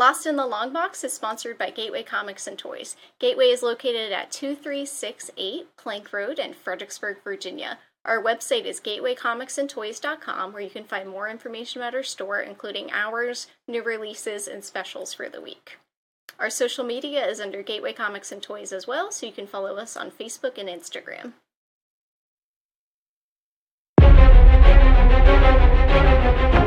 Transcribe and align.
Lost 0.00 0.24
in 0.24 0.36
the 0.36 0.46
Long 0.46 0.72
Box 0.72 1.04
is 1.04 1.12
sponsored 1.12 1.58
by 1.58 1.68
Gateway 1.68 2.02
Comics 2.02 2.46
and 2.46 2.58
Toys. 2.58 2.96
Gateway 3.18 3.48
is 3.48 3.62
located 3.62 4.12
at 4.12 4.30
2368 4.30 5.76
Plank 5.76 6.10
Road 6.14 6.38
in 6.38 6.54
Fredericksburg, 6.54 7.18
Virginia. 7.22 7.78
Our 8.06 8.22
website 8.22 8.64
is 8.64 8.80
gatewaycomicsandtoys.com 8.80 10.54
where 10.54 10.62
you 10.62 10.70
can 10.70 10.84
find 10.84 11.06
more 11.06 11.28
information 11.28 11.82
about 11.82 11.94
our 11.94 12.02
store, 12.02 12.40
including 12.40 12.90
hours, 12.90 13.48
new 13.68 13.82
releases, 13.82 14.48
and 14.48 14.64
specials 14.64 15.12
for 15.12 15.28
the 15.28 15.42
week. 15.42 15.76
Our 16.38 16.48
social 16.48 16.82
media 16.82 17.28
is 17.28 17.38
under 17.38 17.62
Gateway 17.62 17.92
Comics 17.92 18.32
and 18.32 18.42
Toys 18.42 18.72
as 18.72 18.86
well, 18.86 19.12
so 19.12 19.26
you 19.26 19.32
can 19.32 19.46
follow 19.46 19.76
us 19.76 19.98
on 19.98 20.10
Facebook 20.10 20.56
and 20.56 20.66
Instagram. 20.66 21.34
And 26.32 26.54
we're 26.54 26.59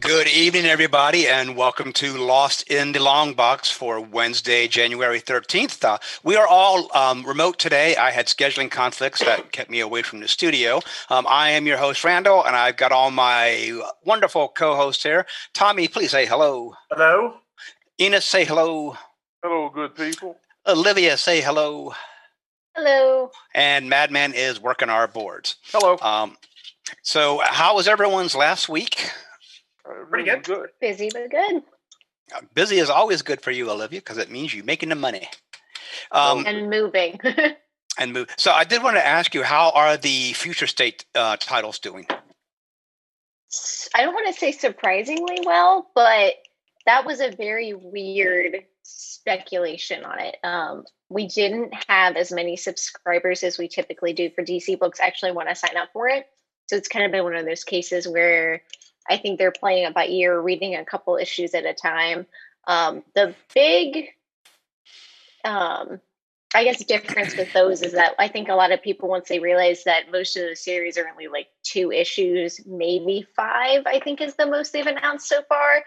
Good 0.00 0.28
evening, 0.28 0.64
everybody, 0.64 1.28
and 1.28 1.56
welcome 1.56 1.92
to 1.94 2.16
Lost 2.16 2.62
in 2.70 2.92
the 2.92 3.02
Long 3.02 3.34
Box 3.34 3.70
for 3.70 4.00
Wednesday, 4.00 4.66
January 4.66 5.20
13th. 5.20 5.84
Uh, 5.84 5.98
we 6.24 6.36
are 6.36 6.46
all 6.46 6.88
um, 6.96 7.22
remote 7.26 7.58
today. 7.58 7.94
I 7.96 8.10
had 8.10 8.26
scheduling 8.26 8.70
conflicts 8.70 9.20
that 9.20 9.52
kept 9.52 9.70
me 9.70 9.80
away 9.80 10.00
from 10.00 10.20
the 10.20 10.28
studio. 10.28 10.80
Um, 11.10 11.26
I 11.28 11.50
am 11.50 11.66
your 11.66 11.76
host, 11.76 12.02
Randall, 12.02 12.42
and 12.46 12.56
I've 12.56 12.78
got 12.78 12.92
all 12.92 13.10
my 13.10 13.78
wonderful 14.02 14.48
co 14.48 14.74
hosts 14.74 15.02
here. 15.02 15.26
Tommy, 15.52 15.86
please 15.86 16.12
say 16.12 16.24
hello. 16.24 16.72
Hello. 16.90 17.34
Enos, 18.00 18.24
say 18.24 18.46
hello. 18.46 18.96
Hello, 19.42 19.68
good 19.68 19.94
people. 19.94 20.36
Olivia, 20.66 21.18
say 21.18 21.42
hello. 21.42 21.92
Hello. 22.74 23.30
And 23.54 23.90
Madman 23.90 24.32
is 24.32 24.58
working 24.60 24.88
our 24.88 25.06
boards. 25.06 25.56
Hello. 25.72 25.98
Um, 26.00 26.38
so, 27.02 27.42
how 27.44 27.76
was 27.76 27.86
everyone's 27.86 28.34
last 28.34 28.66
week? 28.68 29.10
Pretty 30.10 30.30
Everything's 30.30 30.46
good. 30.46 30.58
Good. 30.58 30.70
Busy 30.80 31.10
but 31.12 31.30
good. 31.30 31.62
Uh, 32.34 32.40
Busy 32.54 32.78
is 32.78 32.90
always 32.90 33.22
good 33.22 33.40
for 33.40 33.50
you, 33.50 33.70
Olivia, 33.70 34.00
because 34.00 34.18
it 34.18 34.30
means 34.30 34.54
you're 34.54 34.64
making 34.64 34.90
the 34.90 34.94
money. 34.94 35.28
Um, 36.12 36.46
And 36.46 36.70
moving. 36.70 37.18
and 37.98 38.12
move. 38.12 38.28
So 38.36 38.52
I 38.52 38.64
did 38.64 38.82
want 38.82 38.96
to 38.96 39.06
ask 39.06 39.34
you, 39.34 39.42
how 39.42 39.70
are 39.74 39.96
the 39.96 40.32
future 40.32 40.66
state 40.66 41.04
uh, 41.14 41.36
titles 41.36 41.78
doing? 41.78 42.06
I 43.94 44.02
don't 44.02 44.14
want 44.14 44.32
to 44.32 44.40
say 44.40 44.52
surprisingly 44.52 45.38
well, 45.44 45.90
but 45.94 46.34
that 46.86 47.04
was 47.04 47.20
a 47.20 47.34
very 47.34 47.74
weird 47.74 48.64
speculation 48.82 50.04
on 50.04 50.20
it. 50.20 50.36
Um, 50.44 50.84
we 51.08 51.26
didn't 51.26 51.74
have 51.88 52.16
as 52.16 52.30
many 52.30 52.56
subscribers 52.56 53.42
as 53.42 53.58
we 53.58 53.68
typically 53.68 54.12
do 54.12 54.30
for 54.30 54.44
DC 54.44 54.78
books 54.78 55.00
actually 55.00 55.32
want 55.32 55.48
to 55.48 55.54
sign 55.54 55.76
up 55.76 55.88
for 55.92 56.08
it. 56.08 56.26
So 56.68 56.76
it's 56.76 56.88
kind 56.88 57.04
of 57.04 57.10
been 57.10 57.24
one 57.24 57.34
of 57.34 57.44
those 57.44 57.64
cases 57.64 58.06
where 58.06 58.62
I 59.08 59.16
think 59.16 59.38
they're 59.38 59.52
playing 59.52 59.84
it 59.84 59.94
by 59.94 60.06
ear, 60.06 60.40
reading 60.40 60.74
a 60.74 60.84
couple 60.84 61.16
issues 61.16 61.54
at 61.54 61.64
a 61.64 61.74
time. 61.74 62.26
Um, 62.66 63.02
the 63.14 63.34
big, 63.54 64.08
um, 65.44 66.00
I 66.54 66.64
guess, 66.64 66.84
difference 66.84 67.36
with 67.36 67.52
those 67.52 67.82
is 67.82 67.92
that 67.92 68.14
I 68.18 68.28
think 68.28 68.48
a 68.48 68.54
lot 68.54 68.72
of 68.72 68.82
people, 68.82 69.08
once 69.08 69.28
they 69.28 69.38
realize 69.38 69.84
that 69.84 70.10
most 70.12 70.36
of 70.36 70.48
the 70.48 70.56
series 70.56 70.98
are 70.98 71.08
only 71.08 71.28
like 71.28 71.46
two 71.62 71.92
issues, 71.92 72.60
maybe 72.66 73.26
five, 73.34 73.84
I 73.86 74.00
think 74.00 74.20
is 74.20 74.34
the 74.34 74.46
most 74.46 74.72
they've 74.72 74.86
announced 74.86 75.28
so 75.28 75.42
far. 75.48 75.84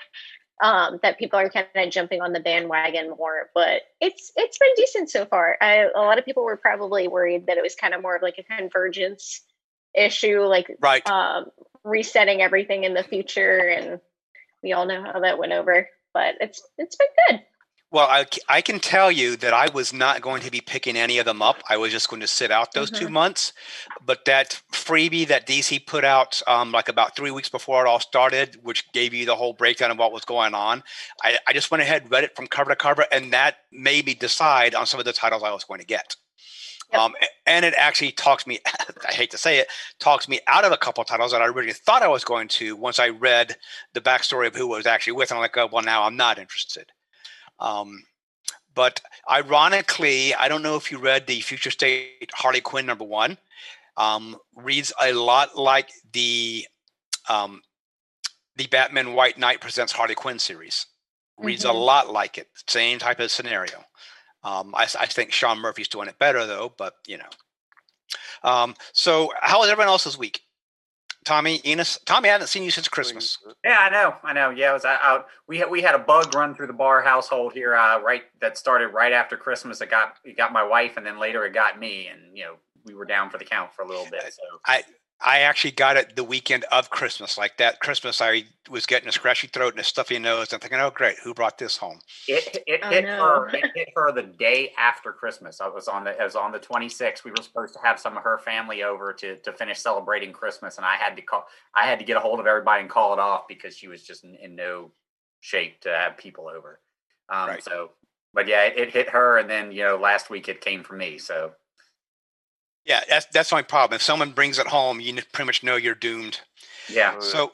Um, 0.61 0.99
that 1.01 1.17
people 1.17 1.39
are 1.39 1.49
kind 1.49 1.67
of 1.75 1.89
jumping 1.89 2.21
on 2.21 2.31
the 2.31 2.39
bandwagon 2.39 3.09
more, 3.09 3.49
but 3.55 3.81
it's 3.99 4.31
it's 4.35 4.57
been 4.57 4.69
decent 4.77 5.09
so 5.09 5.25
far. 5.25 5.57
I, 5.59 5.89
a 5.93 5.99
lot 5.99 6.19
of 6.19 6.25
people 6.25 6.45
were 6.45 6.55
probably 6.55 7.07
worried 7.07 7.47
that 7.47 7.57
it 7.57 7.63
was 7.63 7.75
kind 7.75 7.93
of 7.93 8.01
more 8.01 8.15
of 8.15 8.21
like 8.21 8.37
a 8.37 8.43
convergence 8.43 9.41
issue, 9.93 10.41
like 10.41 10.67
Right. 10.79 11.05
um, 11.09 11.47
resetting 11.83 12.41
everything 12.41 12.83
in 12.83 12.93
the 12.93 13.03
future, 13.03 13.59
and 13.69 13.99
we 14.61 14.73
all 14.73 14.85
know 14.85 15.03
how 15.03 15.19
that 15.19 15.37
went 15.37 15.53
over. 15.53 15.87
But 16.13 16.35
it's 16.39 16.61
it's 16.77 16.95
been 16.95 17.07
good. 17.29 17.41
Well, 17.93 18.07
I, 18.09 18.25
I 18.49 18.61
can 18.61 18.79
tell 18.79 19.11
you 19.11 19.35
that 19.35 19.53
I 19.53 19.69
was 19.69 19.93
not 19.93 20.23
going 20.23 20.41
to 20.41 20.49
be 20.49 20.61
picking 20.61 20.97
any 20.97 21.19
of 21.19 21.25
them 21.25 21.43
up. 21.43 21.57
I 21.69 21.77
was 21.77 21.91
just 21.91 22.09
going 22.09 22.21
to 22.21 22.27
sit 22.27 22.49
out 22.49 22.73
those 22.73 22.89
two 22.89 23.07
months. 23.07 23.53
But 24.03 24.25
that 24.25 24.59
freebie 24.71 25.27
that 25.27 25.45
DC 25.45 25.85
put 25.85 26.03
out, 26.03 26.41
um, 26.47 26.71
like 26.71 26.89
about 26.89 27.15
three 27.15 27.29
weeks 27.29 27.49
before 27.49 27.85
it 27.85 27.87
all 27.87 27.99
started, 27.99 28.57
which 28.63 28.91
gave 28.93 29.13
you 29.13 29.27
the 29.27 29.35
whole 29.35 29.53
breakdown 29.53 29.91
of 29.91 29.99
what 29.99 30.11
was 30.11 30.25
going 30.25 30.55
on, 30.55 30.81
I, 31.23 31.37
I 31.47 31.53
just 31.53 31.69
went 31.69 31.83
ahead, 31.83 32.09
read 32.09 32.23
it 32.23 32.35
from 32.35 32.47
cover 32.47 32.71
to 32.71 32.75
cover, 32.75 33.05
and 33.11 33.31
that 33.31 33.57
made 33.71 34.07
me 34.07 34.15
decide 34.15 34.73
on 34.73 34.87
some 34.87 34.99
of 34.99 35.05
the 35.05 35.13
titles 35.13 35.43
I 35.43 35.51
was 35.51 35.63
going 35.63 35.79
to 35.79 35.85
get. 35.85 36.15
Yep. 36.93 37.01
Um, 37.01 37.13
and 37.45 37.65
it 37.65 37.73
actually 37.77 38.11
talks 38.11 38.47
me, 38.47 38.59
I 39.07 39.13
hate 39.13 39.31
to 39.31 39.37
say 39.37 39.57
it, 39.57 39.67
talks 39.99 40.29
me 40.29 40.39
out 40.47 40.63
of 40.63 40.71
a 40.71 40.77
couple 40.77 41.01
of 41.01 41.07
titles 41.07 41.31
that 41.31 41.41
I 41.41 41.45
originally 41.47 41.73
thought 41.73 42.03
I 42.03 42.07
was 42.07 42.23
going 42.23 42.47
to 42.49 42.75
once 42.75 42.99
I 42.99 43.09
read 43.09 43.55
the 43.93 44.01
backstory 44.01 44.47
of 44.47 44.55
who 44.55 44.73
I 44.73 44.77
was 44.77 44.85
actually 44.85 45.13
with. 45.13 45.31
And 45.31 45.37
I'm 45.37 45.41
like, 45.41 45.57
oh, 45.57 45.67
well, 45.71 45.83
now 45.83 46.03
I'm 46.03 46.15
not 46.15 46.37
interested. 46.39 46.91
Um, 47.59 48.03
but 48.75 49.01
ironically, 49.29 50.33
I 50.35 50.47
don't 50.47 50.63
know 50.63 50.75
if 50.75 50.91
you 50.91 50.97
read 50.99 51.27
the 51.27 51.41
Future 51.41 51.71
State 51.71 52.31
Harley 52.33 52.61
Quinn 52.61 52.85
number 52.85 53.03
one. 53.05 53.37
Um, 53.97 54.37
reads 54.55 54.91
a 55.01 55.13
lot 55.13 55.55
like 55.57 55.89
the 56.13 56.65
um, 57.29 57.61
the 58.55 58.65
Batman 58.67 59.13
White 59.13 59.37
Knight 59.37 59.61
presents 59.61 59.91
Harley 59.93 60.15
Quinn 60.15 60.39
series. 60.39 60.87
Reads 61.37 61.63
a 61.65 61.69
Mhm. 61.69 61.85
lot 61.85 62.11
like 62.11 62.37
it. 62.39 62.47
Same 62.67 62.97
type 62.99 63.19
of 63.19 63.31
scenario. 63.31 63.83
Um, 64.43 64.73
I, 64.75 64.83
I 64.99 65.05
think 65.05 65.31
Sean 65.31 65.59
Murphy's 65.59 65.87
doing 65.87 66.07
it 66.07 66.19
better 66.19 66.45
though, 66.45 66.73
but 66.77 66.95
you 67.07 67.17
know. 67.17 67.29
Um, 68.43 68.75
so 68.91 69.31
how 69.41 69.59
was 69.59 69.69
everyone 69.69 69.87
else's 69.89 70.17
week? 70.17 70.41
Tommy, 71.25 71.61
Enos, 71.65 71.97
Tommy, 72.05 72.27
I 72.27 72.33
haven't 72.33 72.47
seen 72.47 72.63
you 72.63 72.71
since 72.71 72.89
Christmas. 72.89 73.37
Yeah, 73.63 73.77
I 73.79 73.89
know. 73.89 74.15
I 74.23 74.33
know. 74.33 74.49
Yeah, 74.49 74.71
I 74.71 74.73
was 74.73 74.83
out- 74.83 74.99
out. 75.01 75.27
We 75.47 75.57
had 75.57 75.69
we 75.71 75.81
had 75.81 75.95
a 75.95 75.99
bug 75.99 76.35
run 76.35 76.53
through 76.53 76.67
the 76.67 76.73
bar 76.73 77.01
household 77.01 77.53
here. 77.53 77.75
Uh, 77.75 78.01
right, 78.01 78.23
that 78.41 78.57
started 78.57 78.89
right 78.89 79.13
after 79.13 79.37
Christmas. 79.37 79.79
It 79.79 79.89
got 79.89 80.15
it 80.25 80.35
got 80.35 80.51
my 80.51 80.63
wife, 80.63 80.97
and 80.97 81.05
then 81.05 81.19
later 81.19 81.45
it 81.45 81.53
got 81.53 81.79
me, 81.79 82.07
and 82.07 82.37
you 82.37 82.43
know 82.43 82.55
we 82.85 82.93
were 82.93 83.05
down 83.05 83.29
for 83.29 83.37
the 83.37 83.45
count 83.45 83.73
for 83.73 83.83
a 83.83 83.87
little 83.87 84.07
bit. 84.11 84.21
So 84.33 84.41
I 84.65 84.83
actually 85.39 85.71
got 85.71 85.95
it 85.97 86.15
the 86.17 86.23
weekend 86.23 86.65
of 86.71 86.89
Christmas. 86.89 87.37
Like 87.37 87.57
that 87.57 87.79
Christmas, 87.79 88.21
I 88.21 88.43
was 88.69 88.85
getting 88.85 89.07
a 89.07 89.11
scratchy 89.11 89.47
throat 89.47 89.73
and 89.73 89.79
a 89.79 89.83
stuffy 89.83 90.19
nose. 90.19 90.51
I'm 90.51 90.59
thinking, 90.59 90.79
oh, 90.79 90.89
great, 90.89 91.15
who 91.23 91.33
brought 91.33 91.57
this 91.57 91.77
home? 91.77 91.99
it 92.27 92.63
it 92.67 92.81
Oh, 92.83 92.89
hit 92.89 93.05
no. 93.05 93.17
her. 93.23 93.47
It 93.49 93.71
hit 93.73 93.89
her 93.95 94.11
the 94.11 94.23
day 94.23 94.73
after 94.77 95.13
Christmas. 95.13 95.61
I 95.61 95.67
was 95.69 95.87
on 95.87 96.03
the 96.03 96.19
I 96.19 96.25
was 96.25 96.35
on 96.35 96.51
the 96.51 96.59
26th. 96.59 97.23
We 97.23 97.31
were 97.31 97.41
supposed 97.41 97.73
to 97.75 97.79
have 97.83 97.99
some 97.99 98.17
of 98.17 98.23
her 98.23 98.37
family 98.39 98.83
over 98.83 99.13
to 99.13 99.37
to 99.37 99.53
finish 99.53 99.79
celebrating 99.79 100.33
Christmas, 100.33 100.77
and 100.77 100.85
I 100.85 100.95
had 100.95 101.15
to 101.15 101.21
call. 101.21 101.47
I 101.75 101.85
had 101.85 101.99
to 101.99 102.05
get 102.05 102.17
a 102.17 102.19
hold 102.19 102.41
of 102.41 102.47
everybody 102.47 102.81
and 102.81 102.89
call 102.89 103.13
it 103.13 103.19
off 103.19 103.47
because 103.47 103.77
she 103.77 103.87
was 103.87 104.03
just 104.03 104.25
in, 104.25 104.35
in 104.35 104.55
no 104.55 104.91
shape 105.39 105.81
to 105.81 105.89
have 105.89 106.17
people 106.17 106.49
over. 106.49 106.81
Um, 107.29 107.47
Right. 107.49 107.63
So, 107.63 107.91
but 108.33 108.47
yeah, 108.47 108.63
it, 108.65 108.77
it 108.77 108.91
hit 108.91 109.09
her, 109.09 109.37
and 109.37 109.49
then 109.49 109.71
you 109.71 109.83
know 109.83 109.95
last 109.97 110.29
week 110.29 110.49
it 110.49 110.59
came 110.61 110.83
for 110.83 110.95
me. 110.95 111.17
So 111.17 111.53
Yeah, 112.85 113.01
that's 113.09 113.25
that's 113.27 113.51
my 113.51 113.61
problem. 113.61 113.95
If 113.95 114.01
someone 114.01 114.31
brings 114.31 114.59
it 114.59 114.67
home, 114.67 114.99
you 114.99 115.13
pretty 115.31 115.45
much 115.45 115.63
know 115.63 115.75
you're 115.75 115.95
doomed. 115.95 116.41
yeah. 116.89 117.15
So, 117.19 117.53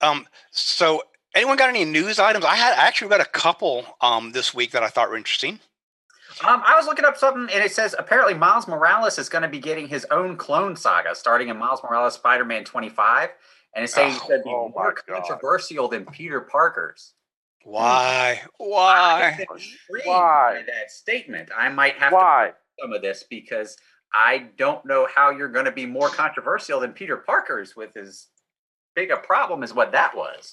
um, 0.00 0.26
so 0.50 1.02
anyone 1.34 1.56
got 1.56 1.68
any 1.68 1.84
news 1.84 2.18
items? 2.18 2.44
I 2.44 2.56
had 2.56 2.72
I 2.72 2.86
actually 2.86 3.08
read 3.08 3.20
a 3.20 3.26
couple 3.26 3.84
um 4.00 4.32
this 4.32 4.54
week 4.54 4.70
that 4.72 4.82
I 4.82 4.88
thought 4.88 5.10
were 5.10 5.16
interesting. 5.16 5.60
Um, 6.46 6.62
I 6.66 6.74
was 6.76 6.86
looking 6.86 7.04
up 7.04 7.16
something, 7.16 7.54
and 7.54 7.62
it 7.64 7.72
says 7.72 7.94
apparently 7.98 8.34
Miles 8.34 8.66
Morales 8.66 9.18
is 9.18 9.28
going 9.28 9.42
to 9.42 9.48
be 9.48 9.58
getting 9.60 9.86
his 9.86 10.06
own 10.10 10.36
clone 10.36 10.74
saga, 10.74 11.14
starting 11.14 11.48
in 11.48 11.58
Miles 11.58 11.82
Morales 11.84 12.14
Spider-Man 12.14 12.64
25, 12.64 13.28
and 13.74 13.84
it's 13.84 13.92
saying 13.94 14.14
Oh, 14.14 14.16
it's 14.16 14.26
going 14.26 14.40
to 14.40 14.44
be 14.44 14.50
oh 14.50 14.68
my 14.74 14.74
more 14.74 14.94
God. 15.06 15.14
controversial 15.14 15.88
than 15.88 16.06
Peter 16.06 16.40
Parker's. 16.40 17.12
Why? 17.64 18.40
Why? 18.58 19.46
Why? 19.94 20.54
by 20.54 20.62
that 20.66 20.90
statement. 20.90 21.50
I 21.56 21.68
might 21.68 21.94
have 21.94 22.12
to 22.12 22.16
Why? 22.16 22.44
read 22.46 22.54
some 22.80 22.92
of 22.92 23.02
this 23.02 23.24
because 23.28 23.76
I 24.14 24.48
don't 24.56 24.84
know 24.84 25.08
how 25.14 25.30
you're 25.30 25.48
going 25.48 25.64
to 25.64 25.72
be 25.72 25.86
more 25.86 26.08
controversial 26.08 26.80
than 26.80 26.92
Peter 26.92 27.16
Parker's 27.16 27.74
with 27.76 27.96
as 27.96 28.26
big 28.94 29.10
a 29.10 29.16
problem 29.16 29.62
as 29.62 29.72
what 29.74 29.92
that 29.92 30.16
was. 30.16 30.50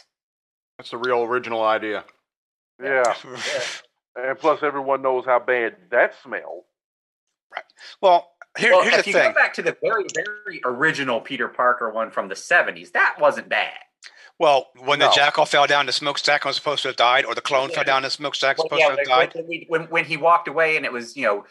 That's 0.78 0.92
the 0.92 0.98
real 0.98 1.24
original 1.24 1.64
idea. 1.64 2.06
Yeah. 2.82 3.14
And 4.16 4.38
plus, 4.38 4.64
everyone 4.64 5.02
knows 5.02 5.24
how 5.26 5.40
bad 5.40 5.76
that 5.92 6.14
smelled. 6.24 6.64
Right. 7.56 7.64
Well, 8.02 8.32
here, 8.58 8.72
well, 8.72 8.82
here's 8.82 8.96
if 8.96 9.06
the 9.06 9.12
you 9.12 9.14
thing. 9.18 9.32
go 9.32 9.36
back 9.36 9.54
to 9.54 9.62
the 9.62 9.78
very, 9.82 10.04
very 10.14 10.62
original 10.66 11.22
Peter 11.22 11.48
Parker 11.48 11.90
one 11.92 12.10
from 12.12 12.28
the 12.28 12.36
'70s, 12.36 12.92
that 12.94 13.16
wasn't 13.20 13.48
bad. 13.48 13.78
Well, 14.38 14.68
when 14.84 15.00
the 15.00 15.10
jackal 15.12 15.46
fell 15.46 15.68
down 15.68 15.86
the 15.86 15.94
smokestack 15.94 16.44
and 16.44 16.50
was 16.50 16.56
supposed 16.58 16.82
to 16.82 16.90
have 16.90 16.98
died, 16.98 17.24
or 17.24 17.36
the 17.36 17.40
clone 17.42 17.70
Yeah. 17.70 17.76
fell 17.76 17.84
down 17.86 18.02
the 18.02 18.10
smokestack 18.10 18.58
was 18.58 18.68
Well, 18.72 18.80
supposed 18.80 19.00
yeah, 19.00 19.04
to 19.04 19.10
have 19.12 19.34
when, 19.36 19.48
died. 19.48 19.66
when 19.70 19.82
when 19.90 20.06
he 20.06 20.18
walked 20.18 20.48
away 20.48 20.76
and 20.76 20.86
it 20.86 20.92
was 20.92 21.16
you 21.16 21.26
know 21.26 21.46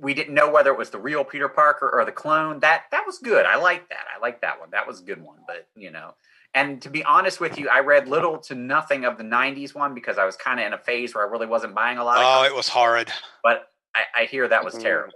we 0.00 0.14
didn't 0.14 0.34
know 0.34 0.50
whether 0.50 0.70
it 0.72 0.78
was 0.78 0.90
the 0.90 0.98
real 0.98 1.24
Peter 1.24 1.48
Parker 1.48 1.88
or 1.92 2.04
the 2.04 2.12
clone. 2.12 2.60
That 2.60 2.84
that 2.90 3.04
was 3.06 3.18
good. 3.18 3.44
I 3.46 3.56
like 3.56 3.88
that. 3.90 4.04
I 4.16 4.18
like 4.20 4.40
that 4.40 4.58
one. 4.58 4.70
That 4.70 4.86
was 4.86 5.00
a 5.00 5.04
good 5.04 5.22
one. 5.22 5.38
But 5.46 5.68
you 5.76 5.90
know, 5.90 6.14
and 6.54 6.80
to 6.82 6.90
be 6.90 7.04
honest 7.04 7.40
with 7.40 7.58
you, 7.58 7.68
I 7.68 7.80
read 7.80 8.08
little 8.08 8.38
to 8.38 8.54
nothing 8.54 9.04
of 9.04 9.18
the 9.18 9.24
'90s 9.24 9.74
one 9.74 9.94
because 9.94 10.16
I 10.18 10.24
was 10.24 10.36
kind 10.36 10.58
of 10.60 10.66
in 10.66 10.72
a 10.72 10.78
phase 10.78 11.14
where 11.14 11.26
I 11.26 11.30
really 11.30 11.46
wasn't 11.46 11.74
buying 11.74 11.98
a 11.98 12.04
lot. 12.04 12.16
Of 12.18 12.22
Oh, 12.22 12.26
comics, 12.26 12.52
it 12.52 12.56
was 12.56 12.68
horrid. 12.68 13.12
but 13.42 13.70
I, 13.94 14.22
I 14.22 14.24
hear 14.24 14.48
that 14.48 14.64
was 14.64 14.74
Mhm. 14.76 14.82
terrible. 14.82 15.14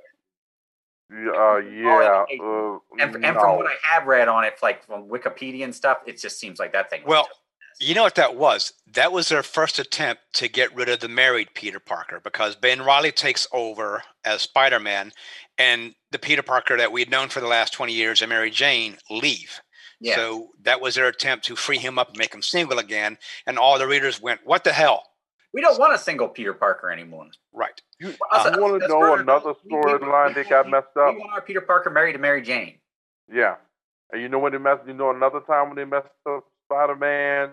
Yeah, 1.10 1.30
Uh, 1.30 1.56
yeah. 1.58 2.24
Uh, 2.42 2.78
And, 2.98 3.14
and 3.16 3.34
no. 3.34 3.40
from 3.40 3.56
what 3.56 3.66
I 3.66 3.74
have 3.82 4.06
read 4.06 4.26
on 4.26 4.44
it, 4.44 4.54
like 4.62 4.84
from 4.86 5.08
Wikipedia 5.08 5.64
and 5.64 5.74
stuff, 5.74 5.98
it 6.06 6.18
just 6.18 6.38
seems 6.40 6.58
like 6.58 6.72
that 6.72 6.90
thing. 6.90 7.02
Well, 7.06 7.24
just- 7.26 7.40
You 7.80 7.94
know 7.94 8.02
what 8.02 8.14
that 8.14 8.36
was? 8.36 8.72
That 8.92 9.12
was 9.12 9.28
their 9.28 9.42
first 9.42 9.78
attempt 9.78 10.22
to 10.34 10.48
get 10.48 10.74
rid 10.74 10.88
of 10.88 11.00
the 11.00 11.08
married 11.08 11.48
Peter 11.54 11.80
Parker 11.80 12.20
because 12.22 12.54
Ben 12.56 12.82
Riley 12.82 13.12
takes 13.12 13.46
over 13.52 14.02
as 14.24 14.42
Spider 14.42 14.78
Man, 14.80 15.12
and 15.58 15.94
the 16.12 16.18
Peter 16.18 16.42
Parker 16.42 16.76
that 16.76 16.92
we'd 16.92 17.10
known 17.10 17.28
for 17.28 17.40
the 17.40 17.46
last 17.48 17.72
20 17.72 17.92
years 17.92 18.22
and 18.22 18.28
Mary 18.28 18.50
Jane 18.50 18.96
leave. 19.10 19.60
yeah. 20.00 20.14
So 20.16 20.50
that 20.62 20.80
was 20.80 20.94
their 20.94 21.08
attempt 21.08 21.44
to 21.46 21.56
free 21.56 21.78
him 21.78 21.98
up 21.98 22.08
and 22.10 22.18
make 22.18 22.32
him 22.34 22.42
single 22.42 22.78
again. 22.78 23.18
And 23.46 23.58
all 23.58 23.78
the 23.78 23.86
readers 23.86 24.20
went, 24.20 24.40
What 24.44 24.64
the 24.64 24.72
hell? 24.72 25.02
we 25.52 25.60
don't 25.60 25.78
want 25.78 25.94
a 25.94 25.98
single 25.98 26.26
Peter 26.28 26.52
Parker 26.52 26.90
anymore. 26.90 27.28
Right. 27.52 27.80
You, 28.00 28.08
Us- 28.08 28.16
you 28.44 28.50
us- 28.50 28.58
want 28.58 28.82
to 28.82 28.88
know 28.88 28.98
Bernard, 28.98 29.20
another 29.20 29.52
we- 29.64 29.76
we- 29.76 29.82
storyline 29.82 30.28
we- 30.28 30.34
that 30.34 30.48
got 30.50 30.68
messed 30.68 30.96
up? 30.96 31.14
We 31.14 31.20
want 31.20 31.32
our 31.32 31.42
Peter 31.42 31.60
Parker 31.60 31.90
married 31.90 32.14
to 32.14 32.18
Mary 32.18 32.42
Jane. 32.42 32.78
Yeah. 33.32 33.56
And 34.12 34.20
you 34.20 34.28
know 34.28 34.38
when 34.40 34.50
they 34.52 34.58
messed 34.58 34.82
you 34.86 34.94
know 34.94 35.10
another 35.10 35.40
time 35.40 35.68
when 35.68 35.76
they 35.76 35.84
messed 35.84 36.08
up 36.28 36.44
Spider 36.66 36.96
Man 36.96 37.50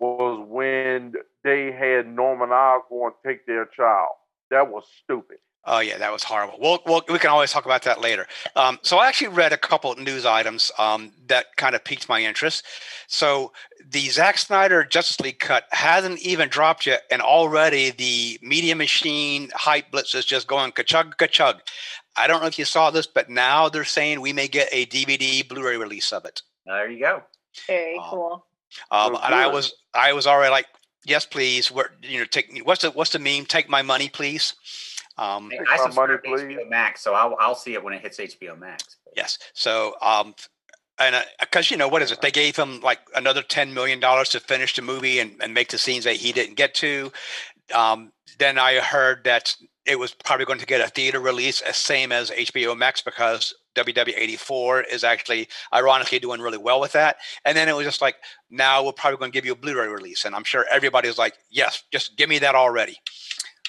was 0.00 0.44
when 0.48 1.14
they 1.42 1.72
had 1.72 2.06
Norman 2.06 2.50
Osborn 2.50 3.12
take 3.24 3.46
their 3.46 3.66
child. 3.66 4.10
That 4.50 4.70
was 4.70 4.84
stupid. 5.02 5.38
Oh 5.66 5.78
yeah, 5.80 5.96
that 5.96 6.12
was 6.12 6.22
horrible. 6.22 6.58
Well, 6.60 6.80
well, 6.84 7.02
we 7.08 7.18
can 7.18 7.30
always 7.30 7.50
talk 7.50 7.64
about 7.64 7.84
that 7.84 7.98
later. 8.02 8.26
Um, 8.54 8.78
so 8.82 8.98
I 8.98 9.08
actually 9.08 9.28
read 9.28 9.54
a 9.54 9.56
couple 9.56 9.90
of 9.90 9.98
news 9.98 10.26
items 10.26 10.70
um, 10.78 11.12
that 11.28 11.46
kind 11.56 11.74
of 11.74 11.82
piqued 11.82 12.06
my 12.06 12.22
interest. 12.22 12.66
So 13.06 13.50
the 13.88 14.10
Zack 14.10 14.36
Snyder 14.36 14.84
Justice 14.84 15.20
League 15.20 15.38
cut 15.38 15.64
hasn't 15.70 16.20
even 16.20 16.50
dropped 16.50 16.84
yet, 16.84 17.04
and 17.10 17.22
already 17.22 17.90
the 17.90 18.38
Media 18.46 18.76
Machine 18.76 19.48
hype 19.54 19.90
blitz 19.90 20.14
is 20.14 20.26
just 20.26 20.46
going 20.46 20.70
ka-chug 20.72 21.16
ka-chug. 21.16 21.62
I 22.14 22.26
don't 22.26 22.42
know 22.42 22.46
if 22.46 22.58
you 22.58 22.66
saw 22.66 22.90
this, 22.90 23.06
but 23.06 23.30
now 23.30 23.70
they're 23.70 23.84
saying 23.84 24.20
we 24.20 24.34
may 24.34 24.48
get 24.48 24.68
a 24.70 24.84
DVD 24.84 25.48
Blu-ray 25.48 25.78
release 25.78 26.12
of 26.12 26.26
it. 26.26 26.42
There 26.66 26.90
you 26.90 27.00
go. 27.00 27.22
Very 27.66 27.98
Oh. 27.98 28.10
cool. 28.10 28.46
Um, 28.90 29.16
and 29.22 29.34
I 29.34 29.46
was 29.46 29.74
I 29.94 30.12
was 30.12 30.26
already 30.26 30.50
like, 30.50 30.66
yes, 31.04 31.26
please. 31.26 31.70
Where 31.70 31.90
you 32.02 32.20
know, 32.20 32.24
take 32.24 32.60
what's 32.64 32.82
the 32.82 32.90
what's 32.90 33.10
the 33.12 33.18
meme? 33.18 33.46
Take 33.46 33.68
my 33.68 33.82
money, 33.82 34.08
please. 34.08 34.54
Um, 35.16 35.50
Hey, 35.50 35.58
Take 35.58 35.68
I 35.70 35.88
my 35.88 35.94
money, 35.94 36.12
to 36.14 36.18
please. 36.18 36.40
HBO 36.42 36.68
Max, 36.68 37.00
so 37.00 37.14
I'll 37.14 37.36
I'll 37.38 37.54
see 37.54 37.74
it 37.74 37.82
when 37.84 37.94
it 37.94 38.02
hits 38.02 38.18
HBO 38.18 38.58
Max. 38.58 38.96
Yes. 39.16 39.38
So, 39.52 39.94
um, 40.02 40.34
and 40.98 41.24
because 41.40 41.70
you 41.70 41.76
know 41.76 41.88
what 41.88 42.02
is 42.02 42.10
it? 42.10 42.20
They 42.20 42.30
gave 42.30 42.56
him 42.56 42.80
like 42.80 43.00
another 43.14 43.42
ten 43.42 43.72
million 43.74 44.00
dollars 44.00 44.28
to 44.30 44.40
finish 44.40 44.74
the 44.74 44.82
movie 44.82 45.20
and, 45.20 45.36
and 45.40 45.54
make 45.54 45.68
the 45.68 45.78
scenes 45.78 46.04
that 46.04 46.16
he 46.16 46.32
didn't 46.32 46.56
get 46.56 46.74
to. 46.74 47.12
Um, 47.74 48.12
then 48.38 48.58
I 48.58 48.80
heard 48.80 49.24
that 49.24 49.54
it 49.86 49.98
was 49.98 50.12
probably 50.12 50.46
going 50.46 50.58
to 50.58 50.66
get 50.66 50.80
a 50.80 50.88
theater 50.88 51.20
release, 51.20 51.60
as 51.60 51.76
same 51.76 52.10
as 52.10 52.30
HBO 52.30 52.76
Max, 52.76 53.02
because 53.02 53.54
WW84 53.74 54.84
is 54.92 55.04
actually 55.04 55.48
ironically 55.72 56.18
doing 56.18 56.40
really 56.40 56.58
well 56.58 56.80
with 56.80 56.92
that. 56.92 57.16
And 57.44 57.56
then 57.56 57.68
it 57.68 57.74
was 57.76 57.84
just 57.86 58.00
like, 58.02 58.16
now 58.50 58.84
we're 58.84 58.92
probably 58.92 59.18
going 59.18 59.30
to 59.32 59.36
give 59.36 59.44
you 59.44 59.52
a 59.52 59.56
Blu-ray 59.56 59.88
release, 59.88 60.24
and 60.24 60.34
I'm 60.34 60.44
sure 60.44 60.64
everybody's 60.70 61.18
like, 61.18 61.34
yes, 61.50 61.82
just 61.92 62.16
give 62.16 62.28
me 62.28 62.38
that 62.40 62.54
already. 62.54 62.96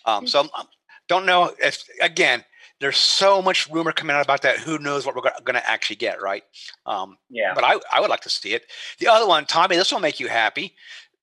Um, 0.05 0.27
so, 0.27 0.41
um, 0.41 0.67
don't 1.07 1.25
know 1.25 1.51
if 1.59 1.83
again 2.01 2.43
there's 2.79 2.97
so 2.97 3.41
much 3.41 3.69
rumor 3.69 3.91
coming 3.91 4.15
out 4.15 4.23
about 4.25 4.41
that. 4.41 4.57
Who 4.59 4.77
knows 4.79 5.05
what 5.05 5.15
we're 5.15 5.21
going 5.21 5.55
to 5.55 5.69
actually 5.69 5.95
get, 5.95 6.21
right? 6.21 6.43
Um, 6.85 7.17
Yeah. 7.29 7.53
but 7.55 7.63
I, 7.63 7.79
I 7.91 8.01
would 8.01 8.09
like 8.09 8.21
to 8.21 8.29
see 8.29 8.53
it. 8.53 8.63
The 8.99 9.07
other 9.07 9.25
one, 9.25 9.45
Tommy, 9.45 9.77
this 9.77 9.91
will 9.93 10.01
make 10.01 10.19
you 10.19 10.27
happy. 10.27 10.75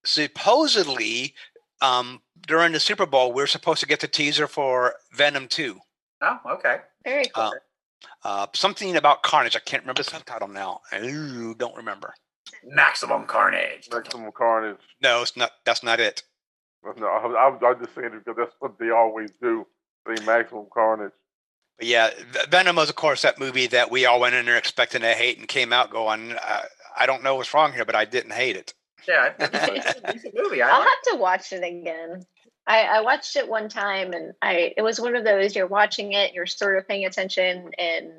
Supposedly, 0.04 1.34
um, 1.82 2.22
during 2.46 2.72
the 2.72 2.80
Super 2.80 3.04
Bowl, 3.06 3.32
we're 3.32 3.46
supposed 3.46 3.80
to 3.80 3.86
get 3.86 4.00
the 4.00 4.08
teaser 4.08 4.46
for 4.46 4.94
Venom 5.12 5.46
2. 5.46 5.78
Oh, 6.22 6.38
okay. 6.52 6.78
Very 7.04 7.26
cool. 7.34 7.44
Uh, 7.44 7.50
uh, 8.24 8.46
something 8.54 8.96
about 8.96 9.22
Carnage. 9.22 9.56
I 9.56 9.60
can't 9.60 9.82
remember 9.82 10.02
the 10.02 10.10
subtitle 10.10 10.48
now. 10.48 10.80
Ooh, 10.94 11.54
don't 11.54 11.76
remember. 11.76 12.14
Maximum 12.64 13.26
Carnage. 13.26 13.88
Maximum 13.92 14.30
Carnage. 14.32 14.78
No, 15.02 15.22
it's 15.22 15.36
not. 15.36 15.52
That's 15.64 15.82
not 15.82 16.00
it. 16.00 16.22
No, 16.98 17.06
I, 17.06 17.18
I, 17.26 17.70
I'm 17.70 17.78
just 17.80 17.94
saying 17.94 18.08
it 18.14 18.24
because 18.24 18.36
that's 18.36 18.54
what 18.58 18.78
they 18.78 18.90
always 18.90 19.30
do. 19.40 19.66
Say 20.06 20.24
Maximum 20.24 20.66
Carnage. 20.72 21.12
But 21.78 21.86
yeah, 21.86 22.10
Venom 22.50 22.76
was, 22.76 22.90
of 22.90 22.96
course, 22.96 23.22
that 23.22 23.38
movie 23.38 23.66
that 23.68 23.90
we 23.90 24.04
all 24.04 24.20
went 24.20 24.34
in 24.34 24.46
there 24.46 24.56
expecting 24.56 25.00
to 25.02 25.12
hate 25.14 25.38
and 25.38 25.48
came 25.48 25.72
out 25.72 25.90
going, 25.90 26.32
uh, 26.32 26.62
I 26.98 27.06
don't 27.06 27.22
know 27.22 27.36
what's 27.36 27.54
wrong 27.54 27.72
here, 27.72 27.84
but 27.84 27.94
I 27.94 28.04
didn't 28.04 28.32
hate 28.32 28.56
it. 28.56 28.74
Yeah, 29.08 29.32
it's 29.38 29.54
a- 29.54 29.74
it's 29.74 30.00
a 30.04 30.12
decent 30.12 30.34
movie. 30.36 30.62
I 30.62 30.68
I'll 30.70 30.80
like 30.80 30.88
have 30.88 31.14
to 31.14 31.20
watch 31.20 31.52
it 31.52 31.64
again. 31.64 32.24
I, 32.66 32.82
I 32.84 33.00
watched 33.00 33.36
it 33.36 33.48
one 33.48 33.68
time 33.68 34.12
and 34.12 34.34
I 34.40 34.72
it 34.76 34.82
was 34.82 35.00
one 35.00 35.16
of 35.16 35.24
those 35.24 35.54
you're 35.56 35.66
watching 35.66 36.12
it, 36.12 36.32
you're 36.34 36.46
sort 36.46 36.78
of 36.78 36.86
paying 36.86 37.04
attention 37.04 37.70
and 37.78 38.12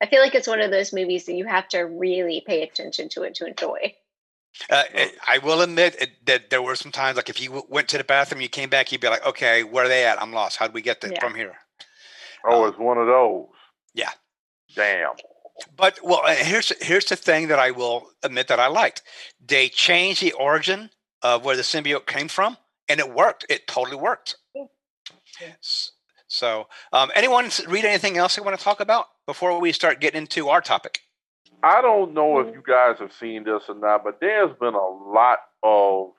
I 0.00 0.06
feel 0.06 0.20
like 0.20 0.34
it's 0.34 0.46
one 0.46 0.60
of 0.60 0.70
those 0.70 0.92
movies 0.92 1.24
that 1.26 1.34
you 1.34 1.46
have 1.46 1.68
to 1.68 1.80
really 1.80 2.42
pay 2.46 2.62
attention 2.62 3.08
to 3.10 3.22
it 3.22 3.36
to 3.36 3.46
enjoy. 3.46 3.94
Uh, 4.70 4.84
I 5.26 5.38
will 5.38 5.60
admit 5.62 6.10
that 6.26 6.50
there 6.50 6.62
were 6.62 6.76
some 6.76 6.92
times, 6.92 7.16
like 7.16 7.28
if 7.28 7.40
you 7.42 7.64
went 7.68 7.88
to 7.88 7.98
the 7.98 8.04
bathroom, 8.04 8.40
you 8.40 8.48
came 8.48 8.68
back, 8.70 8.90
you'd 8.92 9.00
be 9.00 9.08
like, 9.08 9.24
okay, 9.26 9.64
where 9.64 9.84
are 9.84 9.88
they 9.88 10.04
at? 10.06 10.20
I'm 10.20 10.32
lost. 10.32 10.56
How 10.58 10.66
do 10.66 10.72
we 10.72 10.82
get 10.82 11.00
th- 11.00 11.12
Yeah. 11.14 11.20
from 11.20 11.34
here? 11.34 11.54
Oh, 12.44 12.64
Um, 12.64 12.68
it's 12.70 12.78
one 12.78 12.98
of 12.98 13.06
those. 13.06 13.46
yeah. 13.94 14.10
Damn. 14.74 15.14
But 15.74 15.98
well, 16.02 16.20
uh, 16.24 16.34
here's 16.34 16.70
here's 16.84 17.06
the 17.06 17.16
thing 17.16 17.48
that 17.48 17.58
I 17.58 17.70
will 17.70 18.10
admit 18.22 18.48
that 18.48 18.60
I 18.60 18.66
liked. 18.66 19.02
They 19.44 19.68
changed 19.70 20.20
the 20.22 20.32
origin 20.32 20.90
of 21.22 21.44
where 21.46 21.56
the 21.56 21.62
symbiote 21.62 22.06
came 22.06 22.28
from, 22.28 22.58
and 22.88 23.00
it 23.00 23.12
worked. 23.12 23.46
It 23.48 23.66
totally 23.66 23.96
worked. 23.96 24.36
S- 25.60 25.92
So, 26.28 26.68
um, 26.92 27.10
anyone 27.14 27.50
read 27.68 27.84
anything 27.84 28.16
else 28.16 28.36
they 28.36 28.42
want 28.42 28.58
to 28.58 28.64
talk 28.64 28.80
about 28.80 29.06
before 29.26 29.58
we 29.60 29.72
start 29.72 30.00
getting 30.00 30.22
into 30.22 30.48
our 30.48 30.60
topic? 30.60 31.00
I 31.62 31.80
don't 31.80 32.14
know 32.14 32.40
if 32.40 32.52
you 32.54 32.62
guys 32.66 32.98
have 32.98 33.12
seen 33.12 33.44
this 33.44 33.62
or 33.68 33.76
not, 33.76 34.04
but 34.04 34.20
there's 34.20 34.52
been 34.58 34.74
a 34.74 34.86
lot 34.88 35.38
of 35.62 36.12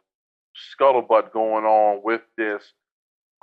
scuttlebutt 0.79 1.31
going 1.31 1.65
on 1.65 2.01
with 2.03 2.21
this. 2.37 2.63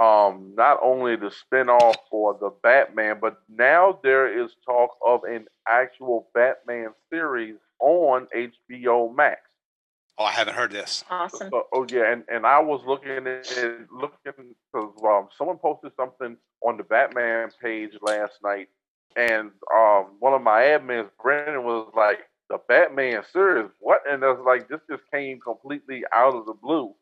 Um, 0.00 0.54
not 0.56 0.80
only 0.82 1.14
the 1.14 1.30
spinoff 1.30 1.94
for 2.10 2.36
the 2.40 2.50
Batman, 2.62 3.18
but 3.20 3.40
now 3.48 4.00
there 4.02 4.42
is 4.44 4.50
talk 4.66 4.90
of 5.06 5.22
an 5.24 5.46
actual 5.68 6.28
Batman 6.34 6.88
series 7.12 7.56
on 7.78 8.26
HBO 8.34 9.14
Max. 9.14 9.40
Oh, 10.16 10.24
I 10.24 10.30
haven't 10.30 10.54
heard 10.54 10.70
this. 10.70 11.04
Awesome. 11.10 11.48
So, 11.50 11.66
oh 11.72 11.86
yeah, 11.90 12.12
and, 12.12 12.22
and 12.28 12.46
I 12.46 12.60
was 12.60 12.82
looking 12.86 13.10
at 13.10 13.26
it, 13.26 13.90
looking 13.90 14.54
because 14.72 14.92
um, 15.04 15.28
someone 15.36 15.58
posted 15.58 15.92
something 15.96 16.36
on 16.64 16.76
the 16.76 16.84
Batman 16.84 17.48
page 17.60 17.92
last 18.00 18.34
night, 18.44 18.68
and 19.16 19.50
um, 19.74 20.06
one 20.20 20.32
of 20.32 20.42
my 20.42 20.60
admins, 20.60 21.10
Brendan, 21.20 21.64
was 21.64 21.90
like, 21.96 22.20
"The 22.48 22.58
Batman 22.68 23.22
series, 23.32 23.70
what?" 23.80 24.02
And 24.08 24.24
I 24.24 24.28
was 24.28 24.44
like, 24.46 24.68
"This 24.68 24.80
just 24.88 25.02
came 25.12 25.40
completely 25.40 26.04
out 26.14 26.34
of 26.34 26.46
the 26.46 26.54
blue," 26.54 26.94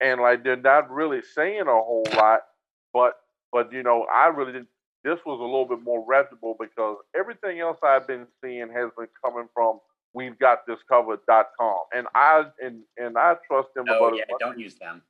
and 0.00 0.20
like 0.20 0.44
they're 0.44 0.54
not 0.56 0.90
really 0.90 1.22
saying 1.34 1.62
a 1.62 1.64
whole 1.64 2.06
lot, 2.14 2.42
but 2.94 3.14
but 3.52 3.72
you 3.72 3.82
know, 3.82 4.06
I 4.12 4.28
really 4.28 4.52
didn't. 4.52 4.68
This 5.02 5.18
was 5.26 5.40
a 5.40 5.42
little 5.42 5.64
bit 5.66 5.82
more 5.82 6.04
reputable 6.06 6.56
because 6.60 6.98
everything 7.18 7.58
else 7.58 7.78
I've 7.82 8.06
been 8.06 8.26
seeing 8.44 8.68
has 8.72 8.90
been 8.96 9.08
coming 9.24 9.48
from 9.54 9.80
we've 10.14 10.38
got 10.38 10.66
this 10.66 10.78
covered.com 10.88 11.78
and 11.94 12.06
i 12.14 12.44
and 12.62 12.82
and 12.98 13.16
i 13.18 13.34
trust 13.46 13.68
them 13.74 13.86
Oh 13.88 13.96
about 13.96 14.18
yeah, 14.18 14.24
don't 14.38 14.58
use 14.58 14.74
them. 14.76 15.02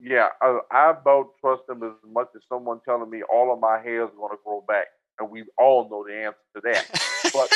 yeah 0.00 0.28
I, 0.42 0.58
I 0.70 0.90
about 0.90 1.30
trust 1.40 1.62
them 1.68 1.82
as 1.82 1.92
much 2.10 2.28
as 2.36 2.42
someone 2.48 2.80
telling 2.84 3.10
me 3.10 3.22
all 3.22 3.52
of 3.52 3.60
my 3.60 3.80
hair 3.80 4.04
is 4.04 4.10
going 4.16 4.30
to 4.30 4.38
grow 4.44 4.64
back 4.66 4.86
and 5.18 5.30
we 5.30 5.44
all 5.58 5.88
know 5.88 6.04
the 6.06 6.24
answer 6.24 6.38
to 6.56 6.60
that 6.64 6.86
but 7.32 7.50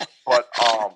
but 0.26 0.48
um 0.70 0.92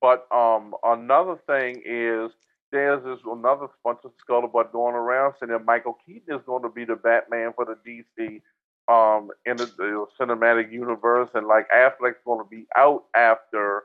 but 0.00 0.26
um 0.34 0.74
another 0.84 1.36
thing 1.46 1.82
is 1.84 2.30
there's 2.72 3.02
this 3.04 3.20
another 3.30 3.68
bunch 3.84 4.00
of 4.04 4.12
scuttlebutt 4.28 4.72
going 4.72 4.94
around 4.94 5.34
saying 5.40 5.50
that 5.50 5.64
michael 5.64 5.96
keaton 6.04 6.34
is 6.36 6.42
going 6.46 6.62
to 6.62 6.68
be 6.68 6.84
the 6.84 6.96
batman 6.96 7.52
for 7.54 7.64
the 7.64 7.76
dc 7.86 8.42
um 8.88 9.30
in 9.46 9.56
the, 9.56 9.66
the 9.78 10.06
cinematic 10.20 10.70
universe 10.72 11.30
and 11.34 11.46
like 11.46 11.66
affleck's 11.76 12.20
going 12.24 12.38
to 12.44 12.48
be 12.50 12.66
out 12.76 13.04
after 13.14 13.84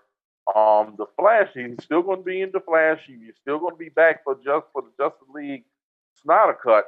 um, 0.56 0.96
the 0.98 1.06
Flash, 1.18 1.50
he's 1.54 1.84
still 1.84 2.02
going 2.02 2.20
to 2.20 2.24
be 2.24 2.42
in 2.42 2.52
the 2.52 2.60
Flash. 2.60 3.02
He's 3.06 3.36
still 3.42 3.60
going 3.60 3.74
to 3.76 3.80
be 3.80 3.90
back 3.90 4.24
for 4.24 4.36
just 4.36 4.66
for 4.74 4.82
the 4.82 4.92
Justice 5.04 5.28
League 5.34 5.66
Snyder 6.24 6.58
cut. 6.62 6.86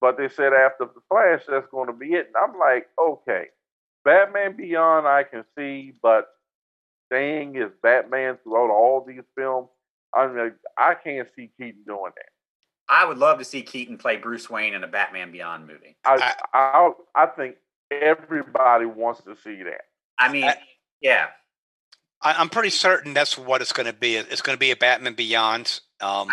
But 0.00 0.18
they 0.18 0.28
said 0.28 0.52
after 0.52 0.84
the 0.86 1.00
Flash, 1.08 1.42
that's 1.48 1.66
going 1.70 1.86
to 1.86 1.92
be 1.92 2.12
it. 2.14 2.26
And 2.26 2.36
I'm 2.36 2.58
like, 2.58 2.88
okay, 3.00 3.46
Batman 4.04 4.56
Beyond, 4.56 5.06
I 5.06 5.22
can 5.22 5.44
see, 5.56 5.94
but 6.02 6.28
staying 7.06 7.56
as 7.56 7.70
Batman 7.82 8.38
throughout 8.42 8.70
all 8.70 9.04
these 9.06 9.22
films, 9.36 9.68
I 10.14 10.26
mean, 10.26 10.52
I 10.76 10.94
can't 10.94 11.28
see 11.34 11.50
Keaton 11.58 11.82
doing 11.86 12.12
that. 12.16 12.26
I 12.88 13.06
would 13.06 13.18
love 13.18 13.38
to 13.38 13.44
see 13.44 13.62
Keaton 13.62 13.96
play 13.96 14.16
Bruce 14.16 14.50
Wayne 14.50 14.74
in 14.74 14.84
a 14.84 14.88
Batman 14.88 15.32
Beyond 15.32 15.66
movie. 15.66 15.96
I 16.04 16.34
I, 16.52 16.58
I, 16.58 16.92
I 17.22 17.26
think 17.26 17.56
everybody 17.90 18.84
wants 18.86 19.22
to 19.22 19.36
see 19.42 19.62
that. 19.62 19.82
I 20.18 20.30
mean, 20.30 20.44
I- 20.44 20.58
yeah. 21.00 21.28
I, 22.24 22.34
I'm 22.34 22.48
pretty 22.48 22.70
certain 22.70 23.14
that's 23.14 23.36
what 23.38 23.60
it's 23.60 23.72
going 23.72 23.86
to 23.86 23.92
be. 23.92 24.16
It's 24.16 24.40
going 24.40 24.56
to 24.56 24.60
be 24.60 24.70
a 24.70 24.76
Batman 24.76 25.14
Beyond. 25.14 25.80
Um, 26.00 26.28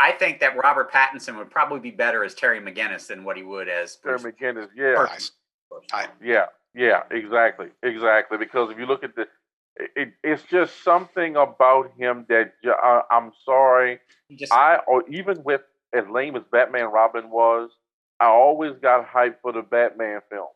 I 0.00 0.12
think 0.12 0.40
that 0.40 0.56
Robert 0.56 0.90
Pattinson 0.90 1.36
would 1.36 1.50
probably 1.50 1.78
be 1.80 1.90
better 1.90 2.24
as 2.24 2.34
Terry 2.34 2.60
McGinnis 2.60 3.06
than 3.06 3.24
what 3.24 3.36
he 3.36 3.42
would 3.42 3.68
as 3.68 3.96
Terry 3.96 4.18
Bruce. 4.18 4.34
McGinnis, 4.40 4.68
yeah, 4.76 5.06
I- 5.92 6.08
yeah, 6.22 6.46
yeah, 6.74 7.02
exactly, 7.10 7.68
exactly. 7.82 8.38
Because 8.38 8.70
if 8.70 8.78
you 8.78 8.86
look 8.86 9.04
at 9.04 9.14
the, 9.14 9.26
it, 9.96 10.12
it's 10.22 10.42
just 10.44 10.82
something 10.82 11.36
about 11.36 11.92
him 11.96 12.26
that 12.28 12.54
uh, 12.66 13.02
I'm 13.10 13.32
sorry, 13.44 14.00
just 14.36 14.52
I 14.52 14.78
or 14.88 15.04
even 15.08 15.42
with 15.44 15.60
as 15.92 16.04
lame 16.10 16.36
as 16.36 16.42
Batman 16.50 16.86
Robin 16.86 17.30
was, 17.30 17.70
I 18.20 18.26
always 18.26 18.72
got 18.80 19.08
hyped 19.08 19.36
for 19.42 19.52
the 19.52 19.62
Batman 19.62 20.20
film. 20.30 20.48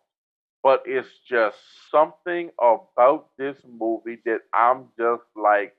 But 0.69 0.83
it's 0.85 1.09
just 1.27 1.57
something 1.91 2.51
about 2.61 3.31
this 3.39 3.57
movie 3.67 4.19
that 4.27 4.41
I'm 4.53 4.89
just 4.99 5.23
like, 5.35 5.75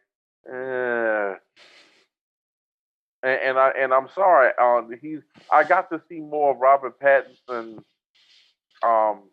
eh. 0.48 1.36
And, 3.22 3.40
and 3.46 3.60
I 3.60 3.70
and 3.78 3.94
I'm 3.94 4.10
sorry. 4.16 4.52
Uh, 4.60 4.82
he's 5.00 5.20
I 5.54 5.64
got 5.64 5.92
to 5.92 6.02
see 6.10 6.22
more 6.22 6.56
of 6.56 6.60
Robert 6.60 7.00
Pattinson, 7.00 7.84
um, 8.82 9.30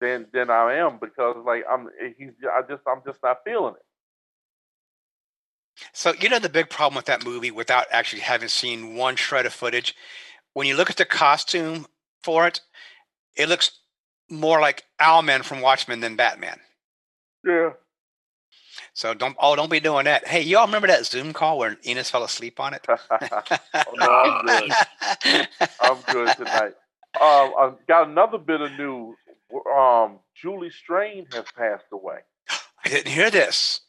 than 0.00 0.26
than 0.32 0.48
I 0.48 0.76
am 0.76 0.98
because 0.98 1.36
like 1.44 1.66
I'm 1.70 1.90
he's 2.16 2.30
I 2.50 2.62
just 2.62 2.84
I'm 2.86 3.02
just 3.06 3.22
not 3.22 3.40
feeling 3.44 3.74
it. 3.74 3.84
So 5.92 6.14
you 6.18 6.30
know 6.30 6.38
the 6.38 6.48
big 6.48 6.70
problem 6.70 6.96
with 6.96 7.04
that 7.04 7.26
movie, 7.26 7.50
without 7.50 7.88
actually 7.90 8.22
having 8.22 8.48
seen 8.48 8.94
one 8.94 9.16
shred 9.16 9.44
of 9.44 9.52
footage, 9.52 9.94
when 10.54 10.66
you 10.66 10.74
look 10.74 10.88
at 10.88 10.96
the 10.96 11.04
costume 11.04 11.88
for 12.22 12.46
it, 12.46 12.62
it 13.36 13.50
looks 13.50 13.70
more 14.30 14.60
like 14.60 14.84
Owlman 15.00 15.42
from 15.44 15.60
Watchmen 15.60 16.00
than 16.00 16.16
Batman. 16.16 16.58
Yeah. 17.44 17.70
So 18.92 19.14
don't 19.14 19.36
oh 19.40 19.56
don't 19.56 19.70
be 19.70 19.80
doing 19.80 20.04
that. 20.04 20.26
Hey, 20.26 20.42
y'all 20.42 20.66
remember 20.66 20.88
that 20.88 21.06
Zoom 21.06 21.32
call 21.32 21.58
where 21.58 21.76
Enos 21.86 22.10
fell 22.10 22.24
asleep 22.24 22.60
on 22.60 22.74
it? 22.74 22.86
Oh, 23.76 23.92
no, 23.96 24.10
I'm 24.10 24.46
good. 24.46 25.48
I'm 25.80 25.96
good 26.12 26.36
tonight. 26.36 26.74
Um, 27.20 27.54
I 27.58 27.72
got 27.86 28.08
another 28.08 28.38
bit 28.38 28.60
of 28.60 28.72
news. 28.72 29.16
Um, 29.72 30.18
Julie 30.34 30.70
Strain 30.70 31.26
has 31.32 31.44
passed 31.56 31.84
away. 31.92 32.18
I 32.84 32.88
didn't 32.88 33.12
hear 33.12 33.30
this. 33.30 33.80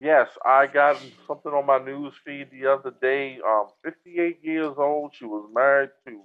Yes, 0.00 0.28
I 0.44 0.66
got 0.66 1.00
something 1.26 1.52
on 1.52 1.66
my 1.66 1.78
news 1.78 2.12
feed 2.24 2.50
the 2.52 2.70
other 2.70 2.92
day. 3.00 3.38
Um, 3.46 3.68
58 3.84 4.40
years 4.42 4.74
old. 4.76 5.12
She 5.14 5.24
was 5.24 5.48
married 5.54 5.90
to 6.06 6.20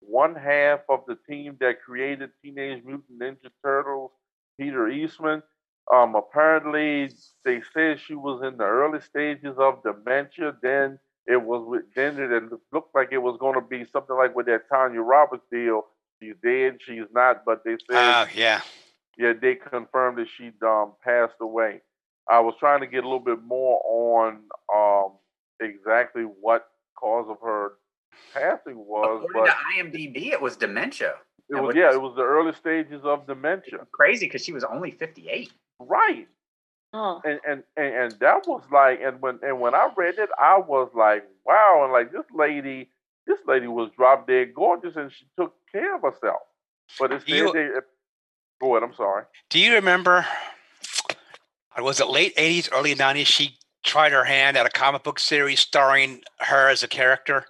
one 0.00 0.34
half 0.34 0.80
of 0.88 1.00
the 1.06 1.16
team 1.28 1.56
that 1.60 1.82
created 1.82 2.30
Teenage 2.42 2.84
Mutant 2.84 3.18
Ninja 3.20 3.50
Turtles, 3.64 4.10
Peter 4.58 4.88
Eastman. 4.88 5.42
Um, 5.92 6.14
apparently, 6.14 7.10
they 7.44 7.62
said 7.74 8.00
she 8.00 8.14
was 8.14 8.42
in 8.42 8.56
the 8.58 8.64
early 8.64 9.00
stages 9.00 9.56
of 9.58 9.82
dementia. 9.82 10.54
Then 10.62 10.98
it 11.26 11.42
was 11.42 11.64
with, 11.66 11.82
then 11.94 12.18
it 12.18 12.44
looked 12.72 12.94
like 12.94 13.08
it 13.12 13.18
was 13.18 13.36
going 13.38 13.54
to 13.54 13.60
be 13.60 13.84
something 13.92 14.16
like 14.16 14.34
with 14.34 14.46
that 14.46 14.68
Tanya 14.68 15.00
Roberts 15.00 15.44
deal. 15.50 15.86
She's 16.22 16.34
dead. 16.42 16.78
She's 16.86 17.06
not. 17.12 17.44
But 17.44 17.64
they 17.64 17.76
said 17.88 18.16
Oh 18.16 18.26
yeah. 18.34 18.60
yeah, 19.18 19.32
they 19.40 19.56
confirmed 19.56 20.18
that 20.18 20.28
she 20.36 20.50
um 20.62 20.92
passed 21.04 21.34
away. 21.40 21.80
I 22.30 22.40
was 22.40 22.54
trying 22.58 22.80
to 22.80 22.86
get 22.86 23.04
a 23.04 23.08
little 23.08 23.18
bit 23.20 23.42
more 23.42 23.80
on 23.84 24.40
um 24.74 25.18
exactly 25.60 26.22
what 26.22 26.68
cause 26.98 27.26
of 27.28 27.38
her 27.42 27.72
passing 28.34 28.76
was, 28.76 29.24
according 29.24 29.42
but 29.42 29.46
to 29.46 29.98
IMDb, 29.98 30.32
it 30.32 30.40
was 30.40 30.56
dementia. 30.56 31.14
it 31.48 31.54
was 31.54 31.74
yeah, 31.74 31.92
it 31.92 32.00
was 32.00 32.14
the 32.16 32.22
early 32.22 32.52
stages 32.54 33.02
of 33.04 33.26
dementia. 33.26 33.86
Crazy 33.92 34.26
because 34.26 34.44
she 34.44 34.52
was 34.52 34.64
only 34.64 34.90
58. 34.92 35.52
Right. 35.80 36.28
Oh, 36.92 37.20
And, 37.24 37.38
and 37.48 37.62
and 37.76 37.94
and 37.94 38.12
that 38.20 38.46
was 38.48 38.62
like 38.72 39.00
and 39.02 39.20
when 39.20 39.38
and 39.42 39.60
when 39.60 39.74
I 39.74 39.88
read 39.96 40.18
it, 40.18 40.28
I 40.38 40.58
was 40.58 40.90
like, 40.94 41.24
wow, 41.46 41.82
and 41.84 41.92
like 41.92 42.10
this 42.12 42.24
lady 42.34 42.88
this 43.26 43.38
lady 43.46 43.68
was 43.68 43.90
drop 43.96 44.26
dead 44.26 44.54
gorgeous 44.54 44.96
and 44.96 45.12
she 45.12 45.24
took 45.38 45.54
care 45.70 45.94
of 45.94 46.02
herself. 46.02 46.40
But 46.98 47.12
it's 47.12 47.28
You- 47.28 47.52
they, 47.52 47.68
go 48.60 48.74
ahead, 48.76 48.88
I'm 48.88 48.94
sorry. 48.94 49.24
Do 49.50 49.60
you 49.60 49.74
remember? 49.74 50.26
Was 51.78 52.00
it 52.00 52.08
late 52.08 52.34
'80s, 52.36 52.68
early 52.72 52.94
'90s? 52.94 53.26
She 53.26 53.56
tried 53.84 54.12
her 54.12 54.24
hand 54.24 54.56
at 54.56 54.66
a 54.66 54.70
comic 54.70 55.02
book 55.02 55.18
series 55.18 55.60
starring 55.60 56.22
her 56.40 56.68
as 56.68 56.82
a 56.82 56.88
character. 56.88 57.46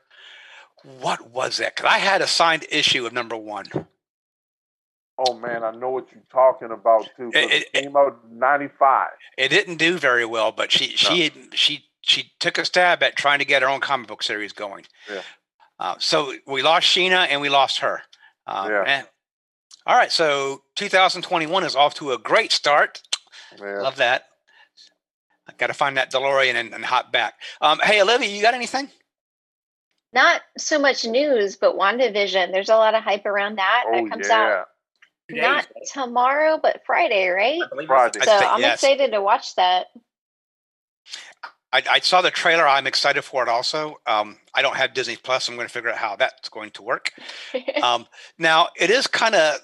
What 0.83 1.31
was 1.31 1.59
that? 1.59 1.77
Because 1.77 1.91
I 1.93 1.99
had 1.99 2.23
a 2.23 2.27
signed 2.27 2.65
issue 2.71 3.07
of 3.07 3.13
number 3.13 3.37
one. 3.37 3.67
Oh 5.19 5.35
man, 5.35 5.63
I 5.63 5.71
know 5.73 5.91
what 5.91 6.07
you're 6.13 6.23
talking 6.33 6.71
about 6.71 7.09
too. 7.17 7.31
It- 7.35 7.67
it, 7.75 7.83
came 7.85 7.97
out 7.97 8.19
'95. 8.31 9.09
It 9.37 9.49
didn't 9.49 9.77
do 9.77 9.99
very 9.99 10.25
well, 10.25 10.51
but 10.53 10.73
she 10.73 10.97
she 10.97 11.25
had- 11.25 11.55
she 11.55 11.87
she 12.01 12.33
took 12.41 12.57
a 12.57 12.65
stab 12.65 13.03
at 13.03 13.17
trying 13.17 13.39
to 13.41 13.45
get 13.45 13.61
her 13.61 13.69
own 13.69 13.81
comic 13.81 14.09
book 14.09 14.23
series 14.23 14.53
going. 14.55 14.87
Yeah. 15.11 15.21
Uh, 15.79 15.95
so 15.99 16.35
we 16.47 16.63
lost 16.63 16.87
Sheena 16.87 17.27
and 17.29 17.41
we 17.43 17.51
lost 17.51 17.81
her. 17.81 18.03
Um, 18.47 18.71
Yeah. 18.71 18.85
eh. 18.87 19.03
All 19.87 19.97
right. 19.97 20.11
So 20.11 20.63
2021 20.77 21.65
is 21.65 21.77
off 21.77 21.95
to 21.95 22.13
a 22.13 22.19
great 22.19 22.53
start. 22.53 23.03
Yeah. 23.59 23.83
Love 23.83 23.97
that. 23.97 24.27
I 25.47 25.53
got 25.59 25.67
to 25.67 25.75
find 25.75 25.97
that 25.99 26.11
DeLorean 26.13 26.55
and, 26.55 26.73
and 26.73 26.85
hop 26.85 27.13
back. 27.13 27.35
Um, 27.61 27.81
hey, 27.83 28.01
Olivia, 28.01 28.29
you 28.29 28.41
got 28.41 28.55
anything? 28.55 28.91
Not 30.13 30.41
so 30.59 30.79
much 30.79 31.05
news, 31.05 31.57
but 31.57 31.77
WandaVision. 31.77 32.53
There's 32.53 32.69
a 32.69 32.77
lot 32.77 32.95
of 32.95 33.03
hype 33.03 33.27
around 33.27 33.57
that. 33.59 33.85
Oh 33.87 33.93
that 33.93 34.11
comes 34.11 34.29
out 34.29 34.67
yeah. 35.33 35.43
Not 35.43 35.69
days, 35.75 35.91
tomorrow, 35.93 36.59
but 36.63 36.83
Friday, 36.85 37.29
right? 37.29 37.61
Friday. 37.87 38.21
So 38.21 38.39
thi- 38.39 38.47
I'm 38.47 38.61
yes. 38.61 38.83
excited 38.83 39.13
to 39.13 39.23
watch 39.23 39.55
that. 39.57 39.87
I, 41.73 41.83
I 41.89 42.01
saw 42.01 42.21
the 42.21 42.31
trailer. 42.31 42.67
I'm 42.67 42.87
excited 42.87 43.23
for 43.23 43.43
it 43.43 43.49
also. 43.49 44.01
Um, 44.07 44.39
I 44.55 44.63
don't 44.63 44.77
have 44.77 44.93
Disney 44.93 45.17
Plus. 45.17 45.49
I'm 45.49 45.55
going 45.55 45.69
to 45.69 45.73
figure 45.73 45.91
out 45.91 45.99
how 45.99 46.17
that's 46.17 46.49
going 46.49 46.71
to 46.73 46.83
work. 46.83 47.13
Um, 47.83 48.07
now, 48.39 48.69
it 48.79 48.91
is 48.91 49.07
kind 49.07 49.35
of 49.35 49.59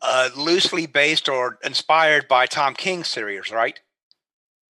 uh, 0.00 0.28
loosely 0.36 0.86
based 0.86 1.28
or 1.28 1.58
inspired 1.64 2.28
by 2.28 2.46
Tom 2.46 2.74
King's 2.74 3.08
series, 3.08 3.50
right? 3.50 3.80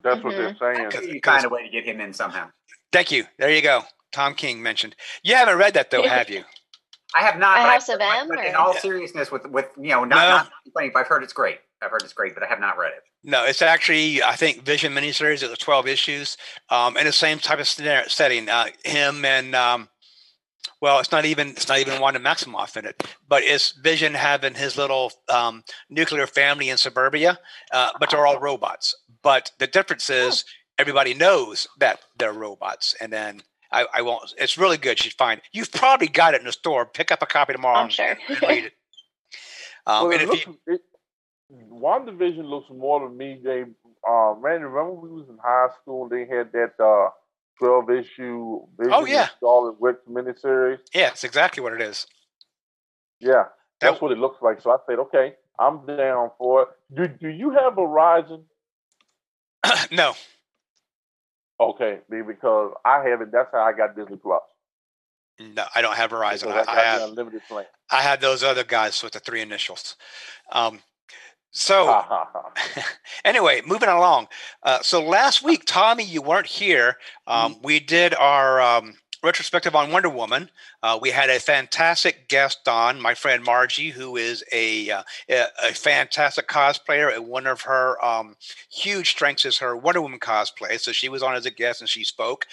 That's 0.02 0.24
what 0.24 0.36
they're 0.36 0.56
saying. 0.60 0.86
I 0.86 0.90
think 0.90 1.06
you 1.06 1.14
Because- 1.14 1.42
find 1.42 1.46
a 1.46 1.50
way 1.50 1.64
to 1.64 1.70
get 1.70 1.86
him 1.86 2.00
in 2.00 2.14
somehow. 2.14 2.50
Thank 2.92 3.12
you. 3.12 3.26
There 3.38 3.50
you 3.50 3.62
go. 3.62 3.84
Tom 4.12 4.34
King 4.34 4.62
mentioned. 4.62 4.96
You 5.24 5.36
haven't 5.36 5.58
read 5.58 5.74
that 5.76 5.92
though, 5.92 6.04
have 6.04 6.30
you? 6.30 6.44
I 7.16 7.24
have 7.24 7.40
not. 7.40 7.58
A 7.58 7.62
but 7.64 7.70
I- 7.70 7.74
House 7.74 7.90
of 7.90 8.00
M, 8.02 8.28
but 8.28 8.46
in 8.46 8.56
all 8.56 8.74
seriousness, 8.74 9.32
with 9.32 9.46
with 9.48 9.66
you 9.78 9.90
know, 9.90 10.04
not, 10.06 10.16
No. 10.16 10.30
not 10.30 10.52
complaining, 10.64 10.92
but 10.94 11.00
I've 11.02 11.08
heard 11.08 11.24
it's 11.24 11.34
great. 11.34 11.60
I've 11.82 11.92
heard 11.92 12.04
it's 12.04 12.14
great, 12.14 12.34
but 12.34 12.44
I 12.44 12.48
have 12.48 12.60
not 12.60 12.78
read 12.78 12.92
it. 12.92 13.04
No, 13.24 13.46
it's 13.46 13.62
actually 13.62 14.22
I 14.22 14.36
think 14.36 14.64
Vision 14.64 14.94
miniseries. 14.94 15.42
It 15.44 15.50
was 15.50 15.58
12 15.60 15.88
issues, 15.88 16.38
um, 16.70 16.98
in 16.98 17.06
the 17.06 17.12
same 17.12 17.40
type 17.40 17.60
of 17.60 17.68
scenario, 17.68 18.08
setting. 18.08 18.48
Uh, 18.48 18.68
him 18.86 19.26
and 19.26 19.56
um, 19.56 19.90
well, 20.82 21.00
it's 21.00 21.12
not 21.12 21.26
even 21.26 21.50
it's 21.50 21.68
not 21.68 21.80
even 21.80 22.00
Wanda 22.00 22.20
Maximoff 22.20 22.78
in 22.78 22.86
it, 22.86 23.02
but 23.28 23.44
it's 23.44 23.72
Vision 23.72 24.14
having 24.14 24.54
his 24.54 24.78
little 24.78 25.12
um, 25.30 25.64
nuclear 25.90 26.28
family 26.28 26.70
in 26.70 26.78
suburbia, 26.78 27.40
uh, 27.74 27.90
but 28.00 28.10
they're 28.12 28.28
all 28.28 28.40
robots. 28.40 28.96
But 29.24 29.52
the 29.58 29.68
difference 29.68 30.10
is 30.10 30.46
everybody 30.78 31.14
knows 31.14 31.68
that 31.80 32.02
they're 32.18 32.34
robots, 32.34 32.96
and 33.02 33.12
then. 33.12 33.42
I, 33.72 33.86
I 33.94 34.02
won't. 34.02 34.34
It's 34.38 34.58
really 34.58 34.78
good. 34.78 34.98
She's 35.00 35.14
fine. 35.14 35.42
You've 35.52 35.72
probably 35.72 36.08
got 36.08 36.34
it 36.34 36.42
in 36.42 36.46
the 36.46 36.52
store. 36.52 36.86
Pick 36.86 37.12
up 37.12 37.22
a 37.22 37.26
copy 37.26 37.54
tomorrow. 37.54 37.78
I'm 37.78 37.84
and- 37.86 37.94
sure. 37.94 38.18
and 38.28 38.42
read 38.42 38.66
it. 38.66 38.74
Um, 39.88 40.04
well, 40.08 40.12
and 40.12 40.22
it 40.22 40.28
looks, 40.28 40.46
you, 40.46 40.58
it, 40.68 40.82
WandaVision 41.72 42.46
looks 42.46 42.70
more 42.70 43.08
to 43.08 43.14
me. 43.14 43.40
They, 43.44 43.62
uh, 44.08 44.34
man, 44.42 44.62
remember 44.62 44.92
we 44.94 45.10
was 45.10 45.28
in 45.30 45.38
high 45.44 45.68
school? 45.82 46.08
They 46.10 46.22
had 46.26 46.52
that 46.52 46.74
uh, 46.84 47.10
twelve 47.58 47.90
issue 47.90 48.62
Vision 48.78 48.94
Oh, 48.94 49.06
yeah. 49.06 49.22
and 49.24 49.32
Scarlet 49.38 49.80
Witch 49.80 49.98
miniseries. 50.10 50.80
yeah, 50.94 51.08
it's 51.10 51.24
exactly 51.24 51.64
what 51.64 51.74
it 51.74 51.82
is. 51.82 52.06
Yeah, 53.20 53.46
that's 53.82 53.96
That- 53.96 54.02
what 54.02 54.12
it 54.12 54.18
looks 54.18 54.42
like. 54.42 54.62
So 54.62 54.72
I 54.72 54.78
said, 54.88 55.00
okay, 55.00 55.34
I'm 55.60 55.86
down 55.86 56.32
for 56.38 56.64
it. 56.64 56.68
Do 56.96 57.08
Do 57.08 57.28
you 57.30 57.52
have 57.52 57.74
Verizon? 57.74 58.44
no, 59.92 60.14
Okay, 61.60 62.00
because 62.10 62.74
I 62.86 63.04
haven't. 63.08 63.32
That's 63.32 63.50
how 63.52 63.60
I 63.60 63.74
got 63.74 63.96
Disney 63.96 64.18
Plus. 64.18 64.42
no, 65.40 65.66
I 65.76 65.82
don't 65.82 65.96
have 65.96 66.12
Verizon. 66.12 66.52
I, 66.52 66.64
I 66.72 66.80
have 66.82 67.10
unlimited 67.10 67.42
plan. 67.48 67.66
I 67.92 68.02
had 68.02 68.22
those 68.22 68.44
other 68.44 68.64
guys 68.64 69.04
with 69.04 69.14
the 69.14 69.20
three 69.20 69.42
initials. 69.42 69.96
Um, 70.52 70.80
so 71.52 71.88
anyway, 73.26 73.62
moving 73.66 73.90
along. 73.90 74.28
Uh, 74.64 74.80
so 74.82 75.04
last 75.04 75.44
week, 75.44 75.64
Tommy, 75.66 76.04
you 76.04 76.22
weren't 76.22 76.48
here. 76.48 76.96
Um, 77.28 77.58
we 77.62 77.80
did 77.80 78.14
our 78.14 78.62
um, 78.62 78.96
retrospective 79.24 79.76
on 79.76 79.92
Wonder 79.92 80.10
Woman. 80.10 80.50
Uh, 80.82 80.98
we 81.02 81.12
had 81.12 81.30
a 81.30 81.40
fantastic 81.40 82.28
guest 82.28 82.68
on, 82.68 83.02
my 83.02 83.14
friend 83.14 83.44
Margie, 83.44 83.90
who 83.90 84.18
is 84.18 84.44
a 84.52 84.90
uh, 84.90 85.04
a, 85.30 85.74
fantastic 85.74 86.48
cosplayer. 86.48 87.14
And 87.14 87.28
one 87.28 87.48
of 87.48 87.62
her 87.62 88.04
um, 88.04 88.36
huge 88.72 89.12
strengths 89.12 89.46
is 89.46 89.58
her 89.58 89.76
Wonder 89.76 90.02
Woman 90.02 90.20
cosplay. 90.20 90.80
So 90.80 90.92
she 90.92 91.10
was 91.10 91.24
on 91.24 91.36
as 91.36 91.46
a 91.46 91.52
guest 91.52 91.82
and 91.82 91.90
she 91.90 92.04
spoke. 92.04 92.46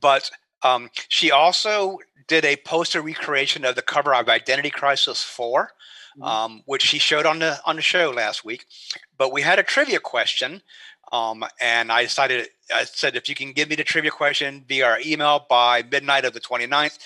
But 0.00 0.30
um, 0.62 0.90
she 1.08 1.30
also 1.30 1.98
did 2.26 2.44
a 2.44 2.56
poster 2.56 3.02
recreation 3.02 3.64
of 3.64 3.74
the 3.74 3.82
cover 3.82 4.14
of 4.14 4.28
Identity 4.28 4.70
Crisis 4.70 5.22
4. 5.22 5.70
Mm-hmm. 6.14 6.22
Um, 6.22 6.62
which 6.66 6.82
she 6.82 7.00
showed 7.00 7.26
on 7.26 7.40
the 7.40 7.58
on 7.66 7.74
the 7.74 7.82
show 7.82 8.12
last 8.12 8.44
week, 8.44 8.66
but 9.18 9.32
we 9.32 9.42
had 9.42 9.58
a 9.58 9.64
trivia 9.64 9.98
question 9.98 10.62
um, 11.14 11.44
and 11.60 11.92
I 11.92 12.02
decided, 12.02 12.48
I 12.74 12.82
said, 12.82 13.14
if 13.14 13.28
you 13.28 13.36
can 13.36 13.52
give 13.52 13.70
me 13.70 13.76
the 13.76 13.84
trivia 13.84 14.10
question 14.10 14.64
via 14.66 14.84
our 14.84 14.98
email 14.98 15.46
by 15.48 15.84
midnight 15.88 16.24
of 16.24 16.32
the 16.32 16.40
29th, 16.40 16.98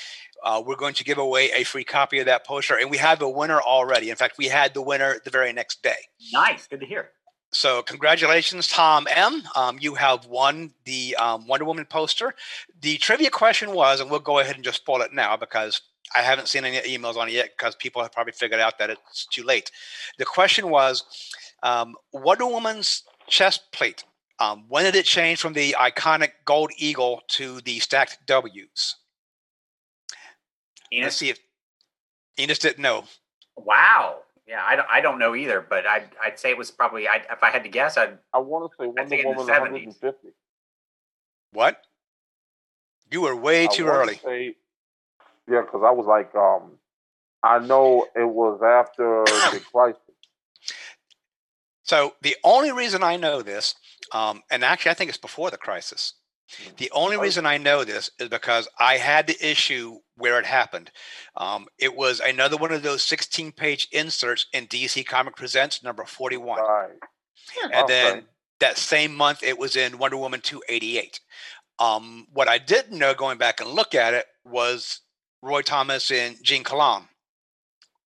uh, 0.42 0.62
we're 0.64 0.76
going 0.76 0.94
to 0.94 1.04
give 1.04 1.18
away 1.18 1.50
a 1.54 1.62
free 1.64 1.84
copy 1.84 2.18
of 2.18 2.24
that 2.24 2.46
poster. 2.46 2.78
And 2.78 2.90
we 2.90 2.96
have 2.96 3.20
a 3.20 3.28
winner 3.28 3.60
already. 3.60 4.08
In 4.08 4.16
fact, 4.16 4.38
we 4.38 4.46
had 4.46 4.72
the 4.72 4.80
winner 4.80 5.20
the 5.22 5.30
very 5.30 5.52
next 5.52 5.82
day. 5.82 6.08
Nice. 6.32 6.66
Good 6.66 6.80
to 6.80 6.86
hear. 6.86 7.10
So, 7.50 7.82
congratulations, 7.82 8.68
Tom 8.68 9.06
M. 9.14 9.42
Um, 9.54 9.78
you 9.78 9.94
have 9.96 10.24
won 10.24 10.72
the 10.86 11.14
um, 11.16 11.46
Wonder 11.46 11.66
Woman 11.66 11.84
poster. 11.84 12.34
The 12.80 12.96
trivia 12.96 13.28
question 13.28 13.72
was, 13.72 14.00
and 14.00 14.10
we'll 14.10 14.20
go 14.20 14.38
ahead 14.38 14.54
and 14.54 14.64
just 14.64 14.78
spoil 14.78 15.02
it 15.02 15.12
now 15.12 15.36
because 15.36 15.82
I 16.16 16.22
haven't 16.22 16.48
seen 16.48 16.64
any 16.64 16.78
emails 16.96 17.16
on 17.16 17.28
it 17.28 17.32
yet 17.32 17.50
because 17.58 17.74
people 17.74 18.00
have 18.00 18.12
probably 18.12 18.32
figured 18.32 18.60
out 18.60 18.78
that 18.78 18.88
it's 18.88 19.26
too 19.26 19.44
late. 19.44 19.70
The 20.18 20.24
question 20.24 20.70
was 20.70 21.04
um, 21.62 21.94
Wonder 22.12 22.46
Woman's 22.46 23.02
chest 23.28 23.72
plate. 23.72 24.04
Um, 24.40 24.64
when 24.68 24.84
did 24.84 24.94
it 24.94 25.04
change 25.04 25.40
from 25.40 25.52
the 25.52 25.74
iconic 25.78 26.30
gold 26.44 26.70
eagle 26.76 27.22
to 27.28 27.60
the 27.60 27.80
stacked 27.80 28.18
W's? 28.26 28.96
Enos? 30.92 31.04
Let's 31.04 31.16
see 31.16 31.30
if 31.30 31.38
Enos 32.38 32.58
didn't 32.58 32.82
know. 32.82 33.04
Wow. 33.56 34.18
Yeah, 34.46 34.64
I 34.64 34.76
don't, 34.76 34.88
I 34.90 35.00
don't 35.00 35.18
know 35.18 35.34
either, 35.34 35.60
but 35.60 35.86
I'd, 35.86 36.08
I'd 36.24 36.38
say 36.38 36.50
it 36.50 36.56
was 36.56 36.70
probably, 36.70 37.06
I'd, 37.06 37.26
if 37.30 37.42
I 37.42 37.50
had 37.50 37.64
to 37.64 37.68
guess, 37.68 37.98
I'd. 37.98 38.16
I 38.32 38.38
want 38.38 38.70
to 38.70 38.76
say 38.82 38.86
Wonder 38.86 39.16
Woman 39.36 39.46
150. 39.46 40.28
What? 41.52 41.82
You 43.10 43.22
were 43.22 43.36
way 43.36 43.66
too 43.66 43.86
early. 43.86 44.20
Say, 44.24 44.54
yeah, 45.50 45.62
because 45.62 45.82
I 45.84 45.90
was 45.90 46.06
like, 46.06 46.34
um, 46.34 46.72
I 47.42 47.58
know 47.58 48.06
it 48.14 48.28
was 48.28 48.60
after 48.62 49.24
the 49.52 49.60
crisis. 49.72 50.00
So 51.88 52.12
the 52.20 52.36
only 52.44 52.70
reason 52.70 53.02
I 53.02 53.16
know 53.16 53.40
this, 53.40 53.74
um, 54.12 54.42
and 54.50 54.62
actually 54.62 54.90
I 54.90 54.94
think 54.94 55.08
it's 55.08 55.16
before 55.16 55.50
the 55.50 55.56
crisis. 55.56 56.12
The 56.76 56.90
only 56.92 57.16
oh. 57.16 57.20
reason 57.20 57.46
I 57.46 57.56
know 57.56 57.82
this 57.82 58.10
is 58.18 58.28
because 58.28 58.68
I 58.78 58.98
had 58.98 59.26
the 59.26 59.36
issue 59.40 60.00
where 60.16 60.38
it 60.38 60.44
happened. 60.44 60.90
Um, 61.36 61.66
it 61.78 61.96
was 61.96 62.20
another 62.20 62.58
one 62.58 62.72
of 62.72 62.82
those 62.82 63.02
16 63.02 63.52
page 63.52 63.88
inserts 63.90 64.46
in 64.52 64.66
DC 64.66 65.06
Comic 65.06 65.34
Presents 65.34 65.82
number 65.82 66.04
41. 66.04 66.60
Right. 66.60 66.90
And 67.62 67.72
okay. 67.72 67.86
then 67.86 68.24
that 68.60 68.76
same 68.76 69.14
month, 69.14 69.42
it 69.42 69.58
was 69.58 69.74
in 69.74 69.96
Wonder 69.96 70.18
Woman 70.18 70.42
288. 70.42 71.20
Um, 71.78 72.26
what 72.32 72.48
I 72.48 72.58
didn't 72.58 72.98
know 72.98 73.14
going 73.14 73.38
back 73.38 73.60
and 73.60 73.70
look 73.70 73.94
at 73.94 74.12
it 74.12 74.26
was 74.44 75.00
Roy 75.42 75.62
Thomas 75.62 76.10
and 76.10 76.36
Gene 76.42 76.64
Colan 76.64 77.04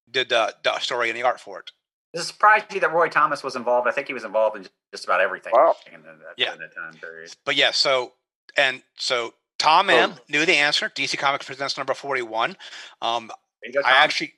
did 0.08 0.28
the, 0.28 0.54
the 0.62 0.78
story 0.78 1.08
and 1.08 1.18
the 1.18 1.24
art 1.24 1.40
for 1.40 1.58
it. 1.60 1.70
Does 2.14 2.24
it 2.24 2.28
surprise 2.28 2.62
you 2.72 2.80
that 2.80 2.92
Roy 2.92 3.08
Thomas 3.08 3.42
was 3.42 3.56
involved? 3.56 3.88
I 3.88 3.90
think 3.90 4.06
he 4.06 4.12
was 4.12 4.24
involved 4.24 4.56
in 4.56 4.66
just 4.90 5.04
about 5.04 5.20
everything. 5.20 5.52
Wow. 5.54 5.76
In 5.92 6.02
that, 6.02 6.14
yeah. 6.36 6.52
In 6.52 6.58
that 6.58 6.74
time 6.74 6.94
period. 7.00 7.34
But 7.44 7.56
yeah, 7.56 7.70
so 7.70 8.12
and 8.56 8.82
so 8.98 9.34
Tom 9.58 9.88
oh. 9.88 9.94
M 9.94 10.14
knew 10.28 10.44
the 10.44 10.56
answer. 10.56 10.90
DC 10.90 11.16
Comics 11.18 11.46
presents 11.46 11.76
number 11.76 11.94
forty-one. 11.94 12.56
Um, 13.00 13.30
go, 13.72 13.80
I 13.84 13.92
actually, 13.92 14.34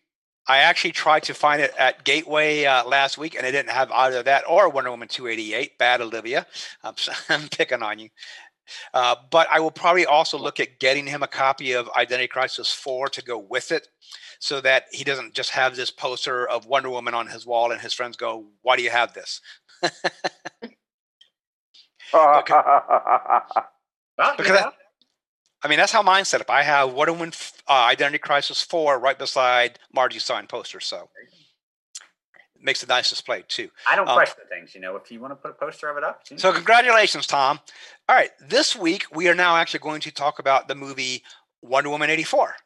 I 0.47 0.59
actually 0.59 0.93
tried 0.93 1.25
to 1.25 1.35
find 1.35 1.61
it 1.61 1.73
at 1.77 2.05
Gateway 2.05 2.65
uh, 2.65 2.85
last 2.85 3.19
week, 3.19 3.35
and 3.35 3.45
I 3.45 3.51
didn't 3.51 3.71
have 3.71 3.91
either 3.91 4.23
that 4.23 4.45
or 4.49 4.69
Wonder 4.69 4.91
Woman 4.91 5.09
two 5.09 5.27
eighty-eight. 5.27 5.77
Bad 5.77 6.01
Olivia, 6.01 6.47
I'm, 6.85 6.95
I'm 7.29 7.49
picking 7.49 7.83
on 7.83 7.99
you. 7.99 8.11
Uh, 8.95 9.17
but 9.31 9.47
I 9.51 9.61
will 9.61 9.71
probably 9.71 10.07
also 10.07 10.39
look 10.39 10.61
at 10.61 10.79
getting 10.79 11.07
him 11.07 11.23
a 11.23 11.27
copy 11.27 11.73
of 11.73 11.91
Identity 11.97 12.29
Crisis 12.29 12.73
4 12.73 13.09
to 13.09 13.23
go 13.23 13.37
with 13.37 13.71
it 13.71 13.89
so 14.45 14.61
that 14.61 14.85
he 14.93 15.05
doesn't 15.05 15.33
just 15.33 15.49
have 15.53 15.75
this 15.75 15.91
poster 15.91 16.47
of 16.47 16.67
Wonder 16.67 16.91
Woman 16.91 17.15
on 17.15 17.29
his 17.29 17.47
wall 17.47 17.73
and 17.73 17.81
his 17.81 17.95
friends 17.95 18.15
go, 18.15 18.45
Why 18.61 18.77
do 18.77 18.83
you 18.83 18.91
have 18.91 19.15
this? 19.15 19.41
well, 22.13 22.43
because 22.43 22.63
yeah. 24.47 24.67
I, 24.67 24.73
I, 25.63 25.69
mean, 25.69 25.79
that's 25.79 25.93
how 25.93 26.03
mine 26.03 26.27
set 26.27 26.43
up. 26.43 26.51
I 26.51 26.63
have 26.63 26.93
Wonder 26.93 27.15
Woman 27.15 27.33
uh, 27.67 27.73
Identity 27.73 28.19
Crisis 28.19 28.61
4 28.61 28.99
right 28.99 29.19
beside 29.19 29.79
Margie's 29.95 30.25
signed 30.25 30.51
poster. 30.51 30.79
So 30.79 31.09
it 32.55 32.63
makes 32.63 32.83
a 32.83 32.87
nice 32.87 33.09
display 33.09 33.45
too. 33.49 33.71
I 33.91 33.97
don't 33.97 34.07
um, 34.07 34.15
question 34.15 34.45
things, 34.51 34.75
you 34.75 34.83
know, 34.83 34.97
if 34.97 35.11
you 35.11 35.21
want 35.21 35.31
to 35.31 35.37
put 35.37 35.53
a 35.53 35.55
poster 35.55 35.89
of 35.89 35.97
it 35.97 36.05
up. 36.05 36.21
So, 36.37 36.53
congratulations, 36.53 37.27
Tom. 37.27 37.61
All 38.11 38.15
right. 38.15 38.33
This 38.47 38.77
week, 38.77 39.07
we 39.11 39.27
are 39.31 39.35
now 39.35 39.57
actually 39.57 39.81
going 39.81 40.03
to 40.03 40.11
talk 40.11 40.39
about 40.39 40.69
the 40.69 40.75
movie 40.75 41.23
Wonder 41.63 41.89
Woman 41.89 42.11
84. 42.11 42.57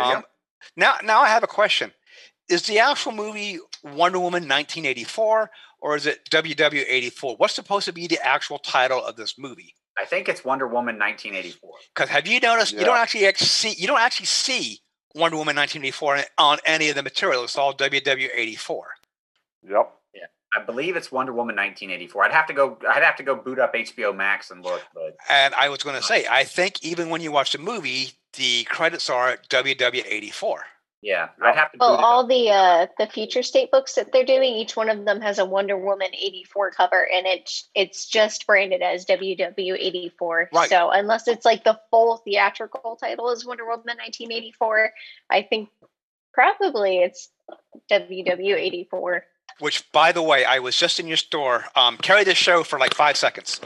Um, 0.00 0.22
now, 0.76 0.96
now 1.04 1.20
I 1.20 1.28
have 1.28 1.42
a 1.42 1.48
question: 1.48 1.92
Is 2.48 2.62
the 2.62 2.78
actual 2.78 3.12
movie 3.12 3.58
Wonder 3.82 4.18
Woman 4.18 4.42
1984, 4.42 5.50
or 5.80 5.96
is 5.96 6.06
it 6.06 6.28
WW 6.30 6.84
84? 6.86 7.36
What's 7.36 7.54
supposed 7.54 7.86
to 7.86 7.92
be 7.92 8.06
the 8.06 8.24
actual 8.24 8.58
title 8.58 9.04
of 9.04 9.16
this 9.16 9.38
movie? 9.38 9.74
I 9.98 10.04
think 10.04 10.28
it's 10.28 10.44
Wonder 10.44 10.66
Woman 10.66 10.98
1984. 10.98 11.70
Because 11.94 12.10
have 12.10 12.26
you 12.26 12.38
noticed 12.40 12.72
yeah. 12.72 12.80
you 12.80 12.84
don't 12.86 12.98
actually 12.98 13.32
see 13.34 13.74
you 13.76 13.86
don't 13.86 14.00
actually 14.00 14.26
see 14.26 14.80
Wonder 15.14 15.36
Woman 15.36 15.56
1984 15.56 16.24
on 16.38 16.58
any 16.64 16.88
of 16.88 16.94
the 16.94 17.02
material. 17.02 17.44
It's 17.44 17.56
all 17.56 17.74
WW 17.74 18.28
84. 18.34 18.86
Yep. 19.68 19.97
Yeah, 20.54 20.62
I 20.62 20.64
believe 20.64 20.96
it's 20.96 21.12
Wonder 21.12 21.32
Woman 21.32 21.56
1984. 21.56 22.24
I'd 22.24 22.32
have 22.32 22.46
to 22.46 22.54
go. 22.54 22.78
I'd 22.88 23.02
have 23.02 23.16
to 23.16 23.22
go 23.22 23.34
boot 23.36 23.58
up 23.58 23.74
HBO 23.74 24.14
Max 24.14 24.50
and 24.50 24.62
look. 24.62 24.82
But 24.94 25.16
and 25.28 25.54
I 25.54 25.68
was 25.68 25.82
going 25.82 25.96
to 25.96 26.02
say, 26.02 26.26
I 26.30 26.44
think 26.44 26.84
even 26.84 27.10
when 27.10 27.20
you 27.20 27.32
watch 27.32 27.52
the 27.52 27.58
movie, 27.58 28.12
the 28.34 28.64
credits 28.64 29.10
are 29.10 29.36
WW84. 29.50 30.58
Yeah, 31.00 31.28
I'd 31.40 31.54
have 31.54 31.70
to. 31.72 31.78
Well, 31.78 31.94
all 31.94 32.26
the 32.26 32.50
uh, 32.50 32.86
the 32.98 33.06
future 33.06 33.44
state 33.44 33.70
books 33.70 33.94
that 33.94 34.12
they're 34.12 34.24
doing, 34.24 34.54
each 34.54 34.74
one 34.74 34.88
of 34.88 35.04
them 35.04 35.20
has 35.20 35.38
a 35.38 35.44
Wonder 35.44 35.76
Woman 35.76 36.08
eighty 36.12 36.42
four 36.42 36.72
cover, 36.72 37.06
and 37.14 37.24
it's 37.24 37.68
it's 37.74 38.06
just 38.06 38.46
branded 38.48 38.82
as 38.82 39.06
WW 39.06 39.76
eighty 39.78 40.12
four. 40.18 40.48
Right. 40.52 40.68
So 40.68 40.90
unless 40.90 41.28
it's 41.28 41.44
like 41.44 41.62
the 41.62 41.78
full 41.90 42.16
theatrical 42.16 42.96
title 42.96 43.30
is 43.30 43.46
Wonder 43.46 43.64
Woman 43.64 43.96
nineteen 43.96 44.32
eighty 44.32 44.50
four, 44.50 44.90
I 45.30 45.42
think 45.42 45.68
probably 46.34 46.98
it's 46.98 47.28
WW 47.90 48.56
eighty 48.56 48.88
four. 48.90 49.24
Which, 49.60 49.90
by 49.92 50.12
the 50.12 50.22
way, 50.22 50.44
I 50.44 50.60
was 50.60 50.76
just 50.76 51.00
in 51.00 51.06
your 51.06 51.16
store. 51.16 51.64
Um, 51.74 51.96
carry 51.96 52.24
this 52.24 52.38
show 52.38 52.62
for 52.62 52.78
like 52.78 52.94
five 52.94 53.16
seconds. 53.16 53.60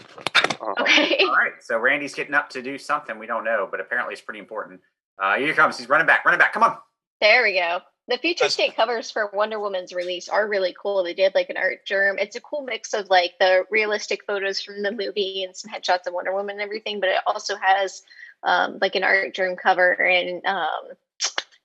Okay. 0.81 1.19
All 1.21 1.35
right. 1.35 1.53
So 1.61 1.79
Randy's 1.79 2.15
getting 2.15 2.35
up 2.35 2.49
to 2.51 2.63
do 2.63 2.79
something 2.79 3.19
we 3.19 3.27
don't 3.27 3.45
know, 3.45 3.69
but 3.71 3.81
apparently 3.81 4.13
it's 4.13 4.23
pretty 4.23 4.41
important. 4.41 4.81
Uh, 5.21 5.37
here 5.37 5.49
he 5.49 5.53
comes. 5.53 5.79
He's 5.79 5.89
running 5.89 6.07
back. 6.07 6.25
Running 6.25 6.39
back. 6.39 6.53
Come 6.53 6.63
on. 6.63 6.77
There 7.21 7.43
we 7.43 7.55
go. 7.55 7.81
The 8.09 8.19
future 8.19 8.49
state 8.49 8.75
covers 8.75 9.11
for 9.11 9.31
Wonder 9.33 9.61
Woman's 9.61 9.93
release 9.93 10.29
are 10.29 10.49
really 10.49 10.75
cool. 10.81 11.05
They 11.05 11.15
did 11.15 11.35
like 11.37 11.51
an 11.51 11.57
Artgerm. 11.57 12.19
It's 12.19 12.35
a 12.35 12.41
cool 12.41 12.63
mix 12.63 12.95
of 12.95 13.09
like 13.11 13.35
the 13.39 13.65
realistic 13.71 14.25
photos 14.27 14.61
from 14.61 14.83
the 14.83 14.91
movie 14.91 15.45
and 15.45 15.57
some 15.57 15.73
headshots 15.73 16.07
of 16.09 16.13
Wonder 16.13 16.35
Woman 16.35 16.57
and 16.57 16.63
everything, 16.63 16.99
but 16.99 17.11
it 17.11 17.21
also 17.27 17.55
has 17.57 18.03
um, 18.43 18.79
like 18.81 18.97
an 18.97 19.05
Artgerm 19.05 19.55
cover 19.55 19.93
and 19.93 20.45
um, 20.45 20.89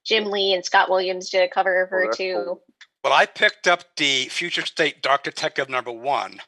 Jim 0.05 0.25
Lee 0.25 0.53
and 0.53 0.63
Scott 0.63 0.91
Williams 0.91 1.31
did 1.31 1.41
a 1.41 1.49
cover 1.49 1.81
of 1.81 1.89
her 1.89 2.07
oh, 2.07 2.11
too. 2.11 2.43
Cool. 2.45 2.61
Well, 3.03 3.13
I 3.13 3.25
picked 3.25 3.67
up 3.67 3.83
the 3.95 4.25
Future 4.25 4.65
State 4.65 5.01
Dark 5.01 5.23
Detective 5.23 5.69
number 5.69 5.91
one, 5.91 6.41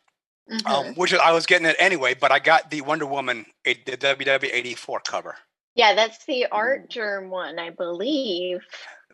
um, 0.52 0.58
mm-hmm. 0.58 0.68
um, 0.68 0.96
which 0.96 1.14
I 1.14 1.32
was 1.32 1.46
getting 1.46 1.68
it 1.68 1.76
anyway, 1.80 2.16
but 2.20 2.32
I 2.32 2.40
got 2.40 2.70
the 2.70 2.82
Wonder 2.82 3.06
Woman, 3.06 3.46
the 3.64 3.76
WW 3.76 4.50
eighty 4.52 4.76
four 4.76 5.00
cover. 5.00 5.36
Yeah, 5.76 5.94
that's 5.94 6.26
the 6.26 6.48
Artgerm 6.48 7.30
one, 7.30 7.60
I 7.60 7.70
believe. 7.70 8.60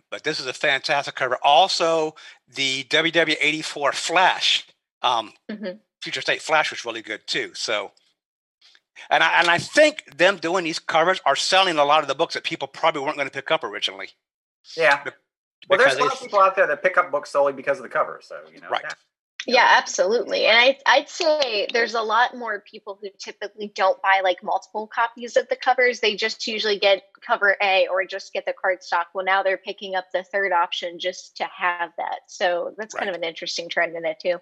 But 0.10 0.24
this 0.24 0.40
is 0.40 0.48
a 0.48 0.54
fantastic 0.54 1.16
cover. 1.16 1.38
Also, 1.44 2.16
the 2.48 2.84
WW 2.86 3.36
eighty 3.42 3.62
four 3.62 3.92
Flash, 3.92 4.66
um, 5.02 5.34
mm-hmm. 5.52 5.78
Future 6.02 6.22
State 6.22 6.42
Flash 6.42 6.72
was 6.72 6.86
really 6.86 7.02
good 7.02 7.28
too. 7.28 7.52
So, 7.54 7.92
and 9.10 9.22
I 9.22 9.40
and 9.40 9.50
I 9.50 9.58
think 9.58 10.18
them 10.18 10.38
doing 10.38 10.64
these 10.64 10.80
covers 10.80 11.22
are 11.26 11.36
selling 11.36 11.78
a 11.78 11.86
lot 11.86 12.02
of 12.02 12.08
the 12.08 12.16
books 12.16 12.34
that 12.34 12.44
people 12.44 12.68
probably 12.68 13.02
weren't 13.02 13.18
going 13.18 13.28
to 13.28 13.34
pick 13.34 13.52
up 13.52 13.64
originally. 13.64 14.10
Yeah. 14.76 15.04
Well, 15.68 15.80
there's 15.80 15.96
a 15.96 16.04
lot 16.04 16.14
of 16.14 16.20
people 16.20 16.40
out 16.40 16.56
there 16.56 16.68
that 16.68 16.84
pick 16.84 16.98
up 16.98 17.12
books 17.12 17.32
solely 17.32 17.54
because 17.54 17.78
of 17.78 17.84
the 17.84 17.90
cover. 17.90 18.20
So 18.24 18.40
you 18.54 18.62
know, 18.62 18.70
right. 18.70 18.82
Yeah. 18.84 18.94
Yeah, 19.48 19.76
absolutely. 19.78 20.48
And 20.48 20.58
I, 20.58 20.78
I'd 20.88 21.08
say 21.10 21.68
there's 21.72 21.94
a 21.94 22.02
lot 22.02 22.36
more 22.36 22.62
people 22.62 22.98
who 23.00 23.10
typically 23.20 23.72
don't 23.76 24.02
buy 24.02 24.22
like 24.24 24.44
multiple 24.44 24.88
copies 24.88 25.38
of 25.38 25.48
the 25.50 25.56
covers. 25.56 26.00
They 26.00 26.16
just 26.16 26.48
usually 26.48 26.80
get 26.80 27.04
cover 27.22 27.56
A 27.62 27.88
or 27.92 28.06
just 28.06 28.34
get 28.34 28.46
the 28.46 28.54
cardstock. 28.54 29.06
Well, 29.14 29.24
now 29.24 29.44
they're 29.44 29.58
picking 29.58 29.94
up 29.96 30.06
the 30.12 30.24
third 30.24 30.52
option 30.52 30.98
just 30.98 31.38
to 31.38 31.48
have 31.56 31.92
that. 31.98 32.22
So 32.28 32.74
that's 32.78 32.96
right. 32.96 33.02
kind 33.02 33.10
of 33.10 33.16
an 33.16 33.24
interesting 33.24 33.70
trend 33.70 33.96
in 33.96 34.04
it 34.06 34.20
too. 34.20 34.40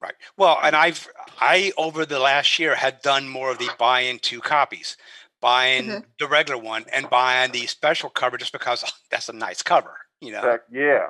Right. 0.00 0.14
Well, 0.36 0.58
and 0.62 0.74
I've 0.74 1.08
I 1.40 1.72
over 1.78 2.04
the 2.04 2.18
last 2.18 2.58
year 2.58 2.74
had 2.74 3.02
done 3.02 3.28
more 3.28 3.52
of 3.52 3.58
the 3.58 3.70
buying 3.78 4.18
two 4.18 4.40
copies, 4.40 4.96
buying 5.40 5.86
Mhm. 5.86 6.04
the 6.18 6.26
regular 6.26 6.60
one 6.60 6.84
and 6.92 7.08
buying 7.08 7.52
the 7.52 7.66
special 7.66 8.10
cover 8.10 8.36
just 8.36 8.52
because 8.52 8.84
that's 9.10 9.28
a 9.28 9.32
nice 9.32 9.62
cover. 9.62 10.05
You 10.20 10.32
know. 10.32 10.40
Heck, 10.42 10.62
yeah. 10.72 11.08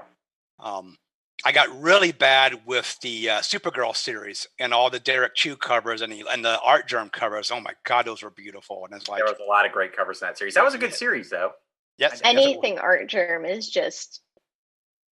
Um, 0.59 0.97
I 1.45 1.53
got 1.53 1.81
really 1.83 2.12
bad 2.12 2.66
with 2.66 2.99
the 3.03 3.31
uh, 3.31 3.38
Supergirl 3.40 3.95
series 3.95 4.49
and 4.59 4.73
all 4.73 4.88
the 4.90 4.99
Derrick 4.99 5.35
Chew 5.35 5.55
covers 5.57 6.01
and 6.01 6.12
the 6.12 6.25
and 6.31 6.45
the 6.45 6.59
Artgerm 6.61 7.11
covers. 7.11 7.51
Oh 7.51 7.61
my 7.61 7.73
God, 7.85 8.07
those 8.07 8.23
were 8.23 8.31
beautiful! 8.31 8.85
And 8.85 8.95
it's 8.99 9.09
like, 9.09 9.19
There 9.19 9.27
was 9.33 9.40
a 9.40 9.49
lot 9.49 9.66
of 9.66 9.73
great 9.73 9.95
covers 9.97 10.21
in 10.23 10.27
that 10.29 10.38
series. 10.38 10.55
That 10.55 10.64
was 10.64 10.75
a 10.75 10.79
good 10.79 10.90
Yeah. 10.90 10.97
series, 10.97 11.31
though. 11.31 11.53
yes, 11.99 12.12
yes. 12.14 12.21
Anything 12.25 12.79
Artgerm 12.79 13.45
is 13.45 13.69
just 13.69 14.23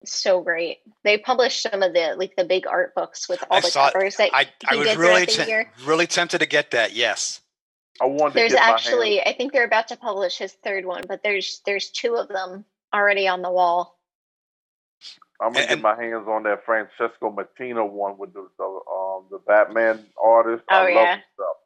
so 0.05 0.41
great. 0.41 0.79
They 1.05 1.19
published 1.19 1.63
some 1.63 1.83
of 1.83 1.93
the 1.93 2.15
like 2.17 2.35
the 2.37 2.45
big 2.45 2.67
art 2.67 2.95
books 2.95 3.29
with 3.29 3.43
all 3.51 3.59
I 3.59 3.61
the 3.61 3.69
saw 3.69 3.91
covers 3.91 4.17
that 4.17 4.31
I, 4.33 4.47
I 4.67 4.77
was 4.77 4.89
did 4.89 4.99
really 4.99 5.25
the 5.27 5.33
te- 5.33 5.85
really 5.85 6.07
tempted 6.07 6.39
to 6.39 6.47
get 6.47 6.71
that. 6.73 6.95
Yes. 6.95 7.41
I 8.01 8.07
wanted 8.07 8.35
There's 8.35 8.53
to 8.53 8.57
get 8.59 8.69
actually 8.69 9.21
I 9.23 9.33
think 9.37 9.53
they're 9.53 9.65
about 9.65 9.89
to 9.89 9.97
publish 9.97 10.39
his 10.39 10.53
third 10.65 10.85
one, 10.87 11.03
but 11.07 11.23
there's 11.23 11.61
there's 11.67 11.91
two 11.91 12.17
of 12.17 12.29
them 12.29 12.65
already 12.95 13.29
on 13.29 13.43
the 13.43 13.51
wall. 13.51 13.99
I'm 15.41 15.53
gonna 15.53 15.67
and- 15.67 15.69
get 15.69 15.81
my 15.83 16.03
hands 16.03 16.27
on 16.29 16.45
that 16.45 16.65
Francesco 16.65 17.31
Mattina 17.31 17.89
one 17.89 18.17
with 18.19 18.33
the, 18.33 18.49
the 18.59 18.65
um 18.65 19.25
the 19.31 19.39
Batman 19.47 20.05
artist. 20.23 20.65
Oh, 20.71 20.77
I 20.77 20.81
love 20.83 20.91
yeah. 20.95 21.17
stuff. 21.35 21.57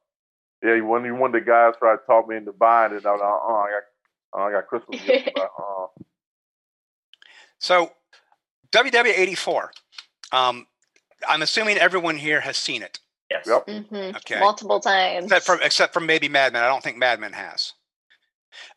Yeah, 0.63 0.75
he 0.75 0.81
one 0.81 1.05
he 1.05 1.11
one 1.13 1.35
of 1.35 1.41
the 1.41 1.47
guys 1.49 1.75
tried 1.79 1.97
to 1.97 2.03
talk 2.07 2.29
me 2.29 2.37
into 2.37 2.53
buying 2.53 2.93
it. 2.93 3.07
I 3.07 3.13
was 3.13 3.21
like, 3.21 3.31
uh, 3.31 3.55
I 3.55 3.71
got, 3.71 4.41
uh, 4.41 4.45
I 4.45 4.53
got 4.53 4.67
Christmas 4.67 5.01
gifts. 5.07 5.31
but, 5.35 5.51
uh, 5.59 5.87
So, 7.59 7.93
WW84. 8.73 9.69
Um, 10.33 10.67
I'm 11.29 11.43
assuming 11.43 11.77
everyone 11.79 12.17
here 12.17 12.41
has 12.41 12.57
seen 12.57 12.83
it, 12.83 12.99
Yes. 13.31 13.47
Yep. 13.47 13.69
hmm 13.87 13.95
Okay. 14.17 14.41
Multiple 14.41 14.81
times. 14.81 15.25
except 15.27 15.47
for 15.47 15.61
except 15.63 15.93
for 15.95 16.01
maybe 16.01 16.29
Madman. 16.29 16.63
I 16.65 16.69
don't 16.69 16.83
think 16.83 16.97
Madman 16.97 17.33
has. 17.35 17.73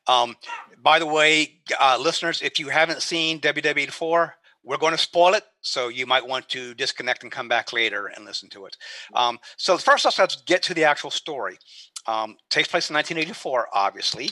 Um, 0.07 0.35
by 0.81 0.99
the 0.99 1.05
way, 1.05 1.59
uh, 1.79 1.97
listeners, 1.99 2.41
if 2.41 2.59
you 2.59 2.69
haven't 2.69 3.01
seen 3.01 3.39
WW84, 3.39 4.31
we're 4.65 4.77
going 4.77 4.93
to 4.93 4.97
spoil 4.97 5.33
it, 5.33 5.43
so 5.61 5.89
you 5.89 6.05
might 6.05 6.25
want 6.25 6.47
to 6.49 6.73
disconnect 6.73 7.23
and 7.23 7.31
come 7.31 7.47
back 7.47 7.73
later 7.73 8.07
and 8.07 8.25
listen 8.25 8.49
to 8.49 8.65
it. 8.65 8.77
Um, 9.13 9.39
so 9.57 9.77
first, 9.77 10.05
let's, 10.05 10.19
let's 10.19 10.41
get 10.43 10.63
to 10.63 10.73
the 10.73 10.85
actual 10.85 11.11
story. 11.11 11.57
Um, 12.07 12.37
takes 12.49 12.69
place 12.69 12.89
in 12.89 12.95
1984, 12.95 13.67
obviously. 13.73 14.29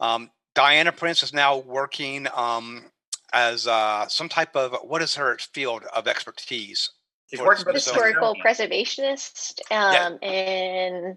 Um, 0.00 0.30
Diana 0.54 0.92
Prince 0.92 1.22
is 1.22 1.32
now 1.32 1.58
working 1.58 2.28
um, 2.34 2.90
as 3.32 3.66
uh, 3.66 4.06
some 4.08 4.28
type 4.28 4.54
of 4.54 4.76
what 4.82 5.02
is 5.02 5.14
her 5.14 5.38
field 5.38 5.84
of 5.94 6.06
expertise? 6.06 6.90
She's 7.28 7.40
For 7.40 7.46
working 7.46 7.64
for 7.64 7.72
historical 7.72 8.34
preservationist 8.44 9.60
um 9.70 10.18
and 10.22 11.16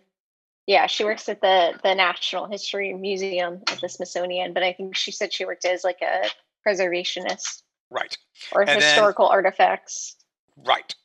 yeah 0.67 0.87
she 0.87 1.03
works 1.03 1.27
at 1.29 1.41
the 1.41 1.73
the 1.83 1.93
national 1.95 2.47
history 2.47 2.93
museum 2.93 3.61
at 3.71 3.79
the 3.81 3.89
smithsonian 3.89 4.53
but 4.53 4.63
i 4.63 4.73
think 4.73 4.95
she 4.95 5.11
said 5.11 5.31
she 5.33 5.45
worked 5.45 5.65
as 5.65 5.83
like 5.83 5.99
a 6.01 6.27
preservationist 6.67 7.61
Right. 7.91 8.17
or 8.51 8.61
And 8.61 8.69
then- 8.69 8.81
historical 8.81 9.27
artifacts 9.27 10.15
Right. 10.57 10.95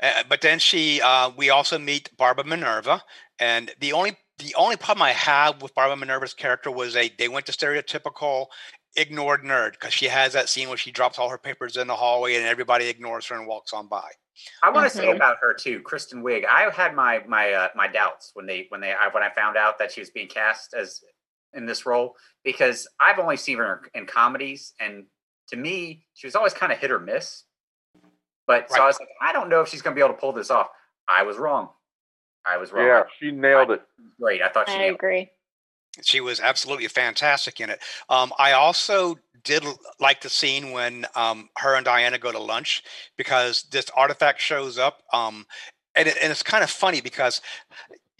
Uh, 0.00 0.22
but 0.28 0.40
then 0.42 0.60
she, 0.60 1.00
uh, 1.02 1.30
we 1.36 1.50
also 1.50 1.76
meet 1.76 2.16
Barbara 2.16 2.44
Minerva, 2.44 3.02
and 3.40 3.72
the 3.80 3.92
only 3.92 4.16
the 4.38 4.54
only 4.54 4.76
problem 4.76 5.02
I 5.02 5.10
have 5.12 5.60
with 5.60 5.74
Barbara 5.74 5.96
Minerva's 5.96 6.34
character 6.34 6.70
was 6.70 6.94
they 6.94 7.08
they 7.08 7.28
went 7.28 7.46
to 7.46 7.52
stereotypical 7.52 8.46
ignored 8.96 9.42
nerd 9.42 9.72
because 9.72 9.92
she 9.92 10.06
has 10.06 10.32
that 10.34 10.48
scene 10.48 10.68
where 10.68 10.78
she 10.78 10.92
drops 10.92 11.18
all 11.18 11.28
her 11.30 11.38
papers 11.38 11.76
in 11.76 11.88
the 11.88 11.96
hallway 11.96 12.36
and 12.36 12.46
everybody 12.46 12.86
ignores 12.88 13.26
her 13.26 13.34
and 13.36 13.46
walks 13.48 13.72
on 13.72 13.88
by. 13.88 14.08
I 14.62 14.70
want 14.70 14.90
to 14.90 14.96
say 14.96 15.06
Mhm. 15.06 15.16
about 15.16 15.38
her 15.40 15.54
too, 15.54 15.80
Kristen 15.82 16.22
Wiig. 16.22 16.46
I 16.46 16.68
had 16.70 16.94
my 16.94 17.22
my 17.26 17.52
uh, 17.52 17.68
my 17.74 17.88
doubts 17.88 18.30
when 18.34 18.46
they 18.46 18.66
when 18.70 18.80
they 18.80 18.92
I, 18.92 19.08
when 19.08 19.22
I 19.22 19.30
found 19.30 19.56
out 19.56 19.78
that 19.78 19.92
she 19.92 20.00
was 20.00 20.10
being 20.10 20.28
cast 20.28 20.74
as 20.74 21.02
in 21.52 21.66
this 21.66 21.84
role 21.84 22.16
because 22.44 22.88
I've 22.98 23.18
only 23.18 23.36
seen 23.36 23.58
her 23.58 23.82
in 23.94 24.06
comedies, 24.06 24.72
and 24.80 25.06
to 25.48 25.56
me, 25.56 26.06
she 26.14 26.26
was 26.26 26.34
always 26.34 26.54
kind 26.54 26.72
of 26.72 26.78
hit 26.78 26.90
or 26.90 26.98
miss. 26.98 27.44
But 28.46 28.70
so 28.70 28.82
I 28.82 28.86
was 28.86 28.98
like, 28.98 29.08
I 29.20 29.32
don't 29.32 29.48
know 29.48 29.60
if 29.60 29.68
she's 29.68 29.82
going 29.82 29.94
to 29.94 29.98
be 29.98 30.04
able 30.04 30.14
to 30.14 30.20
pull 30.20 30.32
this 30.32 30.50
off. 30.50 30.68
I 31.08 31.22
was 31.22 31.36
wrong. 31.36 31.68
I 32.44 32.56
was 32.56 32.72
wrong. 32.72 32.86
yeah, 32.86 33.04
she 33.18 33.30
nailed 33.30 33.70
it. 33.70 33.82
Great. 34.20 34.42
I 34.42 34.48
thought 34.48 34.68
she 34.68 34.74
i 34.74 34.78
nailed 34.78 34.94
it. 34.94 34.98
She 36.00 36.20
was 36.20 36.40
absolutely 36.40 36.88
fantastic 36.88 37.60
in 37.60 37.68
it. 37.68 37.80
Um, 38.08 38.32
I 38.38 38.52
also 38.52 39.18
did 39.44 39.64
like 40.00 40.20
the 40.20 40.30
scene 40.30 40.70
when 40.70 41.04
um, 41.14 41.50
her 41.58 41.74
and 41.74 41.84
Diana 41.84 42.18
go 42.18 42.32
to 42.32 42.38
lunch 42.38 42.82
because 43.16 43.64
this 43.70 43.90
artifact 43.94 44.40
shows 44.40 44.78
up. 44.78 45.02
Um, 45.12 45.46
and, 45.94 46.08
it, 46.08 46.16
and 46.22 46.30
it's 46.30 46.42
kind 46.42 46.64
of 46.64 46.70
funny 46.70 47.00
because 47.00 47.40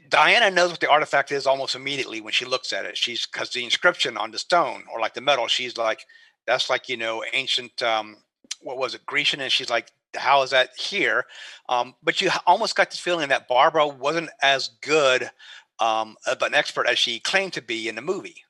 Diana 0.09 0.51
knows 0.51 0.71
what 0.71 0.81
the 0.81 0.91
artifact 0.91 1.33
is 1.33 1.47
almost 1.47 1.75
immediately 1.75 2.21
when 2.21 2.33
she 2.33 2.45
looks 2.45 2.73
at 2.73 2.85
it. 2.85 2.99
She's 2.99 3.27
because 3.27 3.51
the 3.51 3.65
inscription 3.65 4.19
on 4.19 4.31
the 4.31 4.39
stone 4.39 4.85
or 4.93 5.01
like 5.01 5.15
the 5.15 5.23
metal, 5.23 5.47
she's 5.49 5.79
like, 5.79 6.05
that's 6.47 6.69
like, 6.69 6.89
you 6.89 6.97
know, 6.97 7.25
ancient, 7.33 7.83
um, 7.83 8.17
what 8.61 8.77
was 8.77 8.95
it, 8.95 9.07
Grecian? 9.07 9.41
And 9.41 9.51
she's 9.51 9.71
like, 9.71 9.91
how 10.15 10.43
is 10.43 10.51
that 10.51 10.71
here? 10.77 11.25
Um, 11.69 11.95
but 12.03 12.21
you 12.21 12.31
almost 12.47 12.77
got 12.77 12.91
the 12.91 12.99
feeling 12.99 13.31
that 13.31 13.49
Barbara 13.49 13.87
wasn't 13.87 14.29
as 14.43 14.69
good 14.83 15.31
um, 15.79 16.17
of 16.27 16.43
an 16.43 16.55
expert 16.55 16.87
as 16.87 16.99
she 16.99 17.21
claimed 17.21 17.53
to 17.55 17.63
be 17.63 17.89
in 17.89 17.95
the 17.95 18.03
movie. 18.03 18.45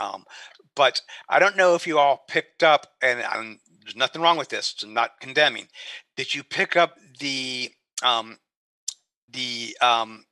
Um, 0.00 0.24
but 0.74 1.02
I 1.28 1.38
don't 1.38 1.56
know 1.56 1.74
if 1.74 1.86
you 1.86 1.98
all 1.98 2.24
picked 2.28 2.62
up, 2.62 2.86
and 3.02 3.22
um, 3.22 3.58
there's 3.82 3.96
nothing 3.96 4.22
wrong 4.22 4.36
with 4.36 4.48
this. 4.48 4.74
I'm 4.82 4.94
not 4.94 5.20
condemning. 5.20 5.68
Did 6.16 6.34
you 6.34 6.42
pick 6.42 6.76
up 6.76 6.96
the 7.20 7.70
um, 8.02 8.38
the 9.30 9.76
um, 9.80 10.24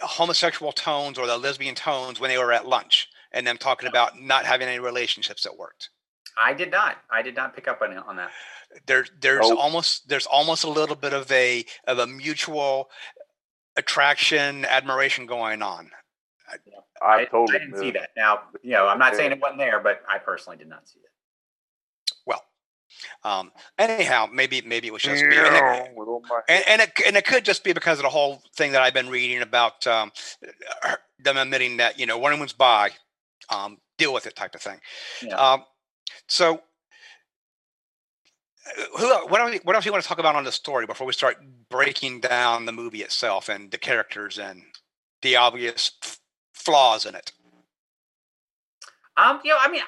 homosexual 0.00 0.72
tones 0.72 1.18
or 1.18 1.26
the 1.26 1.36
lesbian 1.38 1.74
tones 1.74 2.18
when 2.20 2.30
they 2.30 2.38
were 2.38 2.52
at 2.52 2.66
lunch, 2.66 3.08
and 3.32 3.46
them 3.46 3.58
talking 3.58 3.88
about 3.88 4.20
not 4.20 4.46
having 4.46 4.68
any 4.68 4.78
relationships 4.78 5.42
that 5.42 5.56
worked? 5.58 5.90
I 6.42 6.54
did 6.54 6.70
not. 6.70 6.96
I 7.10 7.22
did 7.22 7.36
not 7.36 7.54
pick 7.54 7.68
up 7.68 7.82
on 7.82 7.96
on 7.98 8.16
that. 8.16 8.30
There, 8.86 9.06
there's 9.20 9.48
Nope. 9.48 9.58
almost 9.58 10.08
there's 10.08 10.26
almost 10.26 10.64
a 10.64 10.70
little 10.70 10.96
bit 10.96 11.12
of 11.12 11.30
a 11.30 11.64
of 11.86 11.98
a 11.98 12.06
mutual 12.06 12.90
attraction, 13.76 14.64
admiration 14.64 15.26
going 15.26 15.62
on. 15.62 15.90
I, 17.02 17.24
totally 17.24 17.58
I 17.58 17.64
didn't 17.64 17.78
see 17.78 17.90
that. 17.92 18.10
Now, 18.16 18.40
you 18.62 18.72
know, 18.72 18.86
I'm 18.86 18.98
not 18.98 19.16
saying 19.16 19.32
it 19.32 19.40
wasn't 19.40 19.58
there, 19.58 19.80
but 19.80 20.02
I 20.08 20.18
personally 20.18 20.56
did 20.56 20.68
not 20.68 20.88
see 20.88 21.00
it. 21.00 22.12
Well, 22.26 22.42
um, 23.24 23.50
anyhow, 23.78 24.28
maybe 24.32 24.62
maybe 24.62 24.88
it 24.88 24.92
was 24.92 25.02
just 25.02 25.22
me. 25.22 25.36
And 25.36 25.86
it- 25.86 25.94
with 25.96 26.08
all 26.08 26.22
my- 26.28 26.40
and, 26.48 26.64
and 26.68 26.82
it 26.82 26.92
and 27.06 27.16
it 27.16 27.26
could 27.26 27.44
just 27.44 27.64
be 27.64 27.72
because 27.72 27.98
of 27.98 28.04
the 28.04 28.10
whole 28.10 28.42
thing 28.56 28.72
that 28.72 28.82
I've 28.82 28.94
been 28.94 29.08
reading 29.08 29.42
about 29.42 29.86
um, 29.86 30.12
them 31.18 31.36
admitting 31.36 31.78
that 31.78 31.98
you 31.98 32.06
know 32.06 32.18
one 32.18 32.32
woman's 32.32 32.52
by, 32.52 32.90
um, 33.50 33.78
deal 33.98 34.12
with 34.12 34.26
it 34.26 34.36
type 34.36 34.54
of 34.54 34.60
thing. 34.60 34.80
Yeah. 35.22 35.36
Um, 35.36 35.64
so, 36.28 36.54
who 36.54 36.60
what 38.92 39.40
else, 39.40 39.60
what 39.64 39.76
else 39.76 39.84
you 39.84 39.92
want 39.92 40.02
to 40.02 40.08
talk 40.08 40.18
about 40.18 40.36
on 40.36 40.44
the 40.44 40.52
story 40.52 40.86
before 40.86 41.06
we 41.06 41.12
start 41.12 41.36
breaking 41.70 42.20
down 42.20 42.66
the 42.66 42.72
movie 42.72 43.02
itself 43.02 43.48
and 43.48 43.70
the 43.70 43.78
characters 43.78 44.38
and 44.38 44.62
the 45.22 45.36
obvious 45.36 45.92
f- 46.02 46.18
flaws 46.54 47.06
in 47.06 47.14
it? 47.14 47.32
Um, 49.16 49.40
you 49.44 49.50
know, 49.50 49.58
I 49.60 49.70
mean, 49.70 49.82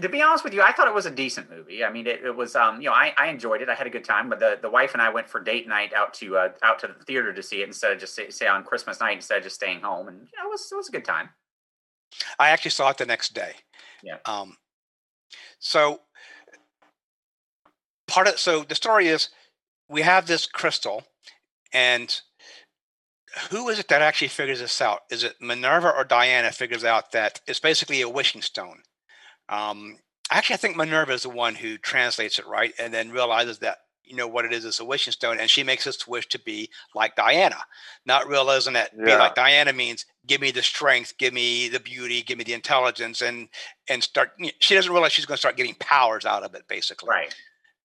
to 0.00 0.08
be 0.08 0.22
honest 0.22 0.42
with 0.42 0.54
you, 0.54 0.62
I 0.62 0.72
thought 0.72 0.88
it 0.88 0.94
was 0.94 1.04
a 1.04 1.10
decent 1.10 1.50
movie. 1.50 1.84
I 1.84 1.92
mean, 1.92 2.06
it, 2.06 2.24
it 2.24 2.34
was, 2.34 2.56
um, 2.56 2.80
you 2.80 2.88
know, 2.88 2.94
I, 2.94 3.12
I 3.18 3.26
enjoyed 3.26 3.60
it. 3.60 3.68
I 3.68 3.74
had 3.74 3.86
a 3.86 3.90
good 3.90 4.04
time. 4.04 4.30
But 4.30 4.40
the, 4.40 4.58
the 4.62 4.70
wife 4.70 4.94
and 4.94 5.02
I 5.02 5.10
went 5.10 5.28
for 5.28 5.38
date 5.38 5.68
night 5.68 5.92
out 5.92 6.14
to 6.14 6.38
uh, 6.38 6.48
out 6.62 6.78
to 6.78 6.86
the 6.86 7.04
theater 7.04 7.30
to 7.32 7.42
see 7.42 7.60
it 7.60 7.68
instead 7.68 7.92
of 7.92 7.98
just 7.98 8.14
say, 8.14 8.30
say 8.30 8.46
on 8.46 8.64
Christmas 8.64 8.98
night 8.98 9.16
instead 9.16 9.36
of 9.38 9.44
just 9.44 9.56
staying 9.56 9.80
home. 9.80 10.08
And 10.08 10.20
you 10.20 10.38
know, 10.38 10.48
it 10.48 10.50
was 10.50 10.66
it 10.72 10.76
was 10.76 10.88
a 10.88 10.92
good 10.92 11.04
time. 11.04 11.28
I 12.38 12.50
actually 12.50 12.70
saw 12.70 12.88
it 12.88 12.96
the 12.96 13.04
next 13.04 13.34
day. 13.34 13.52
Yeah. 14.02 14.16
Um, 14.24 14.56
so 15.58 16.00
part 18.10 18.28
of 18.28 18.38
so 18.38 18.62
the 18.62 18.74
story 18.74 19.08
is 19.08 19.28
we 19.88 20.02
have 20.02 20.26
this 20.26 20.46
crystal, 20.46 21.04
and 21.72 22.20
who 23.50 23.68
is 23.68 23.78
it 23.78 23.88
that 23.88 24.02
actually 24.02 24.28
figures 24.28 24.60
this 24.60 24.80
out? 24.80 25.00
Is 25.10 25.24
it 25.24 25.36
Minerva 25.40 25.90
or 25.90 26.04
Diana 26.04 26.52
figures 26.52 26.84
out 26.84 27.12
that 27.12 27.40
it's 27.46 27.60
basically 27.60 28.00
a 28.00 28.08
wishing 28.08 28.42
stone? 28.42 28.82
Um, 29.48 29.98
actually, 30.30 30.54
I 30.54 30.58
think 30.58 30.76
Minerva 30.76 31.12
is 31.12 31.22
the 31.22 31.28
one 31.30 31.54
who 31.54 31.78
translates 31.78 32.38
it 32.38 32.46
right, 32.46 32.72
and 32.78 32.92
then 32.92 33.10
realizes 33.10 33.58
that 33.60 33.78
you 34.04 34.16
know 34.16 34.26
what 34.26 34.44
it 34.44 34.52
is 34.52 34.64
is 34.64 34.80
a 34.80 34.84
wishing 34.84 35.12
stone, 35.12 35.38
and 35.38 35.48
she 35.48 35.62
makes 35.62 35.84
this 35.84 36.06
wish 36.08 36.26
to 36.28 36.38
be 36.40 36.68
like 36.94 37.14
Diana, 37.14 37.58
not 38.04 38.26
realizing 38.28 38.72
that 38.72 38.90
be 38.96 39.10
Yeah. 39.10 39.18
like 39.18 39.36
Diana 39.36 39.72
means 39.72 40.04
give 40.26 40.40
me 40.40 40.50
the 40.50 40.62
strength, 40.62 41.16
give 41.16 41.32
me 41.32 41.68
the 41.68 41.78
beauty, 41.78 42.22
give 42.22 42.36
me 42.38 42.42
the 42.44 42.54
intelligence, 42.54 43.20
and 43.22 43.48
and 43.88 44.02
start. 44.02 44.32
you 44.38 44.46
know, 44.46 44.52
She 44.58 44.74
doesn't 44.74 44.92
realize 44.92 45.12
she's 45.12 45.26
going 45.26 45.36
to 45.36 45.40
start 45.40 45.56
getting 45.56 45.76
powers 45.76 46.24
out 46.26 46.42
of 46.42 46.54
it, 46.56 46.66
basically. 46.66 47.08
Right. 47.08 47.32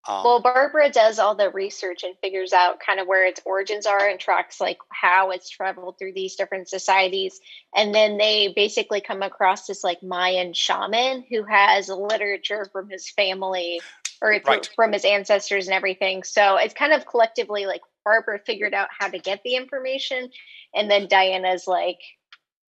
Um, 0.08 0.24
well 0.24 0.39
barbara 0.41 0.89
does 0.89 1.20
all 1.20 1.36
the 1.36 1.50
research 1.50 2.04
and 2.04 2.15
figures 2.22 2.54
out 2.54 2.80
kind 2.80 3.00
of 3.00 3.08
where 3.08 3.26
its 3.26 3.41
origins 3.46 3.86
are 3.86 4.08
and 4.08 4.20
tracks 4.20 4.62
like 4.62 4.78
how 4.89 5.32
it's 5.32 5.50
traveled 5.50 5.98
through 5.98 6.13
these 6.13 6.36
different 6.36 6.70
societies 6.70 7.39
and 7.76 7.94
then 7.94 8.18
they 8.18 8.54
basically 8.56 9.02
come 9.02 9.22
across 9.22 9.65
this 9.68 9.84
like 9.84 10.04
mayan 10.04 10.54
shaman 10.54 11.26
who 11.30 11.44
has 11.44 11.89
literature 11.89 12.68
from 12.72 12.89
his 12.89 13.10
family 13.10 13.82
or 14.22 14.39
Right. 14.46 14.70
from 14.76 14.94
his 14.94 15.06
ancestors 15.06 15.68
and 15.68 15.74
everything 15.74 16.24
so 16.24 16.58
it's 16.58 16.74
kind 16.74 16.94
of 16.94 17.06
collectively 17.06 17.65
like 17.65 17.82
Barbara 18.06 18.39
figured 18.46 18.74
out 18.74 18.88
how 18.98 19.10
to 19.10 19.18
get 19.18 19.41
the 19.44 19.56
information, 19.56 20.30
and 20.74 20.89
then 20.89 21.08
Diana's 21.08 21.68
like, 21.68 21.98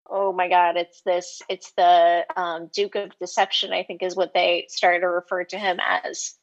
"Oh 0.09 0.33
my 0.33 0.49
God, 0.49 0.77
it's 0.77 1.03
this, 1.03 1.42
it's 1.49 1.72
the 1.72 2.25
um, 2.35 2.70
Duke 2.75 2.96
of 2.96 3.16
Deception." 3.20 3.72
I 3.72 3.85
think 3.85 4.03
is 4.03 4.16
what 4.16 4.33
they 4.35 4.66
started 4.70 5.01
to 5.01 5.09
refer 5.09 5.44
to 5.44 5.59
him 5.59 5.79
as. 5.79 6.35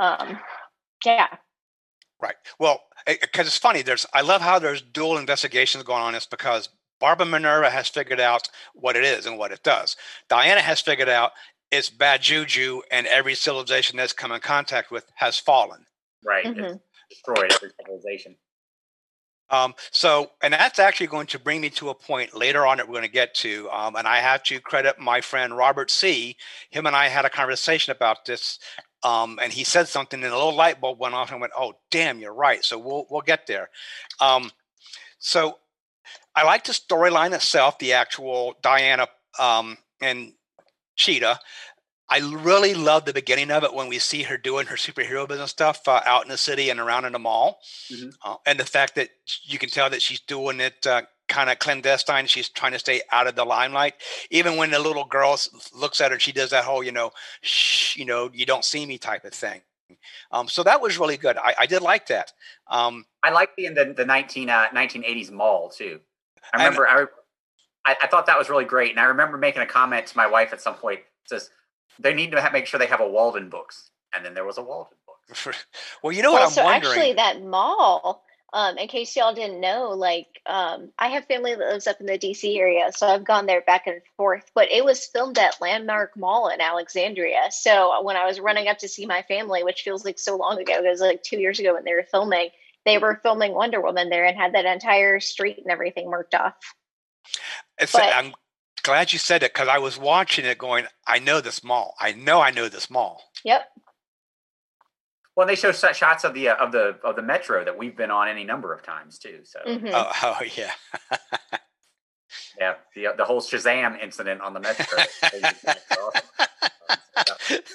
Um, 0.00 0.38
yeah. 1.04 1.28
Right. 2.20 2.36
Well, 2.58 2.80
because 3.06 3.46
it's 3.46 3.58
funny. 3.58 3.82
There's 3.82 4.06
I 4.14 4.20
love 4.20 4.40
how 4.40 4.58
there's 4.58 4.80
dual 4.80 5.18
investigations 5.18 5.82
going 5.84 6.02
on. 6.02 6.14
It's 6.14 6.26
because 6.26 6.68
Barbara 7.00 7.26
Minerva 7.26 7.68
has 7.68 7.88
figured 7.88 8.20
out 8.20 8.48
what 8.74 8.94
it 8.94 9.04
is 9.04 9.26
and 9.26 9.36
what 9.36 9.50
it 9.50 9.62
does. 9.64 9.96
Diana 10.28 10.60
has 10.60 10.80
figured 10.80 11.08
out 11.08 11.32
it's 11.72 11.90
bad 11.90 12.22
juju, 12.22 12.82
and 12.90 13.06
every 13.06 13.34
civilization 13.34 13.96
that's 13.96 14.12
come 14.12 14.30
in 14.30 14.40
contact 14.40 14.90
with 14.90 15.06
has 15.16 15.38
fallen. 15.38 15.86
Right. 16.24 16.44
Mm-hmm. 16.44 16.76
destroyed 17.10 17.52
every 17.52 17.70
civilization. 17.80 18.36
Um, 19.50 19.74
so, 19.90 20.30
and 20.42 20.54
that's 20.54 20.78
actually 20.78 21.08
going 21.08 21.26
to 21.28 21.38
bring 21.38 21.60
me 21.60 21.68
to 21.70 21.90
a 21.90 21.94
point 21.94 22.34
later 22.34 22.66
on 22.66 22.78
that 22.78 22.88
we're 22.88 22.94
going 22.94 23.04
to 23.04 23.10
get 23.10 23.34
to. 23.36 23.68
Um, 23.70 23.96
and 23.96 24.08
I 24.08 24.18
have 24.18 24.42
to 24.44 24.60
credit 24.60 24.98
my 24.98 25.20
friend 25.20 25.54
Robert 25.56 25.90
C. 25.90 26.36
Him 26.70 26.86
and 26.86 26.96
I 26.96 27.08
had 27.08 27.26
a 27.26 27.30
conversation 27.30 27.90
about 27.90 28.24
this, 28.24 28.58
um, 29.04 29.38
and 29.42 29.52
he 29.52 29.64
said 29.64 29.88
something, 29.88 30.22
and 30.22 30.32
a 30.32 30.36
little 30.36 30.54
light 30.54 30.80
bulb 30.80 30.98
went 30.98 31.14
off, 31.14 31.28
and 31.28 31.38
I 31.38 31.40
went, 31.40 31.52
"Oh, 31.56 31.74
damn, 31.90 32.20
you're 32.20 32.34
right." 32.34 32.64
So 32.64 32.78
we'll 32.78 33.06
we'll 33.10 33.22
get 33.22 33.46
there. 33.46 33.68
Um, 34.20 34.50
so, 35.18 35.58
I 36.34 36.44
like 36.44 36.64
the 36.64 36.72
storyline 36.72 37.34
itself, 37.34 37.78
the 37.78 37.94
actual 37.94 38.54
Diana 38.62 39.08
um, 39.38 39.78
and 40.00 40.32
Cheetah. 40.96 41.38
I 42.08 42.18
really 42.18 42.74
love 42.74 43.06
the 43.06 43.14
beginning 43.14 43.50
of 43.50 43.64
it 43.64 43.72
when 43.72 43.88
we 43.88 43.98
see 43.98 44.24
her 44.24 44.36
doing 44.36 44.66
her 44.66 44.76
superhero 44.76 45.26
business 45.26 45.50
stuff 45.50 45.88
uh, 45.88 46.02
out 46.04 46.24
in 46.24 46.28
the 46.28 46.36
city 46.36 46.68
and 46.68 46.78
around 46.78 47.06
in 47.06 47.12
the 47.12 47.18
mall, 47.18 47.58
mm-hmm. 47.90 48.10
uh, 48.22 48.36
and 48.44 48.60
the 48.60 48.66
fact 48.66 48.96
that 48.96 49.08
you 49.44 49.58
can 49.58 49.70
tell 49.70 49.88
that 49.88 50.02
she's 50.02 50.20
doing 50.20 50.60
it 50.60 50.86
uh, 50.86 51.02
kind 51.32 51.48
of 51.48 51.58
clandestine. 51.58 52.26
She's 52.26 52.50
trying 52.50 52.72
to 52.72 52.78
stay 52.78 53.00
out 53.10 53.26
of 53.26 53.34
the 53.34 53.44
limelight. 53.44 53.94
Even 54.30 54.56
when 54.56 54.70
the 54.70 54.78
little 54.78 55.06
girl 55.06 55.38
looks 55.74 56.00
at 56.02 56.12
her, 56.12 56.18
she 56.18 56.30
does 56.30 56.50
that 56.50 56.64
whole, 56.64 56.84
you 56.84 56.92
know, 56.92 57.10
shh, 57.40 57.96
you 57.96 58.04
know, 58.04 58.30
you 58.34 58.44
don't 58.44 58.66
see 58.66 58.84
me 58.84 58.98
type 58.98 59.24
of 59.24 59.32
thing. 59.32 59.62
Um, 60.30 60.46
so 60.46 60.62
that 60.62 60.82
was 60.82 60.98
really 60.98 61.16
good. 61.16 61.38
I, 61.38 61.54
I 61.60 61.66
did 61.66 61.80
like 61.80 62.06
that. 62.08 62.32
Um, 62.70 63.06
I 63.22 63.30
like 63.30 63.50
the 63.56 63.68
the, 63.68 63.94
the 63.96 64.04
19, 64.04 64.48
1980s 64.48 65.30
uh, 65.30 65.34
mall 65.34 65.70
too. 65.70 66.00
I 66.52 66.58
remember 66.58 66.84
and, 66.84 67.08
I, 67.86 67.96
I 68.02 68.06
thought 68.08 68.26
that 68.26 68.38
was 68.38 68.50
really 68.50 68.64
great, 68.64 68.90
and 68.90 69.00
I 69.00 69.04
remember 69.04 69.38
making 69.38 69.62
a 69.62 69.66
comment 69.66 70.06
to 70.08 70.16
my 70.16 70.26
wife 70.26 70.52
at 70.52 70.60
some 70.60 70.74
point. 70.74 71.00
Says 71.24 71.50
they 71.98 72.12
need 72.12 72.32
to 72.32 72.40
have, 72.40 72.52
make 72.52 72.66
sure 72.66 72.78
they 72.78 72.86
have 72.86 73.00
a 73.00 73.04
Waldenbooks, 73.04 73.90
and 74.14 74.24
then 74.24 74.34
there 74.34 74.44
was 74.44 74.58
a 74.58 74.62
Walden 74.62 74.98
book. 75.06 75.54
well, 76.02 76.12
you 76.12 76.22
know 76.22 76.32
what 76.32 76.40
well, 76.40 76.48
I'm 76.48 76.54
so 76.54 76.64
wondering. 76.64 76.92
Actually, 76.92 77.12
that 77.14 77.42
mall. 77.42 78.24
Um, 78.54 78.76
in 78.76 78.86
case 78.88 79.16
y'all 79.16 79.34
didn't 79.34 79.60
know, 79.60 79.90
like 79.90 80.26
um, 80.44 80.90
I 80.98 81.08
have 81.08 81.24
family 81.24 81.54
that 81.54 81.66
lives 81.66 81.86
up 81.86 82.00
in 82.00 82.06
the 82.06 82.18
DC 82.18 82.58
area, 82.58 82.92
so 82.94 83.06
I've 83.06 83.24
gone 83.24 83.46
there 83.46 83.62
back 83.62 83.86
and 83.86 84.02
forth. 84.18 84.50
But 84.54 84.70
it 84.70 84.84
was 84.84 85.06
filmed 85.06 85.38
at 85.38 85.60
Landmark 85.60 86.16
Mall 86.18 86.48
in 86.48 86.60
Alexandria. 86.60 87.44
So 87.50 88.02
when 88.02 88.16
I 88.16 88.26
was 88.26 88.40
running 88.40 88.68
up 88.68 88.78
to 88.78 88.88
see 88.88 89.06
my 89.06 89.22
family, 89.22 89.64
which 89.64 89.82
feels 89.82 90.04
like 90.04 90.18
so 90.18 90.36
long 90.36 90.60
ago, 90.60 90.74
it 90.84 90.88
was 90.88 91.00
like 91.00 91.22
two 91.22 91.38
years 91.38 91.60
ago 91.60 91.72
when 91.74 91.84
they 91.84 91.94
were 91.94 92.06
filming, 92.10 92.50
they 92.84 92.98
were 92.98 93.20
filming 93.22 93.54
Wonder 93.54 93.80
Woman 93.80 94.10
there 94.10 94.26
and 94.26 94.36
had 94.36 94.54
that 94.54 94.66
entire 94.66 95.18
street 95.18 95.58
and 95.58 95.70
everything 95.70 96.10
marked 96.10 96.34
off. 96.34 96.54
It's, 97.78 97.92
but, 97.92 98.14
I'm 98.14 98.34
glad 98.82 99.12
you 99.12 99.18
said 99.18 99.42
it 99.42 99.54
because 99.54 99.68
I 99.68 99.78
was 99.78 99.98
watching 99.98 100.44
it 100.44 100.58
going, 100.58 100.86
I 101.06 101.18
know 101.20 101.40
this 101.40 101.64
mall. 101.64 101.94
I 101.98 102.12
know 102.12 102.40
I 102.40 102.50
know 102.50 102.68
this 102.68 102.90
mall. 102.90 103.22
Yep. 103.44 103.66
Well, 105.36 105.46
they 105.46 105.54
show 105.54 105.72
shots 105.72 106.24
of 106.24 106.34
the 106.34 106.50
uh, 106.50 106.56
of 106.56 106.72
the 106.72 106.96
of 107.02 107.16
the 107.16 107.22
metro 107.22 107.64
that 107.64 107.78
we've 107.78 107.96
been 107.96 108.10
on 108.10 108.28
any 108.28 108.44
number 108.44 108.72
of 108.72 108.82
times 108.82 109.18
too. 109.18 109.40
So. 109.44 109.60
Mm-hmm. 109.66 109.88
Oh, 109.92 110.12
oh, 110.22 110.38
yeah. 110.56 110.70
yeah, 112.58 112.74
the 112.94 113.08
the 113.16 113.24
whole 113.24 113.40
Shazam 113.40 114.02
incident 114.02 114.42
on 114.42 114.52
the 114.52 114.60
metro. 114.60 114.98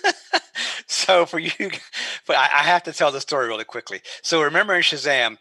so 0.88 1.26
for 1.26 1.40
you, 1.40 1.72
but 2.28 2.36
I, 2.36 2.44
I 2.44 2.64
have 2.64 2.84
to 2.84 2.94
tell 2.94 3.12
the 3.12 3.22
story 3.22 3.48
really 3.48 3.66
quickly. 3.66 4.02
So 4.22 4.44
remember 4.44 4.76
in 4.76 4.84
Shazam, 4.84 5.38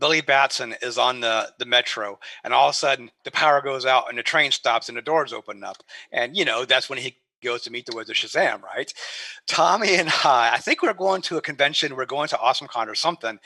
Billy 0.00 0.22
Batson 0.22 0.74
is 0.82 0.98
on 0.98 1.20
the, 1.20 1.52
the 1.58 1.66
metro, 1.66 2.18
and 2.42 2.54
all 2.54 2.68
of 2.68 2.74
a 2.74 2.76
sudden 2.76 3.10
the 3.24 3.30
power 3.30 3.60
goes 3.60 3.84
out 3.84 4.08
and 4.08 4.18
the 4.18 4.22
train 4.22 4.50
stops 4.50 4.88
and 4.88 4.96
the 4.96 5.02
doors 5.02 5.32
open 5.32 5.62
up. 5.62 5.82
And, 6.10 6.36
you 6.36 6.44
know, 6.44 6.64
that's 6.64 6.88
when 6.88 6.98
he 6.98 7.16
goes 7.40 7.62
to 7.62 7.70
meet 7.70 7.86
the 7.86 7.96
Wizard 7.96 8.16
Shazam, 8.16 8.62
right? 8.62 8.92
Tommy 9.46 9.94
and 9.96 10.08
I, 10.24 10.50
I 10.54 10.58
think 10.58 10.82
we're 10.82 10.92
going 10.92 11.22
to 11.22 11.36
a 11.36 11.42
convention, 11.42 11.96
we're 11.96 12.06
going 12.06 12.28
to 12.28 12.36
AwesomeCon 12.36 12.88
or 12.88 12.94
something. 12.94 13.38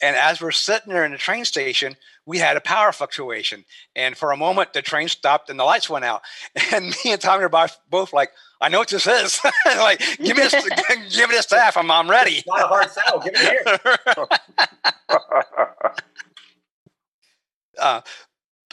And 0.00 0.16
as 0.16 0.40
we're 0.40 0.50
sitting 0.50 0.92
there 0.92 1.04
in 1.04 1.12
the 1.12 1.18
train 1.18 1.44
station, 1.44 1.96
we 2.26 2.38
had 2.38 2.56
a 2.56 2.60
power 2.60 2.92
fluctuation. 2.92 3.64
And 3.94 4.16
for 4.16 4.32
a 4.32 4.36
moment, 4.36 4.72
the 4.72 4.82
train 4.82 5.08
stopped 5.08 5.50
and 5.50 5.58
the 5.58 5.64
lights 5.64 5.90
went 5.90 6.04
out. 6.04 6.22
And 6.72 6.86
me 7.04 7.12
and 7.12 7.20
Tommy 7.20 7.44
are 7.44 7.68
both 7.90 8.12
like, 8.12 8.30
I 8.60 8.68
know 8.68 8.78
what 8.78 8.88
this 8.88 9.06
is. 9.06 9.40
like, 9.66 9.98
give 10.18 10.36
me 10.36 10.44
this, 10.44 10.54
give 11.14 11.28
me 11.28 11.34
this 11.34 11.46
staff. 11.46 11.76
I'm, 11.76 11.90
I'm 11.90 12.08
ready. 12.08 12.36
It's 12.36 12.46
not 12.46 12.62
a 12.62 12.68
hard 12.68 12.90
sell. 12.90 13.20
Give 13.20 13.34
it 13.34 13.38
here. 13.38 15.16
uh, 17.78 18.00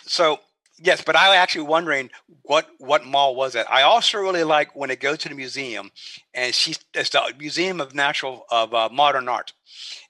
so 0.05 0.39
yes, 0.81 1.01
but 1.01 1.15
I 1.15 1.29
was 1.29 1.37
actually 1.37 1.65
wondering 1.65 2.09
what 2.43 2.67
what 2.79 3.05
mall 3.05 3.35
was 3.35 3.55
it. 3.55 3.65
I 3.69 3.83
also 3.83 4.19
really 4.19 4.43
like 4.43 4.75
when 4.75 4.89
it 4.89 4.99
goes 4.99 5.19
to 5.19 5.29
the 5.29 5.35
museum, 5.35 5.91
and 6.33 6.53
she's 6.53 6.79
it's 6.93 7.09
the 7.09 7.33
Museum 7.37 7.81
of 7.81 7.93
Natural 7.93 8.45
of 8.49 8.73
uh, 8.73 8.89
Modern 8.91 9.27
Art, 9.27 9.53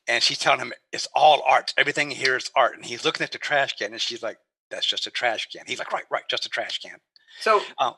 and 0.08 0.24
she's 0.24 0.40
telling 0.40 0.60
him 0.60 0.74
it's 0.92 1.08
all 1.16 1.42
art. 1.48 1.74
Everything 1.78 2.12
here 2.12 2.36
is 2.38 2.52
art, 2.56 2.76
and 2.76 2.86
he's 2.86 3.06
looking 3.06 3.24
at 3.24 3.32
the 3.32 3.38
trash 3.38 3.74
can, 3.74 3.92
and 3.92 4.02
she's 4.02 4.24
like, 4.24 4.38
"That's 4.70 4.86
just 4.86 5.08
a 5.08 5.12
trash 5.12 5.48
can." 5.48 5.64
He's 5.68 5.80
like, 5.80 5.92
"Right, 5.92 6.06
right, 6.10 6.24
just 6.30 6.46
a 6.46 6.50
trash 6.50 6.80
can." 6.80 7.00
So, 7.40 7.62
uh, 7.78 7.94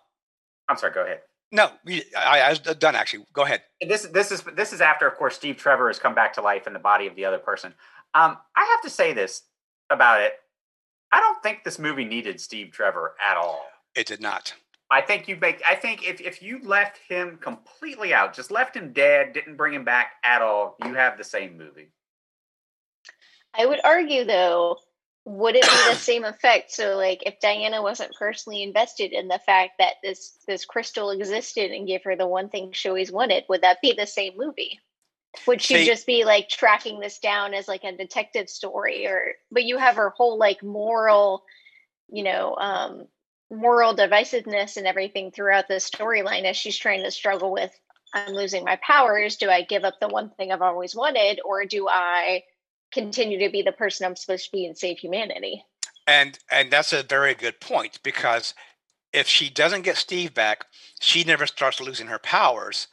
I'm 0.69 0.77
sorry. 0.77 0.93
Go 0.93 1.03
ahead. 1.03 1.21
No, 1.51 1.69
I, 2.17 2.39
I 2.41 2.49
was 2.49 2.60
done. 2.60 2.95
Actually, 2.95 3.25
go 3.34 3.43
ahead. 3.43 3.63
This 3.81 4.03
this 4.03 4.31
is 4.31 4.43
this 4.55 4.71
is 4.71 4.81
after, 4.81 5.07
of 5.07 5.15
course, 5.15 5.36
Steve 5.36 5.57
Trevor 5.57 5.88
has 5.88 5.99
come 5.99 6.15
back 6.15 6.34
to 6.34 6.41
life 6.41 6.65
in 6.65 6.73
the 6.73 6.79
body 6.79 7.07
of 7.07 7.15
the 7.15 7.25
other 7.25 7.39
person. 7.39 7.73
Um, 8.13 8.38
I 8.55 8.65
have 8.71 8.81
to 8.84 8.89
say 8.89 9.13
this 9.13 9.43
about 9.89 10.21
it. 10.21 10.34
I 11.41 11.47
don't 11.47 11.54
think 11.54 11.63
this 11.63 11.80
movie 11.80 12.06
needed 12.06 12.39
Steve 12.39 12.71
Trevor 12.71 13.15
at 13.19 13.36
all. 13.36 13.65
It 13.95 14.06
did 14.06 14.21
not. 14.21 14.54
I 14.91 15.01
think 15.01 15.27
you 15.27 15.38
make. 15.38 15.62
I 15.67 15.73
think 15.73 16.08
if 16.08 16.21
if 16.21 16.41
you 16.43 16.60
left 16.63 16.99
him 17.08 17.39
completely 17.41 18.13
out, 18.13 18.36
just 18.36 18.51
left 18.51 18.75
him 18.75 18.93
dead, 18.93 19.34
didn't 19.34 19.56
bring 19.56 19.73
him 19.73 19.84
back 19.84 20.13
at 20.23 20.43
all, 20.43 20.75
you 20.84 20.93
have 20.93 21.17
the 21.17 21.23
same 21.23 21.58
movie. 21.58 21.89
I 23.58 23.65
would 23.65 23.80
argue, 23.84 24.23
though, 24.23 24.77
would 25.25 25.56
it 25.56 25.63
be 25.63 25.91
the 25.91 25.95
same 25.95 26.25
effect 26.25 26.71
so 26.71 26.95
like 26.95 27.23
if 27.25 27.39
diana 27.39 27.82
wasn't 27.82 28.13
personally 28.17 28.63
invested 28.63 29.12
in 29.12 29.27
the 29.27 29.39
fact 29.45 29.73
that 29.77 29.93
this 30.04 30.39
this 30.47 30.65
crystal 30.65 31.12
existed 31.12 31.71
and 31.71 31.88
gave 31.88 32.04
her 32.04 32.15
the 32.15 32.27
one 32.27 32.49
thing 32.49 32.71
she 32.71 32.89
always 32.89 33.12
wanted 33.12 33.43
would 33.47 33.62
that 33.62 33.82
be 33.82 33.93
the 33.93 34.08
same 34.08 34.34
movie 34.36 34.80
would 35.48 35.62
she 35.62 35.76
See, 35.76 35.86
just 35.86 36.06
be 36.06 36.26
like 36.26 36.50
tracking 36.50 37.00
this 37.00 37.20
down 37.20 37.54
as 37.54 37.67
like 37.67 37.84
a 37.84 37.96
detective 37.96 38.50
story 38.50 39.08
or 39.08 39.34
but 39.52 39.63
you 39.63 39.78
have 39.78 39.96
her 39.96 40.10
whole 40.10 40.38
like 40.38 40.62
moral 40.62 41.44
you 42.10 42.24
know 42.24 42.56
um 42.56 43.06
moral 43.50 43.96
divisiveness 43.96 44.78
and 44.78 44.88
everything 44.88 45.32
throughout 45.32 45.67
the 45.67 45.76
storyline 45.76 46.44
as 46.44 46.58
she's 46.58 46.78
trying 46.78 47.04
to 47.04 47.12
struggle 47.12 47.52
with 47.52 47.72
i'm 48.13 48.34
losing 48.34 48.65
my 48.65 48.78
powers 48.86 49.38
do 49.38 49.50
i 49.50 49.62
give 49.62 49.86
up 49.86 49.96
the 50.02 50.10
one 50.10 50.30
thing 50.32 50.52
i've 50.52 50.62
always 50.62 50.94
wanted 50.96 51.39
or 51.46 51.63
do 51.65 51.88
i 51.88 52.44
continue 52.91 53.39
to 53.39 53.52
be 53.52 53.62
the 53.62 53.72
person 53.72 54.06
I'm 54.06 54.15
supposed 54.15 54.46
to 54.46 54.52
be 54.52 54.65
and 54.65 54.78
save 54.78 55.00
humanity. 55.00 55.63
And 56.08 56.38
and 56.52 56.72
that's 56.72 56.94
a 56.94 57.04
very 57.04 57.34
good 57.34 57.60
point 57.60 58.00
because 58.04 58.54
if 59.13 59.28
she 59.28 59.50
doesn't 59.50 59.84
get 59.84 59.98
Steve 59.98 60.34
back, 60.34 60.65
she 61.00 61.24
never 61.24 61.48
starts 61.48 61.80
losing 61.80 62.08
her 62.08 62.20
powers. 62.20 62.88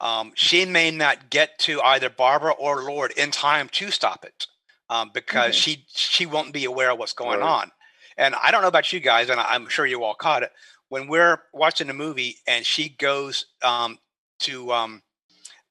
Um, 0.00 0.32
she 0.34 0.64
may 0.64 0.90
not 0.90 1.30
get 1.30 1.58
to 1.60 1.80
either 1.82 2.08
Barbara 2.08 2.52
or 2.52 2.82
Lord 2.82 3.12
in 3.12 3.30
time 3.30 3.68
to 3.72 3.90
stop 3.90 4.24
it 4.24 4.46
um, 4.88 5.10
because 5.12 5.54
mm-hmm. 5.54 5.60
she 5.60 5.86
she 5.88 6.26
won't 6.26 6.52
be 6.52 6.64
aware 6.64 6.90
of 6.90 6.98
what's 6.98 7.12
going 7.12 7.40
right. 7.40 7.48
on. 7.48 7.70
And 8.16 8.34
I 8.42 8.50
don't 8.50 8.62
know 8.62 8.68
about 8.68 8.92
you 8.92 9.00
guys, 9.00 9.30
and 9.30 9.40
I'm 9.40 9.68
sure 9.68 9.86
you 9.86 10.02
all 10.04 10.14
caught 10.14 10.42
it 10.42 10.52
when 10.90 11.06
we're 11.06 11.40
watching 11.54 11.86
the 11.86 11.94
movie 11.94 12.36
and 12.46 12.66
she 12.66 12.90
goes 12.90 13.46
um, 13.62 13.98
to 14.40 14.72
um, 14.72 15.02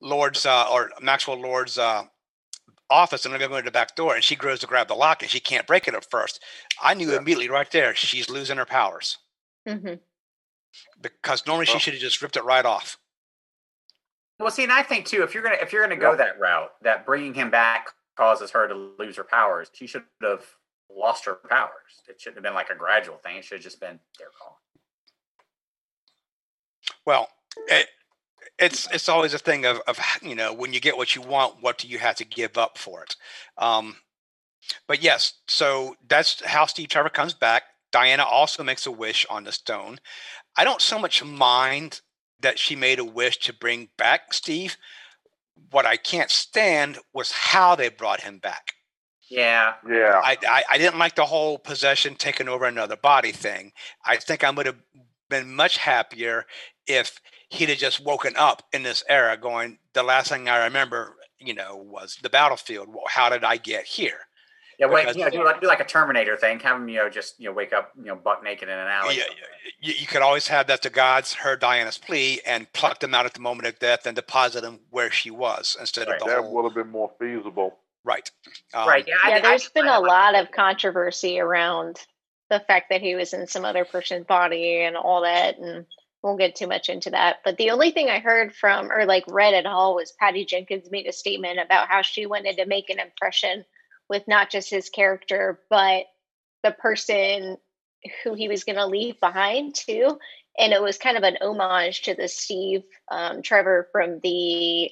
Lord's 0.01 0.45
uh, 0.45 0.65
or 0.71 0.91
Maxwell 1.01 1.39
Lord's 1.39 1.77
uh, 1.77 2.03
office 2.89 3.25
and 3.25 3.33
I'm 3.33 3.39
going 3.39 3.51
to 3.51 3.55
go 3.55 3.61
to 3.61 3.65
the 3.65 3.71
back 3.71 3.95
door 3.95 4.15
and 4.15 4.23
she 4.23 4.35
goes 4.35 4.59
to 4.59 4.67
grab 4.67 4.87
the 4.87 4.95
lock 4.95 5.21
and 5.21 5.29
she 5.29 5.39
can't 5.39 5.67
break 5.67 5.87
it 5.87 5.93
at 5.93 6.09
first. 6.09 6.41
I 6.81 6.93
knew 6.93 7.11
yeah. 7.11 7.17
immediately 7.17 7.49
right 7.49 7.69
there 7.69 7.93
she's 7.93 8.29
losing 8.29 8.57
her 8.57 8.65
powers. 8.65 9.17
Mm-hmm. 9.67 9.95
Because 11.01 11.45
normally 11.45 11.65
well, 11.67 11.77
she 11.77 11.79
should 11.79 11.93
have 11.93 12.01
just 12.01 12.21
ripped 12.21 12.37
it 12.37 12.45
right 12.45 12.65
off. 12.65 12.97
Well, 14.39 14.51
see, 14.51 14.63
and 14.63 14.71
I 14.71 14.83
think 14.83 15.05
too, 15.05 15.23
if 15.23 15.33
you're 15.33 15.43
gonna 15.43 15.57
if 15.61 15.73
you're 15.73 15.83
gonna 15.83 15.99
go 15.99 16.15
that 16.15 16.39
route, 16.39 16.71
that 16.81 17.05
bringing 17.05 17.33
him 17.33 17.49
back 17.49 17.89
causes 18.15 18.51
her 18.51 18.67
to 18.67 18.93
lose 18.97 19.17
her 19.17 19.23
powers, 19.23 19.69
she 19.73 19.85
should 19.85 20.03
have 20.21 20.45
lost 20.89 21.25
her 21.25 21.35
powers. 21.35 22.01
It 22.07 22.19
shouldn't 22.21 22.37
have 22.37 22.43
been 22.43 22.53
like 22.53 22.69
a 22.69 22.75
gradual 22.75 23.17
thing. 23.17 23.37
It 23.37 23.43
should 23.43 23.57
have 23.57 23.63
just 23.63 23.81
been 23.81 23.99
their 24.17 24.29
call. 24.39 24.61
Well, 27.05 27.27
it, 27.67 27.87
it's 28.57 28.89
it's 28.93 29.09
always 29.09 29.33
a 29.33 29.39
thing 29.39 29.65
of 29.65 29.81
of 29.87 29.99
you 30.21 30.35
know 30.35 30.53
when 30.53 30.71
you 30.71 30.79
get 30.79 30.95
what 30.95 31.15
you 31.15 31.21
want, 31.21 31.61
what 31.61 31.77
do 31.77 31.87
you 31.87 31.99
have 31.99 32.15
to 32.15 32.25
give 32.25 32.57
up 32.57 32.77
for 32.77 33.03
it? 33.03 33.17
Um, 33.57 33.97
but 34.87 35.03
yes, 35.03 35.33
so 35.47 35.95
that's 36.07 36.45
how 36.45 36.65
Steve 36.65 36.89
Trevor 36.89 37.09
comes 37.09 37.33
back. 37.33 37.63
Diana 37.91 38.23
also 38.23 38.63
makes 38.63 38.85
a 38.85 38.91
wish 38.91 39.25
on 39.29 39.43
the 39.43 39.51
stone. 39.51 39.97
I 40.55 40.63
don't 40.63 40.81
so 40.81 40.99
much 40.99 41.23
mind 41.23 42.01
that 42.41 42.59
she 42.59 42.75
made 42.75 42.99
a 42.99 43.05
wish 43.05 43.37
to 43.39 43.53
bring 43.53 43.89
back 43.97 44.33
Steve. 44.33 44.77
What 45.71 45.85
I 45.85 45.97
can't 45.97 46.31
stand 46.31 46.99
was 47.13 47.31
how 47.31 47.75
they 47.75 47.89
brought 47.89 48.21
him 48.21 48.37
back. 48.39 48.73
Yeah. 49.29 49.73
Yeah. 49.87 50.21
I, 50.23 50.37
I, 50.47 50.63
I 50.71 50.77
didn't 50.77 50.99
like 50.99 51.15
the 51.15 51.25
whole 51.25 51.57
possession 51.57 52.15
taking 52.15 52.47
over 52.47 52.65
another 52.65 52.95
body 52.95 53.31
thing. 53.31 53.73
I 54.03 54.17
think 54.17 54.43
I 54.43 54.49
would 54.49 54.65
have 54.65 54.79
been 55.29 55.55
much 55.55 55.77
happier 55.77 56.45
if 56.87 57.19
he'd 57.49 57.69
have 57.69 57.77
just 57.77 58.03
woken 58.03 58.35
up 58.35 58.63
in 58.73 58.83
this 58.83 59.03
era 59.07 59.37
going, 59.37 59.77
the 59.93 60.03
last 60.03 60.29
thing 60.29 60.49
I 60.49 60.63
remember, 60.63 61.15
you 61.39 61.53
know, 61.53 61.75
was 61.75 62.17
the 62.21 62.29
battlefield. 62.29 62.89
Well, 62.89 63.03
how 63.07 63.29
did 63.29 63.43
I 63.43 63.57
get 63.57 63.85
here? 63.85 64.28
Yeah, 64.79 64.87
wait, 64.87 65.01
Because- 65.01 65.17
you 65.17 65.25
know, 65.25 65.29
do 65.29 65.43
like, 65.43 65.59
do 65.61 65.67
like 65.67 65.81
a 65.81 65.85
Terminator 65.85 66.37
thing. 66.37 66.59
Have 66.61 66.77
him, 66.77 66.87
you 66.87 66.97
know, 66.97 67.09
just 67.09 67.37
you 67.39 67.49
know, 67.49 67.51
wake 67.53 67.73
up, 67.73 67.91
you 67.97 68.05
know, 68.05 68.15
buck 68.15 68.41
naked 68.43 68.69
in 68.69 68.77
an 68.77 68.87
alley. 68.87 69.17
Yeah, 69.17 69.23
you, 69.81 69.93
you 69.93 70.07
could 70.07 70.21
always 70.21 70.47
have 70.47 70.67
that 70.67 70.81
the 70.81 70.89
gods 70.89 71.33
heard 71.33 71.59
Diana's 71.59 71.97
plea 71.97 72.39
and 72.45 72.71
plucked 72.71 73.03
him 73.03 73.13
out 73.13 73.25
at 73.25 73.33
the 73.33 73.41
moment 73.41 73.67
of 73.67 73.77
death 73.79 74.05
and 74.05 74.15
deposit 74.15 74.63
him 74.63 74.79
where 74.89 75.11
she 75.11 75.31
was 75.31 75.75
instead 75.79 76.07
Right. 76.07 76.15
of 76.21 76.27
the 76.27 76.33
That 76.33 76.41
whole 76.43 76.53
would 76.55 76.63
have 76.65 76.75
been 76.75 76.89
more 76.91 77.11
feasible. 77.19 77.77
right. 78.05 78.31
Um, 78.73 78.87
right. 78.87 79.05
Yeah. 79.05 79.15
I- 79.21 79.29
yeah, 79.29 79.39
there's 79.41 79.65
I- 79.65 79.69
been 79.73 79.87
I 79.89 79.97
a 79.97 79.99
lot 79.99 80.35
of 80.35 80.51
controversy 80.51 81.39
around 81.41 81.99
the 82.49 82.61
fact 82.61 82.89
that 82.89 83.01
he 83.01 83.15
was 83.15 83.33
in 83.33 83.47
some 83.47 83.65
other 83.65 83.83
person's 83.85 84.25
body 84.25 84.81
and 84.81 84.95
all 84.95 85.21
that, 85.21 85.57
and 85.57 85.85
won't 86.23 86.39
get 86.39 86.55
too 86.55 86.67
much 86.67 86.87
into 86.89 87.09
that. 87.11 87.41
But 87.43 87.57
the 87.57 87.69
only 87.69 87.91
thing 87.91 88.09
I 88.09 88.19
heard 88.19 88.55
from 88.55 88.91
or 88.91 89.05
like 89.05 89.23
read 89.27 89.53
at 89.53 89.65
all 89.65 89.93
was 89.93 90.13
Patty 90.13 90.45
Jenkins 90.45 90.89
made 90.89 91.05
a 91.05 91.11
statement 91.13 91.59
about 91.59 91.89
how 91.89 92.01
she 92.01 92.25
wanted 92.25 92.55
to 92.57 92.65
make 92.65 92.89
an 92.89 92.99
impression 92.99 93.65
with 94.09 94.27
not 94.27 94.49
just 94.49 94.69
his 94.69 94.89
character, 94.89 95.59
but 95.69 96.05
the 96.63 96.71
person 96.71 97.57
who 98.23 98.33
he 98.33 98.47
was 98.47 98.63
going 98.63 98.77
to 98.77 98.85
leave 98.85 99.19
behind 99.19 99.75
too. 99.75 100.17
And 100.57 100.73
it 100.73 100.81
was 100.81 100.97
kind 100.97 101.15
of 101.17 101.23
an 101.23 101.37
homage 101.41 102.01
to 102.03 102.15
the 102.15 102.27
Steve 102.27 102.83
um, 103.11 103.41
Trevor 103.41 103.87
from 103.91 104.19
the 104.23 104.89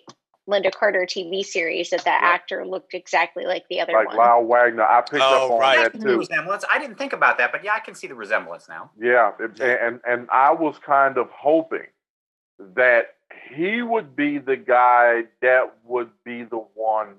Lynda 0.49 0.73
Carter 0.73 1.05
TV 1.05 1.43
series 1.43 1.89
that 1.89 2.05
that 2.05 2.21
Yeah. 2.21 2.29
actor 2.29 2.65
looked 2.65 2.93
exactly 2.93 3.45
like 3.45 3.65
the 3.69 3.81
other 3.81 3.91
Like 3.91 4.07
one. 4.07 4.17
Like 4.17 4.27
Lyle 4.27 4.43
Waggoner. 4.45 4.83
I 4.83 5.01
picked 5.01 5.15
Oh, 5.21 5.45
up 5.47 5.51
on 5.51 5.59
right. 5.59 5.77
That 5.83 5.91
can 5.91 6.01
see 6.01 6.07
the 6.07 6.13
too. 6.13 6.19
resemblance. 6.19 6.63
I 6.71 6.79
didn't 6.79 6.97
think 6.97 7.11
about 7.11 7.37
that, 7.39 7.51
but 7.51 7.65
yeah, 7.65 7.73
I 7.73 7.79
can 7.79 7.95
see 7.95 8.07
the 8.07 8.15
resemblance 8.15 8.69
now. 8.69 8.91
Yeah, 8.97 9.33
it- 9.39 9.59
and 9.59 9.99
and 10.07 10.29
I 10.31 10.51
was 10.53 10.77
kind 10.79 11.17
of 11.17 11.29
hoping 11.31 11.87
that 12.59 13.15
he 13.49 13.81
would 13.81 14.15
be 14.15 14.37
the 14.37 14.55
guy 14.55 15.23
that 15.41 15.73
would 15.83 16.11
be 16.23 16.43
the 16.43 16.57
one 16.75 17.15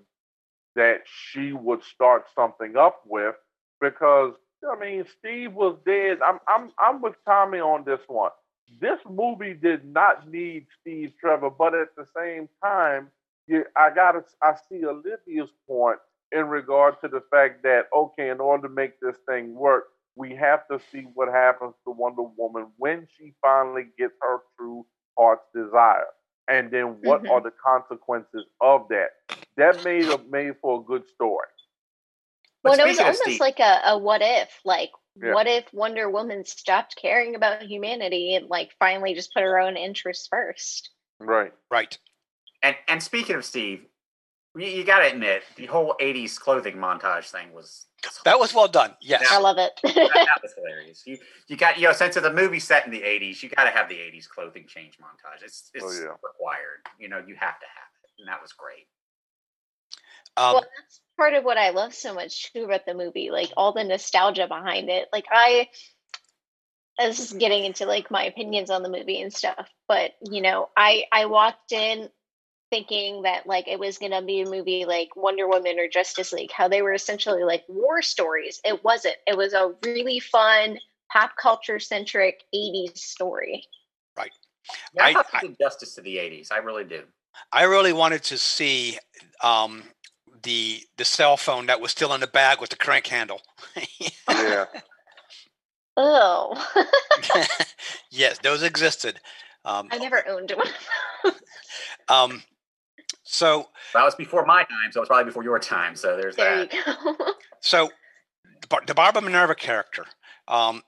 that 0.79 1.03
she 1.07 1.53
would 1.55 1.85
start 1.85 2.27
something 2.35 2.77
up 2.79 3.03
with 3.07 3.37
because 3.83 4.35
I 4.71 4.81
mean 4.81 5.07
Steve 5.19 5.55
was 5.55 5.79
dead. 5.87 6.21
I'm 6.25 6.41
I'm 6.49 6.73
I'm 6.81 7.03
with 7.03 7.17
Tommy 7.27 7.61
on 7.61 7.85
this 7.85 8.01
one. 8.09 8.33
This 8.81 9.01
movie 9.11 9.55
did 9.55 9.85
not 9.87 10.31
need 10.31 10.69
Steve 10.81 11.15
Trevor, 11.21 11.51
but 11.51 11.75
at 11.75 11.89
the 11.99 12.07
same 12.17 12.49
time, 12.65 13.11
you, 13.49 13.65
I 13.77 13.91
gotta 13.95 14.25
I 14.43 14.55
see 14.71 14.87
Olivia's 14.87 15.51
point 15.69 15.99
in 16.33 16.49
regard 16.49 16.97
to 17.03 17.09
the 17.09 17.23
fact 17.33 17.65
that 17.65 17.87
okay, 17.97 18.31
in 18.31 18.41
order 18.41 18.69
to 18.69 18.75
make 18.75 19.01
this 19.01 19.17
thing 19.29 19.55
work, 19.57 19.87
we 20.17 20.37
have 20.37 20.69
to 20.71 20.81
see 20.93 21.07
what 21.15 21.29
happens 21.31 21.75
to 21.87 21.93
Wonder 21.93 22.25
Woman 22.39 22.69
when 22.79 23.09
she 23.19 23.35
finally 23.43 23.89
gets 23.99 24.15
her 24.23 24.41
true 24.59 24.87
heart's 25.19 25.45
desire. 25.55 26.07
And 26.49 26.71
then 26.71 27.01
what 27.03 27.23
Mhm. 27.23 27.31
are 27.31 27.41
the 27.41 27.51
consequences 27.51 28.47
of 28.61 28.89
that? 28.89 29.11
That 29.57 29.85
made 29.85 30.09
a 30.09 30.19
made 30.19 30.57
for 30.61 30.81
a 30.81 30.83
good 30.83 31.07
story. 31.09 31.49
But 32.63 32.79
well, 32.79 32.87
it 32.87 32.89
was 32.89 32.99
almost 32.99 33.23
Steve- 33.23 33.41
like 33.41 33.61
a, 33.61 33.81
a 33.85 33.99
what 33.99 34.23
if, 34.23 34.61
like 34.65 34.91
Yeah. 35.17 35.35
what 35.35 35.47
if 35.47 35.73
Wonder 35.75 36.09
Woman 36.11 36.45
stopped 36.45 36.97
caring 36.97 37.35
about 37.35 37.63
humanity 37.63 38.35
and 38.35 38.49
like 38.49 38.73
finally 38.79 39.15
just 39.15 39.33
put 39.35 39.43
her 39.43 39.59
own 39.59 39.77
interests 39.77 40.27
first? 40.29 40.91
Right. 41.21 41.53
Right. 41.71 41.99
And 42.63 42.77
and 42.89 43.03
speaking 43.03 43.37
of 43.37 43.45
Steve, 43.45 43.87
you, 44.57 44.67
you 44.67 44.85
got 44.85 45.01
to 45.01 45.13
admit 45.13 45.43
the 45.57 45.67
whole 45.67 45.95
'80s 46.01 46.39
clothing 46.39 46.77
montage 46.77 47.31
thing 47.31 47.53
was 47.53 47.87
That 48.25 48.39
was 48.39 48.55
well 48.55 48.69
done. 48.69 48.95
Yes. 49.01 49.27
I 49.31 49.39
love 49.39 49.59
it. 49.59 49.73
that, 49.83 49.95
that 49.95 50.39
was 50.43 50.53
hilarious. 50.55 51.03
You 51.07 51.19
you 51.49 51.57
got 51.57 51.79
you 51.79 51.85
know 51.85 51.93
since 51.93 52.17
it's 52.17 52.27
a 52.27 52.33
movie 52.33 52.61
set 52.61 52.85
in 52.87 52.93
the 52.93 53.01
'80s, 53.03 53.43
you 53.43 53.49
got 53.49 53.65
to 53.65 53.71
have 53.71 53.89
the 53.89 53.97
'80s 53.97 54.29
clothing 54.29 54.67
change 54.69 54.99
montage. 54.99 55.43
It's 55.45 55.71
it's 55.75 55.85
Oh, 55.85 55.91
yeah. 55.91 56.15
required. 56.23 56.81
You 56.99 57.09
know, 57.09 57.19
you 57.19 57.35
have 57.35 57.59
to 57.59 57.67
have 57.67 57.89
it, 58.05 58.11
and 58.21 58.29
that 58.29 58.41
was 58.41 58.53
great. 58.53 58.87
Um, 60.37 60.55
well, 60.55 60.63
that's 60.63 61.01
part 61.17 61.35
of 61.35 61.43
what 61.45 61.59
I 61.59 61.71
love 61.71 61.93
so 61.95 62.15
much 62.15 62.53
too 62.53 62.65
about 62.65 62.87
the 62.87 62.95
movie, 62.95 63.31
like 63.31 63.51
all 63.57 63.73
the 63.73 63.83
nostalgia 63.85 64.47
behind 64.47 64.89
it. 64.89 65.09
Like 65.13 65.25
I, 65.33 65.69
this 66.99 67.19
is 67.19 67.33
getting 67.33 67.65
into 67.65 67.87
like 67.87 68.11
my 68.11 68.25
opinions 68.25 68.71
on 68.71 68.83
the 68.83 68.89
movie 68.91 69.21
and 69.21 69.33
stuff, 69.33 69.69
but 69.89 70.13
you 70.31 70.41
know, 70.41 70.69
I 70.77 71.05
I 71.13 71.27
walked 71.27 71.73
in 71.73 72.09
thinking 72.71 73.23
that 73.23 73.47
like 73.47 73.67
it 73.69 73.79
was 73.79 73.99
gonna 73.99 74.23
be 74.23 74.41
a 74.43 74.49
movie 74.49 74.85
like 74.85 75.15
Wonder 75.17 75.49
Woman 75.49 75.79
or 75.79 75.89
Justice 75.89 76.33
League, 76.33 76.53
how 76.53 76.69
they 76.69 76.83
were 76.83 76.93
essentially 76.93 77.45
like 77.45 77.65
war 77.69 78.03
stories. 78.03 78.61
It 78.65 78.85
wasn't. 78.85 79.17
It 79.27 79.37
was 79.37 79.53
a 79.53 79.75
really 79.85 80.21
fun 80.21 80.79
pop 81.13 81.33
culture 81.41 81.79
centric 81.79 82.43
80s 82.55 82.99
story. 82.99 83.65
Yeah, 84.95 85.05
I, 85.05 85.09
I- 85.09 85.13
thought 85.15 85.27
I- 85.33 85.41
did 85.41 85.57
justice 85.59 85.95
to 85.95 86.03
the 86.03 86.17
'80s. 86.17 86.53
I 86.53 86.59
really 86.59 86.85
do. 86.85 87.03
I 87.53 87.63
really 87.65 87.93
wanted 87.93 88.23
to 88.25 88.37
see 88.39 88.99
um, 89.43 89.85
the 90.43 90.83
the 90.99 91.05
cell 91.05 91.37
phone 91.37 91.67
that 91.67 91.81
was 91.81 91.91
still 91.91 92.13
in 92.13 92.21
the 92.21 92.27
bag 92.27 92.61
with 92.61 92.71
the 92.71 92.77
crank 92.77 93.07
handle. 93.07 93.41
Yeah. 94.31 94.67
Oh, 96.01 96.55
yes, 98.13 98.39
those 98.39 98.63
existed. 98.63 99.19
Um, 99.65 99.89
I 99.91 99.99
never 99.99 100.23
owned 100.29 100.53
one. 100.53 101.35
um, 102.09 102.43
so 103.31 103.69
That 103.93 104.05
was 104.05 104.15
before 104.15 104.47
my 104.47 104.65
time, 104.65 104.91
so 104.91 105.03
it's 105.03 105.09
probably 105.09 105.27
before 105.27 105.45
your 105.45 105.59
time. 105.59 105.95
So 105.97 106.17
there's 106.17 106.35
there 106.35 106.65
that. 106.65 106.73
you 106.73 106.83
go. 106.83 107.15
so 107.61 107.91
the, 108.63 108.67
Bar- 108.69 108.83
the 108.87 108.95
Barbara 108.95 109.21
Minerva 109.21 109.55
character 109.55 110.07
um, 110.49 110.83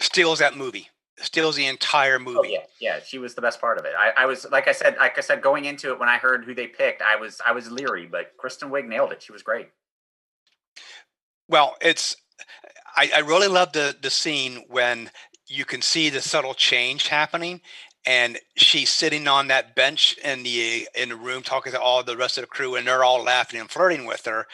steals 0.00 0.40
that 0.40 0.56
movie, 0.56 0.88
steals 1.18 1.54
the 1.54 1.66
entire 1.66 2.18
movie. 2.18 2.38
Oh 2.38 2.42
yeah, 2.42 2.64
yeah. 2.80 2.98
She 3.06 3.18
was 3.18 3.36
the 3.36 3.40
best 3.40 3.60
part 3.60 3.78
of 3.78 3.84
it. 3.84 3.92
I, 3.96 4.10
I 4.16 4.26
was 4.26 4.46
like 4.50 4.66
I 4.66 4.72
said, 4.72 4.96
like 4.98 5.16
I 5.16 5.20
said, 5.20 5.42
going 5.42 5.64
into 5.64 5.92
it 5.92 6.00
when 6.00 6.08
I 6.08 6.18
heard 6.18 6.44
who 6.44 6.56
they 6.56 6.66
picked, 6.66 7.02
I 7.02 7.14
was 7.14 7.40
I 7.46 7.52
was 7.52 7.70
leery, 7.70 8.06
but 8.06 8.36
Kristen 8.36 8.70
Wiig 8.70 8.88
nailed 8.88 9.12
it. 9.12 9.22
She 9.22 9.30
was 9.30 9.42
great. 9.42 9.68
Well, 11.48 11.76
it's 11.80 12.16
I, 12.96 13.12
I 13.14 13.18
really 13.20 13.48
love 13.48 13.70
the 13.72 13.96
the 14.02 14.10
scene 14.10 14.64
when 14.68 15.08
you 15.46 15.64
can 15.64 15.82
see 15.82 16.10
the 16.10 16.20
subtle 16.20 16.54
change 16.54 17.06
happening, 17.06 17.60
and 18.06 18.38
she's 18.56 18.90
sitting 18.90 19.28
on 19.28 19.48
that 19.48 19.74
bench 19.74 20.16
in 20.24 20.42
the 20.42 20.88
in 20.94 21.10
the 21.10 21.16
room 21.16 21.42
talking 21.42 21.72
to 21.72 21.80
all 21.80 22.02
the 22.02 22.16
rest 22.16 22.38
of 22.38 22.42
the 22.42 22.48
crew, 22.48 22.74
and 22.76 22.86
they're 22.86 23.04
all 23.04 23.22
laughing 23.22 23.60
and 23.60 23.70
flirting 23.70 24.06
with 24.06 24.24
her. 24.26 24.46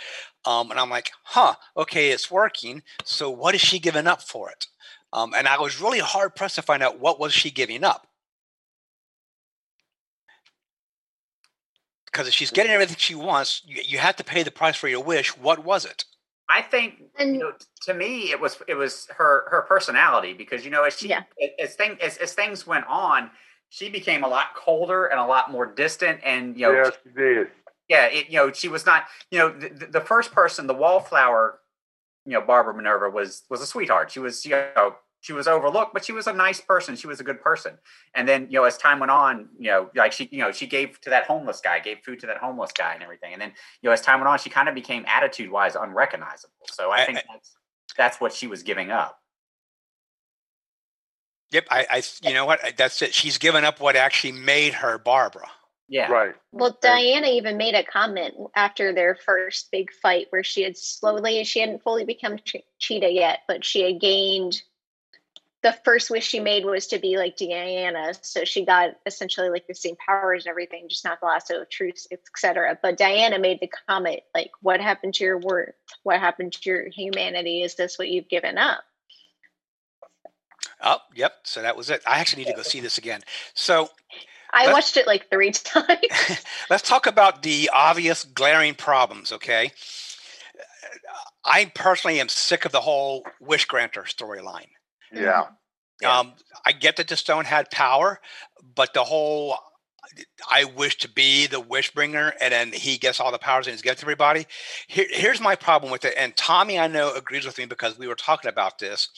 Um, 0.45 0.71
and 0.71 0.79
I'm 0.79 0.91
like, 0.91 1.11
huh, 1.25 1.55
okay, 1.77 2.11
it's 2.11 2.31
working. 2.31 2.83
So 3.05 3.31
what 3.31 3.55
is 3.55 3.61
she 3.61 3.79
giving 3.79 4.07
up 4.07 4.23
for 4.23 4.51
it? 4.51 4.67
Um, 5.13 5.35
and 5.35 5.49
I 5.49 5.59
was 5.61 5.81
really 5.81 5.99
hard 5.99 6.35
pressed 6.37 6.57
to 6.57 6.63
find 6.63 6.83
out 6.83 7.01
what 7.01 7.19
was 7.19 7.33
she 7.33 7.51
giving 7.51 7.85
up. 7.85 8.07
Because 12.07 12.29
if 12.29 12.35
she's 12.35 12.51
getting 12.51 12.73
everything 12.73 12.97
she 12.99 13.15
wants, 13.15 13.63
you, 13.67 13.83
you 13.85 13.99
have 13.99 14.17
to 14.17 14.25
pay 14.25 14.43
the 14.43 14.51
price 14.51 14.77
for 14.77 14.89
your 14.89 15.03
wish. 15.03 15.37
What 15.37 15.65
was 15.65 15.85
it? 15.85 16.05
I 16.49 16.63
think 16.63 17.03
And- 17.19 17.35
you 17.35 17.41
know, 17.41 17.53
to 17.83 17.95
me 17.95 18.31
it 18.31 18.41
was 18.41 18.59
it 18.69 18.75
was 18.75 19.07
her 19.17 19.49
her 19.51 19.63
personality 19.63 20.33
because 20.33 20.65
you 20.65 20.71
know 20.71 20.85
as 20.85 20.97
she 20.99 21.09
Yeah. 21.09 21.25
as 21.59 21.75
thing 21.75 21.99
as, 22.01 22.17
as 22.19 22.35
things 22.35 22.67
went 22.67 22.87
on, 22.87 23.31
she 23.69 23.91
became 23.91 24.23
a 24.25 24.29
lot 24.29 24.55
colder 24.55 25.07
and 25.07 25.19
a 25.19 25.27
lot 25.27 25.51
more 25.51 25.67
distant, 25.67 26.21
and 26.23 26.57
you 26.57 26.67
know 26.67 26.73
Yes, 26.73 26.93
she 27.03 27.11
did. 27.11 27.49
yeah, 27.89 28.07
it, 28.07 28.29
you 28.31 28.39
know, 28.39 28.53
she 28.53 28.69
was 28.69 28.87
not, 28.87 29.05
you 29.31 29.39
know, 29.39 29.49
the, 29.51 29.87
the 29.87 30.01
first 30.01 30.33
person, 30.33 30.67
the 30.67 30.75
wallflower, 30.75 31.61
you 32.25 32.33
know, 32.33 32.41
Barbara 32.41 32.75
Minerva 32.75 33.11
was 33.11 33.43
was 33.51 33.61
a 33.61 33.67
sweetheart. 33.67 34.11
She 34.13 34.21
was, 34.21 34.45
you 34.45 34.53
know, 34.53 34.97
she 35.21 35.33
was 35.33 35.49
overlooked, 35.49 35.93
but 35.93 36.05
she 36.05 36.13
was 36.13 36.27
a 36.27 36.33
nice 36.33 36.61
person. 36.61 36.95
She 36.95 37.07
was 37.07 37.21
a 37.21 37.25
good 37.25 37.41
person. 37.41 37.79
And 38.15 38.29
then, 38.29 38.47
you 38.51 38.59
know, 38.61 38.65
as 38.65 38.77
time 38.79 39.01
went 39.01 39.11
on, 39.11 39.49
you 39.59 39.71
know, 39.71 39.91
like 39.95 40.13
she, 40.13 40.29
you 40.31 40.39
know, 40.39 40.53
she 40.53 40.67
gave 40.67 41.01
to 41.01 41.11
that 41.11 41.25
homeless 41.25 41.61
guy, 41.61 41.81
gave 41.81 41.99
food 42.05 42.21
to 42.21 42.27
that 42.29 42.37
homeless 42.39 42.71
guy, 42.73 42.95
and 42.95 43.03
everything. 43.03 43.33
And 43.33 43.43
then, 43.43 43.53
you 43.83 43.89
know, 43.89 43.93
as 43.93 44.01
time 44.03 44.21
went 44.21 44.29
on, 44.29 44.39
she 44.39 44.51
kind 44.51 44.69
of 44.69 44.75
became 44.75 45.05
attitude 45.09 45.51
wise 45.51 45.75
unrecognizable. 45.75 46.55
So 46.71 46.91
I 46.91 46.99
I- 47.03 47.07
think 47.07 47.19
I- 47.19 47.23
that's 47.33 47.57
that's 47.97 48.21
what 48.21 48.33
she 48.33 48.47
was 48.47 48.63
giving 48.63 48.91
up. 48.91 49.19
Yep, 51.53 51.67
I, 51.71 51.87
I, 51.91 52.03
you 52.23 52.35
know 52.35 52.45
what? 52.45 52.61
That's 52.77 53.01
it. 53.03 53.15
She's 53.15 53.39
given 53.39 53.65
up 53.65 53.81
what 53.81 53.95
actually 53.97 54.33
made 54.33 54.75
her 54.75 54.99
Barbara. 54.99 55.49
Yeah, 55.89 56.11
Right. 56.11 56.35
Well, 56.51 56.77
Diana 56.83 57.29
even 57.29 57.57
made 57.57 57.77
a 57.77 57.85
comment 57.85 58.35
after 58.57 58.93
their 58.93 59.15
first 59.15 59.71
big 59.71 59.93
fight 59.93 60.27
where 60.31 60.43
she 60.43 60.63
had 60.63 60.77
slowly, 60.77 61.45
she 61.45 61.61
hadn't 61.61 61.85
fully 61.85 62.05
become 62.05 62.39
che- 62.45 62.65
Cheetah 62.81 63.13
yet, 63.13 63.41
but 63.47 63.65
she 63.65 63.83
had 63.83 64.01
gained 64.01 64.61
the 65.63 65.77
first 65.85 66.11
wish 66.11 66.27
she 66.27 66.41
made 66.41 66.65
was 66.65 66.87
to 66.89 66.99
be 66.99 67.17
like 67.17 67.37
Diana, 67.37 68.13
so 68.21 68.45
she 68.45 68.65
got 68.65 68.91
essentially 69.07 69.49
like 69.49 69.67
the 69.67 69.75
same 69.75 69.97
powers 69.97 70.45
and 70.45 70.51
everything, 70.51 70.89
just 70.89 71.05
not 71.05 71.21
the 71.21 71.27
lasso 71.27 71.63
of 71.63 71.71
truth, 71.71 72.07
etc. 72.13 72.79
But 72.81 72.99
Diana 72.99 73.39
made 73.39 73.61
the 73.61 73.71
comment 73.89 74.21
like, 74.35 74.51
"What 74.61 74.81
happened 74.81 75.15
to 75.15 75.25
your 75.25 75.39
worth? 75.39 75.75
What 76.03 76.21
happened 76.21 76.53
to 76.53 76.71
your 76.71 76.89
humanity? 76.89 77.63
Is 77.63 77.75
this 77.75 77.99
what 77.99 78.09
you've 78.09 78.29
given 78.29 78.59
up?" 78.59 78.85
Oh, 80.83 80.99
yep. 81.15 81.39
So 81.45 81.63
that 81.63 81.77
was 81.77 81.91
it. 81.91 82.03
I 82.07 82.21
actually 82.21 82.45
need 82.45 82.51
to 82.51 82.57
go 82.57 82.63
see 82.63 82.81
this 82.81 82.99
again. 82.99 83.23
So 83.55 83.91
I 84.53 84.73
watched 84.73 84.97
it 84.97 85.07
like 85.07 85.31
three 85.31 85.51
times. 85.53 85.99
let's 86.71 86.89
talk 86.89 87.07
about 87.07 87.43
the 87.43 87.71
obvious 87.73 88.25
glaring 88.25 88.75
problems, 88.75 89.33
okay? 89.33 89.73
I 91.45 91.67
personally 91.75 92.21
am 92.21 92.29
sick 92.29 92.65
of 92.65 92.73
the 92.73 92.81
whole 92.81 93.25
wish 93.41 93.67
granter 93.67 94.03
storyline. 94.03 94.69
Yeah. 95.17 95.47
Yeah. 96.03 96.19
Um, 96.19 96.35
I 96.65 96.73
get 96.73 96.97
that 96.97 97.09
the 97.09 97.17
stone 97.17 97.45
had 97.45 97.71
power, 97.71 98.21
but 98.75 98.93
the 98.93 99.05
whole 99.05 99.57
I 100.51 100.65
wish 100.65 100.99
to 100.99 101.09
be 101.09 101.47
the 101.47 101.61
wish 101.61 101.93
bringer, 101.93 102.33
and 102.41 102.53
then 102.53 102.73
he 102.73 102.97
gets 102.97 103.21
all 103.21 103.33
the 103.33 103.39
powers 103.39 103.67
and 103.67 103.75
he's 103.75 103.83
given 103.83 103.97
to 103.97 104.05
everybody. 104.05 104.47
Here, 104.87 105.07
here's 105.11 105.41
my 105.41 105.57
problem 105.57 105.91
with 105.91 106.05
it, 106.05 106.15
and 106.17 106.37
Tommy 106.37 106.79
I 106.79 106.87
know 106.87 107.15
agrees 107.15 107.45
with 107.45 107.59
me 107.59 107.67
because 107.67 107.99
we 107.99 108.07
were 108.07 108.15
talking 108.15 108.49
about 108.49 108.79
this. 108.79 109.09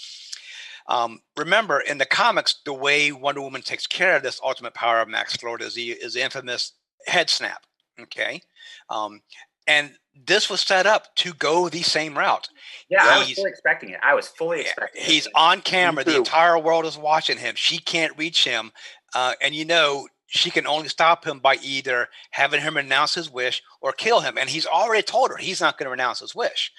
Um, 0.88 1.20
remember, 1.36 1.80
in 1.80 1.99
the 1.99 2.07
comics, 2.07 2.61
the 2.64 2.72
way 2.72 3.12
Wonder 3.12 3.42
Woman 3.42 3.62
takes 3.62 3.86
care 3.86 4.16
of 4.16 4.22
this 4.22 4.40
ultimate 4.42 4.74
power 4.74 5.01
of 5.01 5.09
Max 5.09 5.42
Lord 5.42 5.61
is 5.61 5.74
the 5.74 5.90
is 5.90 6.14
the 6.14 6.22
infamous 6.22 6.72
head 7.07 7.28
snap. 7.28 7.64
Okay, 8.01 8.40
um, 8.88 9.20
and 9.68 9.92
this 10.26 10.50
was 10.50 10.60
set 10.60 10.86
up 10.86 11.14
to 11.16 11.32
go 11.32 11.68
the 11.68 11.82
same 11.82 12.18
route. 12.18 12.48
Yeah, 12.90 13.02
he's, 13.02 13.08
I 13.12 13.18
was 13.18 13.32
fully 13.34 13.50
expecting 13.50 13.90
it. 13.90 14.00
I 14.02 14.14
was 14.14 14.28
fully 14.28 14.60
expecting. 14.62 15.02
He's 15.04 15.26
it. 15.26 15.32
on 15.34 15.60
camera. 15.60 16.02
The 16.02 16.16
entire 16.16 16.58
world 16.58 16.86
is 16.86 16.98
watching 16.98 17.38
him. 17.38 17.54
She 17.56 17.78
can't 17.78 18.16
reach 18.18 18.44
him, 18.44 18.72
uh, 19.14 19.34
and 19.40 19.54
you 19.54 19.64
know 19.64 20.08
she 20.28 20.50
can 20.50 20.66
only 20.66 20.88
stop 20.88 21.26
him 21.26 21.38
by 21.38 21.56
either 21.62 22.08
having 22.30 22.60
him 22.60 22.76
renounce 22.76 23.14
his 23.14 23.30
wish 23.30 23.62
or 23.80 23.92
kill 23.92 24.20
him. 24.20 24.36
And 24.36 24.48
he's 24.48 24.66
already 24.66 25.02
told 25.02 25.30
her 25.30 25.38
he's 25.38 25.60
not 25.60 25.78
going 25.78 25.86
to 25.86 25.90
renounce 25.90 26.20
his 26.20 26.34
wish. 26.34 26.70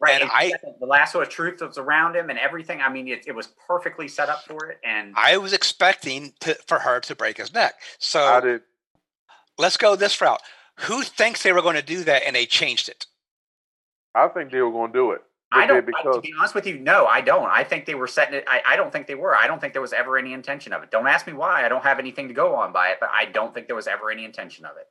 Right. 0.00 0.14
And, 0.14 0.22
and 0.22 0.30
I, 0.32 0.52
the 0.80 0.86
lasso 0.86 1.20
of 1.20 1.28
truth 1.28 1.60
was 1.60 1.76
around 1.76 2.16
him 2.16 2.30
and 2.30 2.38
everything. 2.38 2.80
I 2.80 2.88
mean, 2.90 3.06
it, 3.08 3.24
it 3.26 3.34
was 3.34 3.48
perfectly 3.68 4.08
set 4.08 4.30
up 4.30 4.44
for 4.46 4.70
it. 4.70 4.78
And 4.82 5.12
I 5.16 5.36
was 5.36 5.52
expecting 5.52 6.32
to, 6.40 6.54
for 6.66 6.78
her 6.78 6.98
to 7.00 7.14
break 7.14 7.36
his 7.36 7.52
neck. 7.52 7.74
So 7.98 8.58
let's 9.58 9.76
go 9.76 9.96
this 9.96 10.18
route. 10.22 10.40
Who 10.80 11.02
thinks 11.02 11.42
they 11.42 11.52
were 11.52 11.62
going 11.62 11.76
to 11.76 11.82
do 11.82 12.04
that 12.04 12.22
and 12.26 12.34
they 12.34 12.46
changed 12.46 12.88
it? 12.88 13.06
I 14.14 14.28
think 14.28 14.50
they 14.50 14.60
were 14.60 14.70
going 14.70 14.92
to 14.92 14.98
do 14.98 15.10
it. 15.12 15.22
I 15.52 15.66
don't. 15.66 15.86
Because... 15.86 16.06
I, 16.06 16.12
to 16.12 16.20
be 16.20 16.34
honest 16.38 16.54
with 16.54 16.66
you, 16.66 16.78
no, 16.78 17.06
I 17.06 17.20
don't. 17.20 17.48
I 17.48 17.62
think 17.64 17.86
they 17.86 17.94
were 17.94 18.08
setting 18.08 18.34
it. 18.34 18.44
I, 18.48 18.60
I 18.66 18.76
don't 18.76 18.92
think 18.92 19.06
they 19.06 19.14
were. 19.14 19.36
I 19.36 19.46
don't 19.46 19.60
think 19.60 19.72
there 19.72 19.82
was 19.82 19.92
ever 19.92 20.18
any 20.18 20.32
intention 20.32 20.72
of 20.72 20.82
it. 20.82 20.90
Don't 20.90 21.06
ask 21.06 21.26
me 21.26 21.32
why. 21.32 21.64
I 21.64 21.68
don't 21.68 21.84
have 21.84 21.98
anything 21.98 22.28
to 22.28 22.34
go 22.34 22.56
on 22.56 22.72
by 22.72 22.88
it, 22.88 22.98
but 23.00 23.10
I 23.12 23.26
don't 23.26 23.54
think 23.54 23.66
there 23.68 23.76
was 23.76 23.86
ever 23.86 24.10
any 24.10 24.24
intention 24.24 24.64
of 24.64 24.76
it. 24.76 24.88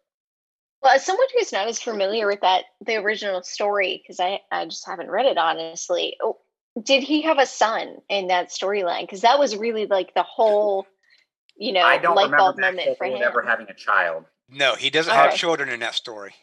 Well, 0.82 0.96
as 0.96 1.06
someone 1.06 1.28
who's 1.38 1.52
not 1.52 1.68
as 1.68 1.80
familiar 1.80 2.28
with 2.28 2.42
that, 2.42 2.66
the 2.86 2.96
original 2.98 3.42
story, 3.44 4.02
because 4.02 4.20
I, 4.20 4.42
I 4.52 4.66
just 4.66 4.86
haven't 4.86 5.10
read 5.10 5.26
it 5.26 5.38
honestly. 5.38 6.18
Oh, 6.22 6.40
did 6.82 7.04
he 7.04 7.22
have 7.22 7.40
a 7.40 7.46
son 7.46 7.98
in 8.10 8.28
that 8.28 8.50
storyline? 8.50 9.02
Because 9.02 9.22
that 9.22 9.40
was 9.40 9.56
really 9.56 9.86
like 9.86 10.14
the 10.14 10.24
whole, 10.24 10.86
you 11.56 11.72
know, 11.72 11.82
I 11.82 11.98
don't 11.98 12.16
light 12.16 12.32
bulb 12.32 12.60
moment 12.60 12.98
for 12.98 13.06
him. 13.06 13.22
Ever 13.22 13.42
having 13.42 13.68
a 13.70 13.74
child? 13.74 14.26
No, 14.54 14.76
he 14.76 14.89
doesn't 14.89 15.12
All 15.12 15.18
have 15.18 15.30
right. 15.30 15.38
children 15.38 15.70
in 15.70 15.80
that 15.82 15.95
story. 15.95 16.34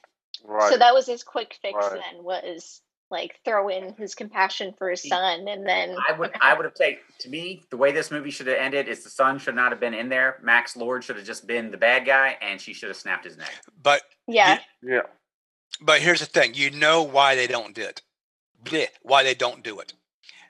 Right. 0.45 0.73
So 0.73 0.79
that 0.79 0.95
was 0.95 1.07
his 1.07 1.23
quick 1.23 1.57
fix. 1.61 1.75
Right. 1.75 2.01
Then 2.13 2.25
was 2.25 2.81
like 3.11 3.41
throw 3.45 3.69
in 3.69 3.95
his 3.95 4.15
compassion 4.15 4.73
for 4.79 4.89
his 4.89 5.07
son 5.09 5.49
and 5.49 5.67
then 5.67 5.97
I 6.09 6.13
would 6.13 6.31
I 6.41 6.55
would 6.55 6.65
have 6.65 6.75
taken 6.75 7.03
to 7.21 7.29
me 7.29 7.63
the 7.71 7.77
way 7.77 7.93
this 7.93 8.11
movie 8.11 8.31
should 8.31 8.47
have 8.47 8.59
ended 8.59 8.89
is 8.89 9.03
the 9.03 9.11
son 9.11 9.39
should 9.39 9.57
not 9.57 9.73
have 9.73 9.81
been 9.81 9.95
in 9.95 10.09
there. 10.09 10.39
Max 10.43 10.77
Lord 10.77 11.03
should 11.03 11.17
have 11.17 11.27
just 11.27 11.47
been 11.47 11.71
the 11.71 11.77
bad 11.77 12.07
guy 12.07 12.37
and 12.41 12.61
she 12.61 12.73
should 12.73 12.89
have 12.89 12.97
snapped 12.97 13.25
his 13.25 13.37
neck. 13.37 13.53
But 13.83 14.03
yeah. 14.29 14.61
You, 14.81 14.95
yeah. 14.95 15.03
But 15.81 16.01
here's 16.01 16.21
the 16.21 16.27
thing, 16.27 16.55
you 16.55 16.71
know 16.71 17.03
why 17.03 17.35
they 17.35 17.47
don't 17.47 17.75
do 17.75 17.83
it. 17.83 18.03
Why 19.03 19.23
they 19.23 19.35
don't 19.35 19.65
do 19.65 19.81
it. 19.81 19.95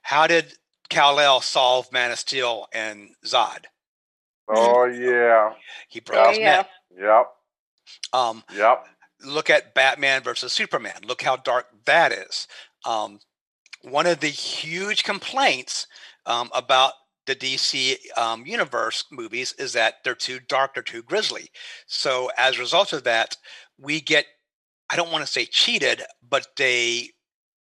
How 0.02 0.26
did 0.26 0.54
Kal-El 0.88 1.40
solve 1.40 1.92
Man 1.92 2.11
of 2.11 2.18
Steel 2.18 2.66
and 2.72 3.11
Zod? 3.24 3.66
Oh 4.48 4.84
yeah. 4.86 5.52
He 5.88 6.00
broke 6.00 6.26
oh, 6.26 6.28
his 6.30 6.38
yeah. 6.38 6.56
neck. 6.56 6.68
Yep. 6.98 7.26
Um 8.12 8.43
Yep 8.57 8.86
look 9.24 9.51
at 9.51 9.74
Batman 9.74 10.22
versus 10.22 10.53
Superman. 10.53 11.01
Look 11.07 11.22
how 11.22 11.36
dark 11.36 11.66
that 11.86 12.12
is. 12.12 12.49
Um, 12.84 13.20
one 13.82 14.07
of 14.07 14.20
the 14.20 14.28
huge 14.28 15.05
complaints 15.05 15.86
um, 16.26 16.51
about 16.55 16.93
the 17.26 17.34
DC 17.34 17.97
um, 18.16 18.47
universe 18.47 19.05
movies 19.11 19.55
is 19.59 19.72
that 19.74 19.97
they're 20.05 20.14
too 20.14 20.41
dark, 20.49 20.74
they're 20.74 20.82
too 20.82 21.03
grisly. 21.03 21.51
So 21.86 22.30
as 22.36 22.57
a 22.57 22.61
result 22.61 22.93
of 22.93 23.05
that, 23.05 23.36
we 23.78 24.01
get 24.01 24.26
I 24.93 24.97
don't 24.97 25.12
want 25.12 25.24
to 25.24 25.32
say 25.32 25.47
cheated, 25.47 26.03
but 26.28 26.49
they 26.57 27.11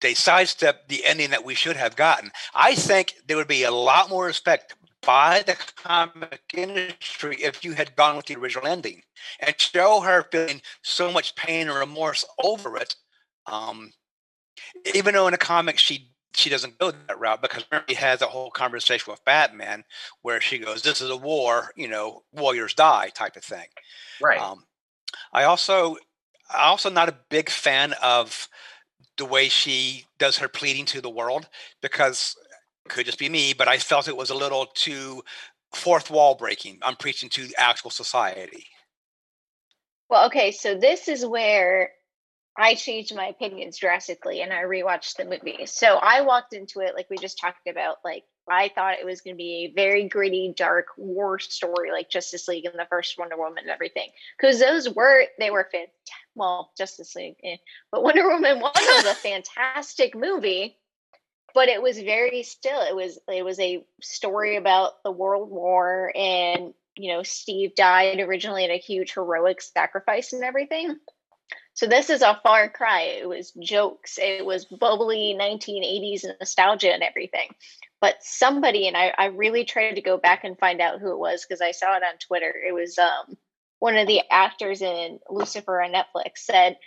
they 0.01 0.13
sidestep 0.13 0.89
the 0.89 1.05
ending 1.05 1.29
that 1.29 1.45
we 1.45 1.55
should 1.55 1.77
have 1.77 1.95
gotten. 1.95 2.31
I 2.53 2.75
think 2.75 3.13
there 3.25 3.37
would 3.37 3.47
be 3.47 3.63
a 3.63 3.71
lot 3.71 4.09
more 4.09 4.25
respect 4.25 4.75
by 5.05 5.43
the 5.45 5.55
comic 5.75 6.41
industry 6.53 7.37
if 7.41 7.63
you 7.63 7.73
had 7.73 7.95
gone 7.95 8.15
with 8.15 8.25
the 8.25 8.35
original 8.35 8.67
ending 8.67 9.01
and 9.39 9.59
show 9.59 10.01
her 10.01 10.25
feeling 10.31 10.61
so 10.81 11.11
much 11.11 11.35
pain 11.35 11.67
and 11.69 11.77
remorse 11.77 12.25
over 12.43 12.77
it. 12.77 12.95
Um, 13.45 13.91
even 14.93 15.13
though 15.13 15.27
in 15.27 15.31
the 15.31 15.37
comic 15.37 15.77
she 15.77 16.09
she 16.35 16.49
doesn't 16.49 16.77
go 16.79 16.91
that 16.91 17.19
route 17.19 17.41
because 17.41 17.63
she 17.87 17.95
has 17.95 18.21
a 18.21 18.27
whole 18.27 18.49
conversation 18.49 19.11
with 19.11 19.23
Batman 19.23 19.83
where 20.23 20.41
she 20.41 20.57
goes, 20.57 20.81
"This 20.81 20.99
is 20.99 21.09
a 21.09 21.17
war, 21.17 21.71
you 21.75 21.87
know, 21.87 22.23
warriors 22.31 22.73
die," 22.73 23.09
type 23.09 23.35
of 23.35 23.43
thing. 23.43 23.67
Right. 24.19 24.39
Um, 24.39 24.65
I 25.31 25.43
also, 25.43 25.97
I 26.49 26.63
also 26.63 26.89
not 26.89 27.09
a 27.09 27.19
big 27.29 27.49
fan 27.49 27.93
of 28.01 28.47
the 29.17 29.25
way 29.25 29.47
she 29.47 30.05
does 30.17 30.37
her 30.37 30.47
pleading 30.47 30.85
to 30.85 31.01
the 31.01 31.09
world 31.09 31.47
because 31.81 32.35
could 32.89 33.05
just 33.05 33.19
be 33.19 33.29
me, 33.29 33.53
but 33.53 33.67
I 33.67 33.77
felt 33.77 34.07
it 34.07 34.17
was 34.17 34.29
a 34.29 34.35
little 34.35 34.65
too 34.65 35.23
fourth 35.73 36.09
wall 36.09 36.35
breaking. 36.35 36.79
I'm 36.81 36.95
preaching 36.95 37.29
to 37.29 37.47
the 37.47 37.55
actual 37.57 37.89
society. 37.89 38.67
Well, 40.09 40.27
okay, 40.27 40.51
so 40.51 40.75
this 40.75 41.07
is 41.07 41.25
where 41.25 41.91
I 42.55 42.75
changed 42.75 43.15
my 43.15 43.27
opinions 43.27 43.79
drastically 43.79 44.41
and 44.41 44.53
I 44.53 44.63
rewatched 44.63 45.17
the 45.17 45.25
movie. 45.25 45.65
So 45.65 45.95
I 45.95 46.21
walked 46.21 46.53
into 46.53 46.81
it 46.81 46.93
like 46.95 47.09
we 47.09 47.17
just 47.17 47.39
talked 47.39 47.67
about, 47.67 47.97
like 48.05 48.23
I 48.47 48.69
thought 48.75 48.99
it 48.99 49.05
was 49.05 49.21
going 49.21 49.35
to 49.35 49.37
be 49.37 49.71
a 49.71 49.73
very 49.73 50.07
gritty, 50.07 50.53
dark 50.55 50.87
war 50.97 51.39
story 51.39 51.91
like 51.91 52.09
Justice 52.09 52.47
League 52.47 52.65
and 52.65 52.75
the 52.77 52.85
first 52.89 53.17
Wonder 53.17 53.37
Woman 53.37 53.63
and 53.63 53.71
everything. 53.71 54.09
Because 54.37 54.59
those 54.59 54.87
were, 54.87 55.23
they 55.39 55.49
were 55.49 55.63
fantastic. 55.71 55.93
Well, 56.35 56.71
Justice 56.77 57.15
League, 57.15 57.37
eh. 57.43 57.57
but 57.91 58.03
Wonder 58.03 58.27
Woman 58.27 58.59
1 58.59 58.71
was 58.75 59.05
a 59.05 59.15
fantastic 59.15 60.15
movie 60.15 60.77
but 61.53 61.69
it 61.69 61.81
was 61.81 61.97
very 61.99 62.43
still 62.43 62.81
it 62.81 62.95
was 62.95 63.19
it 63.27 63.43
was 63.43 63.59
a 63.59 63.85
story 64.01 64.55
about 64.57 65.03
the 65.03 65.11
world 65.11 65.49
war 65.49 66.11
and 66.15 66.73
you 66.95 67.13
know 67.13 67.23
steve 67.23 67.75
died 67.75 68.19
originally 68.19 68.65
in 68.65 68.71
a 68.71 68.77
huge 68.77 69.13
heroic 69.13 69.61
sacrifice 69.61 70.33
and 70.33 70.43
everything. 70.43 70.97
So 71.75 71.87
this 71.87 72.11
is 72.11 72.21
a 72.21 72.39
far 72.43 72.69
cry. 72.69 73.01
It 73.19 73.27
was 73.27 73.51
jokes 73.51 74.19
it 74.21 74.45
was 74.45 74.65
bubbly 74.65 75.35
1980s 75.39 76.25
nostalgia 76.39 76.93
and 76.93 77.01
everything. 77.01 77.49
But 77.99 78.17
somebody 78.21 78.87
and 78.87 78.97
i, 78.97 79.13
I 79.17 79.25
really 79.25 79.65
tried 79.65 79.93
to 79.95 80.01
go 80.01 80.17
back 80.17 80.43
and 80.43 80.57
find 80.57 80.81
out 80.81 80.99
who 80.99 81.11
it 81.11 81.19
was 81.19 81.45
because 81.45 81.61
i 81.61 81.71
saw 81.71 81.95
it 81.95 82.03
on 82.03 82.17
twitter. 82.19 82.53
It 82.67 82.73
was 82.73 82.97
um 82.97 83.37
one 83.79 83.97
of 83.97 84.07
the 84.07 84.21
actors 84.29 84.81
in 84.81 85.19
lucifer 85.29 85.81
on 85.81 85.91
netflix 85.91 86.37
said 86.37 86.77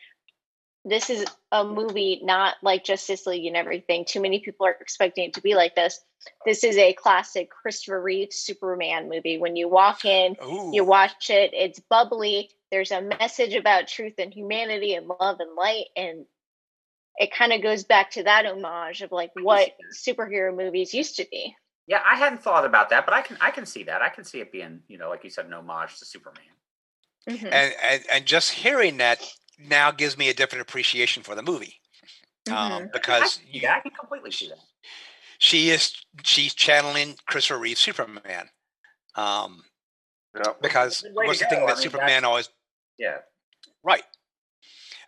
this 0.87 1.11
is 1.11 1.24
a 1.51 1.64
movie 1.64 2.20
not 2.22 2.55
like 2.62 2.84
Justice 2.84 3.26
League 3.26 3.47
and 3.47 3.57
everything. 3.57 4.05
Too 4.05 4.20
many 4.20 4.39
people 4.39 4.66
are 4.66 4.76
expecting 4.80 5.24
it 5.24 5.34
to 5.34 5.43
be 5.43 5.55
like 5.55 5.74
this. 5.74 6.01
This 6.45 6.62
is 6.62 6.76
a 6.76 6.93
classic 6.93 7.51
Christopher 7.51 8.01
Reeve 8.01 8.32
Superman 8.32 9.09
movie. 9.09 9.39
When 9.39 9.57
you 9.57 9.68
walk 9.68 10.05
in, 10.05 10.37
Ooh. 10.45 10.70
you 10.72 10.84
watch 10.84 11.28
it, 11.28 11.51
it's 11.53 11.80
bubbly. 11.80 12.51
There's 12.70 12.93
a 12.93 13.03
message 13.03 13.55
about 13.55 13.89
truth 13.89 14.14
and 14.18 14.32
humanity 14.32 14.95
and 14.95 15.09
love 15.09 15.41
and 15.41 15.55
light. 15.57 15.87
And 15.97 16.24
it 17.16 17.32
kind 17.32 17.53
of 17.53 17.62
goes 17.62 17.82
back 17.82 18.12
to 18.12 18.22
that 18.22 18.47
homage 18.47 19.03
of 19.03 19.11
like 19.11 19.32
what 19.41 19.72
superhero 19.93 20.57
movies 20.57 20.95
used 20.95 21.16
to 21.16 21.26
be. 21.30 21.55
Yeah, 21.89 22.01
I 22.09 22.16
hadn't 22.16 22.43
thought 22.43 22.64
about 22.64 22.91
that, 22.91 23.07
but 23.07 23.14
I 23.14 23.22
can 23.22 23.39
I 23.41 23.51
can 23.51 23.66
see 23.66 23.84
that. 23.84 24.03
I 24.03 24.09
can 24.09 24.24
see 24.24 24.41
it 24.41 24.53
being, 24.53 24.80
you 24.89 24.99
know, 24.99 25.09
like 25.09 25.24
you 25.24 25.30
said, 25.30 25.47
an 25.47 25.53
homage 25.53 25.99
to 25.99 26.05
Superman. 26.05 26.45
Mm-hmm. 27.28 27.47
And, 27.47 27.74
and 27.82 28.05
and 28.12 28.26
just 28.26 28.51
hearing 28.53 28.97
that 28.99 29.20
now 29.59 29.90
gives 29.90 30.18
me 30.18 30.28
a 30.28 30.34
different 30.34 30.62
appreciation 30.62 31.22
for 31.22 31.34
the 31.34 31.42
movie 31.42 31.80
um, 32.48 32.54
mm-hmm. 32.54 32.72
um, 32.72 32.90
because 32.92 33.38
I, 33.42 33.48
yeah, 33.50 33.76
I 33.76 33.80
can 33.80 33.92
completely 33.92 34.30
see 34.30 34.48
that. 34.48 34.59
She 35.38 35.70
is 35.70 35.94
she's 36.22 36.54
channeling 36.54 37.16
Christopher 37.26 37.61
Reeve 37.61 37.78
Superman. 37.78 38.48
Um, 39.14 39.62
yeah. 40.34 40.52
Because 40.61 41.04
what's 41.12 41.38
the 41.38 41.46
thing 41.46 41.61
that 41.61 41.72
I 41.72 41.74
mean, 41.74 41.82
Superman 41.82 42.24
always 42.24 42.48
yeah 42.98 43.18
right. 43.82 44.04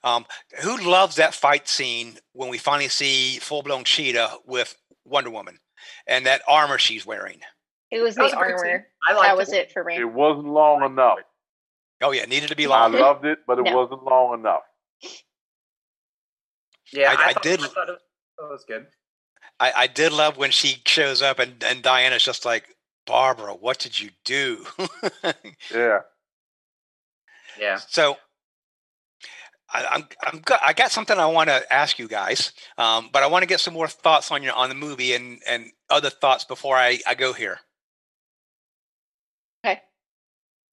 Um, 0.04 0.26
who 0.62 0.76
loves 0.76 1.16
that 1.16 1.34
fight 1.34 1.68
scene 1.68 2.18
when 2.32 2.48
we 2.48 2.58
finally 2.58 2.88
see 2.88 3.38
full 3.38 3.62
blown 3.62 3.84
Cheetah 3.84 4.38
with 4.46 4.76
Wonder 5.04 5.30
Woman 5.30 5.58
and 6.06 6.24
that 6.26 6.42
armor 6.48 6.78
she's 6.78 7.04
wearing? 7.04 7.40
It 7.90 8.00
was 8.00 8.14
That 8.14 8.24
was 8.24 8.32
the 8.32 8.38
a 8.38 8.42
great 8.42 8.58
scene. 8.58 8.70
armor. 8.70 8.86
I 9.08 9.12
liked 9.14 9.26
That 9.26 9.36
was 9.36 9.52
it 9.52 9.72
for 9.72 9.82
me. 9.82 9.96
It 9.96 10.04
wasn't 10.04 10.46
long 10.48 10.84
enough. 10.84 11.18
Oh 12.00 12.12
yeah, 12.12 12.22
it 12.22 12.28
needed 12.28 12.48
to 12.50 12.56
be 12.56 12.66
long. 12.66 12.94
I 12.94 12.98
loved 12.98 13.24
it, 13.24 13.40
but 13.46 13.58
it 13.58 13.64
No. 13.64 13.76
wasn't 13.76 14.04
long 14.04 14.38
enough. 14.38 14.62
Yeah, 16.92 17.10
I- 17.10 17.14
I, 17.14 17.26
I 17.28 17.32
thought, 17.32 17.42
did- 17.42 17.60
I 17.60 17.66
thought 17.68 17.88
it, 17.90 17.98
it 18.38 18.42
was 18.50 18.64
good. 18.66 18.86
I, 19.60 19.72
I 19.76 19.86
did 19.88 20.12
love 20.12 20.36
when 20.36 20.52
she 20.52 20.80
shows 20.86 21.20
up 21.20 21.38
and, 21.40 21.62
and 21.64 21.82
Diana's 21.82 22.22
just 22.22 22.44
like, 22.44 22.76
Barbara, 23.06 23.54
what 23.54 23.78
did 23.78 23.98
you 24.00 24.10
do? 24.24 24.64
Yeah. 25.74 26.00
Yeah. 27.58 27.76
so 27.88 28.16
I, 29.70 29.84
I'm 29.86 30.08
I'm 30.22 30.40
go- 30.40 30.56
I 30.62 30.72
got 30.72 30.92
something 30.92 31.18
I 31.18 31.26
want 31.26 31.48
to 31.50 31.72
ask 31.72 31.98
you 31.98 32.06
guys, 32.08 32.52
um, 32.78 33.10
but 33.12 33.22
I 33.22 33.26
want 33.26 33.42
to 33.42 33.46
get 33.48 33.58
some 33.60 33.74
more 33.74 33.88
thoughts 33.88 34.30
on 34.30 34.42
your 34.44 34.54
on 34.54 34.68
the 34.68 34.74
movie 34.76 35.12
and 35.14 35.40
and 35.46 35.72
other 35.90 36.08
thoughts 36.10 36.44
before 36.44 36.76
I, 36.76 37.00
I 37.06 37.14
go 37.14 37.32
here. 37.32 37.58
Okay. 39.64 39.80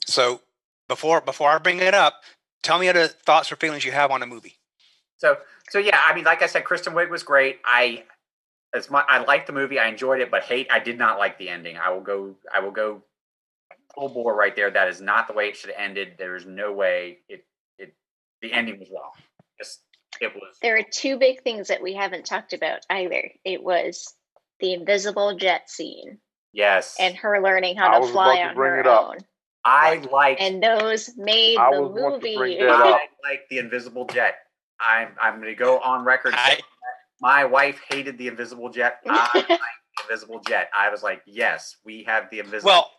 So 0.06 0.42
before 0.88 1.22
before 1.22 1.52
I 1.52 1.58
bring 1.58 1.80
it 1.80 1.94
up, 1.94 2.24
tell 2.64 2.80
me 2.80 2.90
other 2.90 3.08
thoughts 3.08 3.52
or 3.52 3.56
feelings 3.56 3.86
you 3.86 3.92
have 3.92 4.12
on 4.12 4.20
the 4.20 4.26
movie. 4.26 4.58
So 5.18 5.38
so 5.70 5.80
yeah, 5.80 6.00
I 6.06 6.14
mean, 6.16 6.26
like 6.26 6.42
I 6.42 6.48
said, 6.48 6.66
Kristen 6.66 6.94
Wiig 6.94 7.10
was 7.10 7.24
great. 7.24 7.60
I 7.66 8.04
as 8.74 8.90
my 8.90 9.04
I 9.08 9.24
liked 9.24 9.48
the 9.48 9.54
movie, 9.54 9.80
I 9.80 9.88
enjoyed 9.88 10.22
it, 10.22 10.30
but 10.30 10.44
hate 10.44 10.68
I 10.72 10.80
did 10.80 10.98
not 10.98 11.18
like 11.18 11.38
the 11.38 11.50
ending. 11.50 11.78
I 11.78 11.92
will 11.92 12.02
go 12.02 12.36
I 12.54 12.60
will 12.60 12.72
go 12.72 13.04
full 13.94 14.10
bore 14.10 14.36
right 14.36 14.56
there. 14.56 14.70
That 14.70 14.88
is 14.88 15.02
not 15.02 15.28
the 15.28 15.34
way 15.34 15.48
it 15.48 15.56
should 15.56 15.72
have 15.72 15.80
ended. 15.80 16.14
There 16.18 16.36
is 16.36 16.46
no 16.46 16.74
way 16.74 17.20
it 17.30 17.46
it 17.78 17.94
the 18.42 18.52
ending 18.52 18.80
was 18.80 18.90
wrong. 18.92 19.12
Just 19.58 19.82
it 20.22 20.34
was 20.36 20.58
There 20.62 20.78
are 20.78 20.84
two 20.92 21.18
big 21.18 21.42
things 21.42 21.70
that 21.70 21.82
we 21.82 21.94
haven't 21.94 22.26
talked 22.26 22.54
about 22.54 22.86
either. 22.90 23.32
It 23.44 23.64
was 23.64 24.14
the 24.60 24.74
invisible 24.74 25.36
jet 25.36 25.70
scene 25.70 26.20
yes. 26.54 26.96
and 27.00 27.16
her 27.18 27.42
learning 27.42 27.76
how 27.76 27.98
I 27.98 28.00
to 28.00 28.08
fly 28.08 28.36
about 28.36 28.44
to 28.44 28.50
on 28.50 28.56
bring 28.56 28.72
her 28.72 28.80
it 28.80 28.88
up. 28.88 29.16
Own. 29.66 29.72
I 29.72 29.96
like 30.12 30.42
And 30.42 30.62
those 30.62 31.12
made 31.18 31.58
I 31.58 31.72
the 31.74 31.82
want 31.82 31.96
to 31.96 32.02
movie. 32.28 32.36
bring 32.38 32.60
that 32.60 32.70
up. 32.70 32.82
I 33.02 33.08
like 33.30 33.42
the 33.50 33.58
invisible 33.60 34.06
jet. 34.06 34.36
I'm 34.80 35.10
I'm 35.22 35.40
gonna 35.40 35.56
go 35.56 35.80
on 35.80 36.04
record. 36.06 36.34
I- 36.36 36.60
my 37.22 37.46
wife 37.46 37.80
hated 37.90 38.18
the 38.18 38.28
invisible 38.28 38.70
jet. 38.70 39.00
I 39.08 39.30
like 39.34 39.48
the 39.48 39.60
invisible 40.04 40.42
jet. 40.48 40.70
I 40.78 40.90
was 40.90 41.02
like, 41.02 41.22
yes, 41.26 41.78
we 41.86 42.04
have 42.04 42.30
the 42.30 42.40
invisible. 42.40 42.68
Well, 42.70 42.92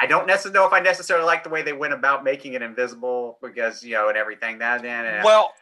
I 0.00 0.06
don't 0.06 0.26
necessarily 0.26 0.54
know 0.60 0.66
if 0.66 0.72
I 0.72 0.78
necessarily 0.80 1.26
like 1.26 1.42
the 1.42 1.50
way 1.50 1.62
they 1.62 1.72
went 1.72 1.92
about 1.92 2.22
making 2.22 2.52
it 2.54 2.62
invisible 2.62 3.38
because 3.42 3.82
you 3.82 3.94
know 3.94 4.08
and 4.08 4.16
everything. 4.16 4.58
That 4.58 4.84
and 4.84 5.24
well, 5.24 5.52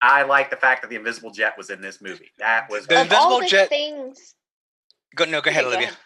I 0.00 0.22
like 0.22 0.48
the 0.50 0.56
fact 0.56 0.80
that 0.82 0.88
the 0.88 0.96
invisible 0.96 1.30
jet 1.30 1.52
was 1.58 1.68
in 1.68 1.80
this 1.82 2.00
movie. 2.00 2.30
That 2.38 2.70
was 2.70 2.86
The 2.86 3.02
of 3.02 3.12
all 3.12 3.36
invisible 3.36 3.40
the 3.40 3.46
jet- 3.48 3.68
things. 3.68 4.34
go, 5.14 5.24
no, 5.26 5.40
go 5.42 5.50
ahead, 5.50 5.64
Okay, 5.64 5.70
go 5.70 5.76
Olivia. 5.76 5.86
ahead. 5.88 5.98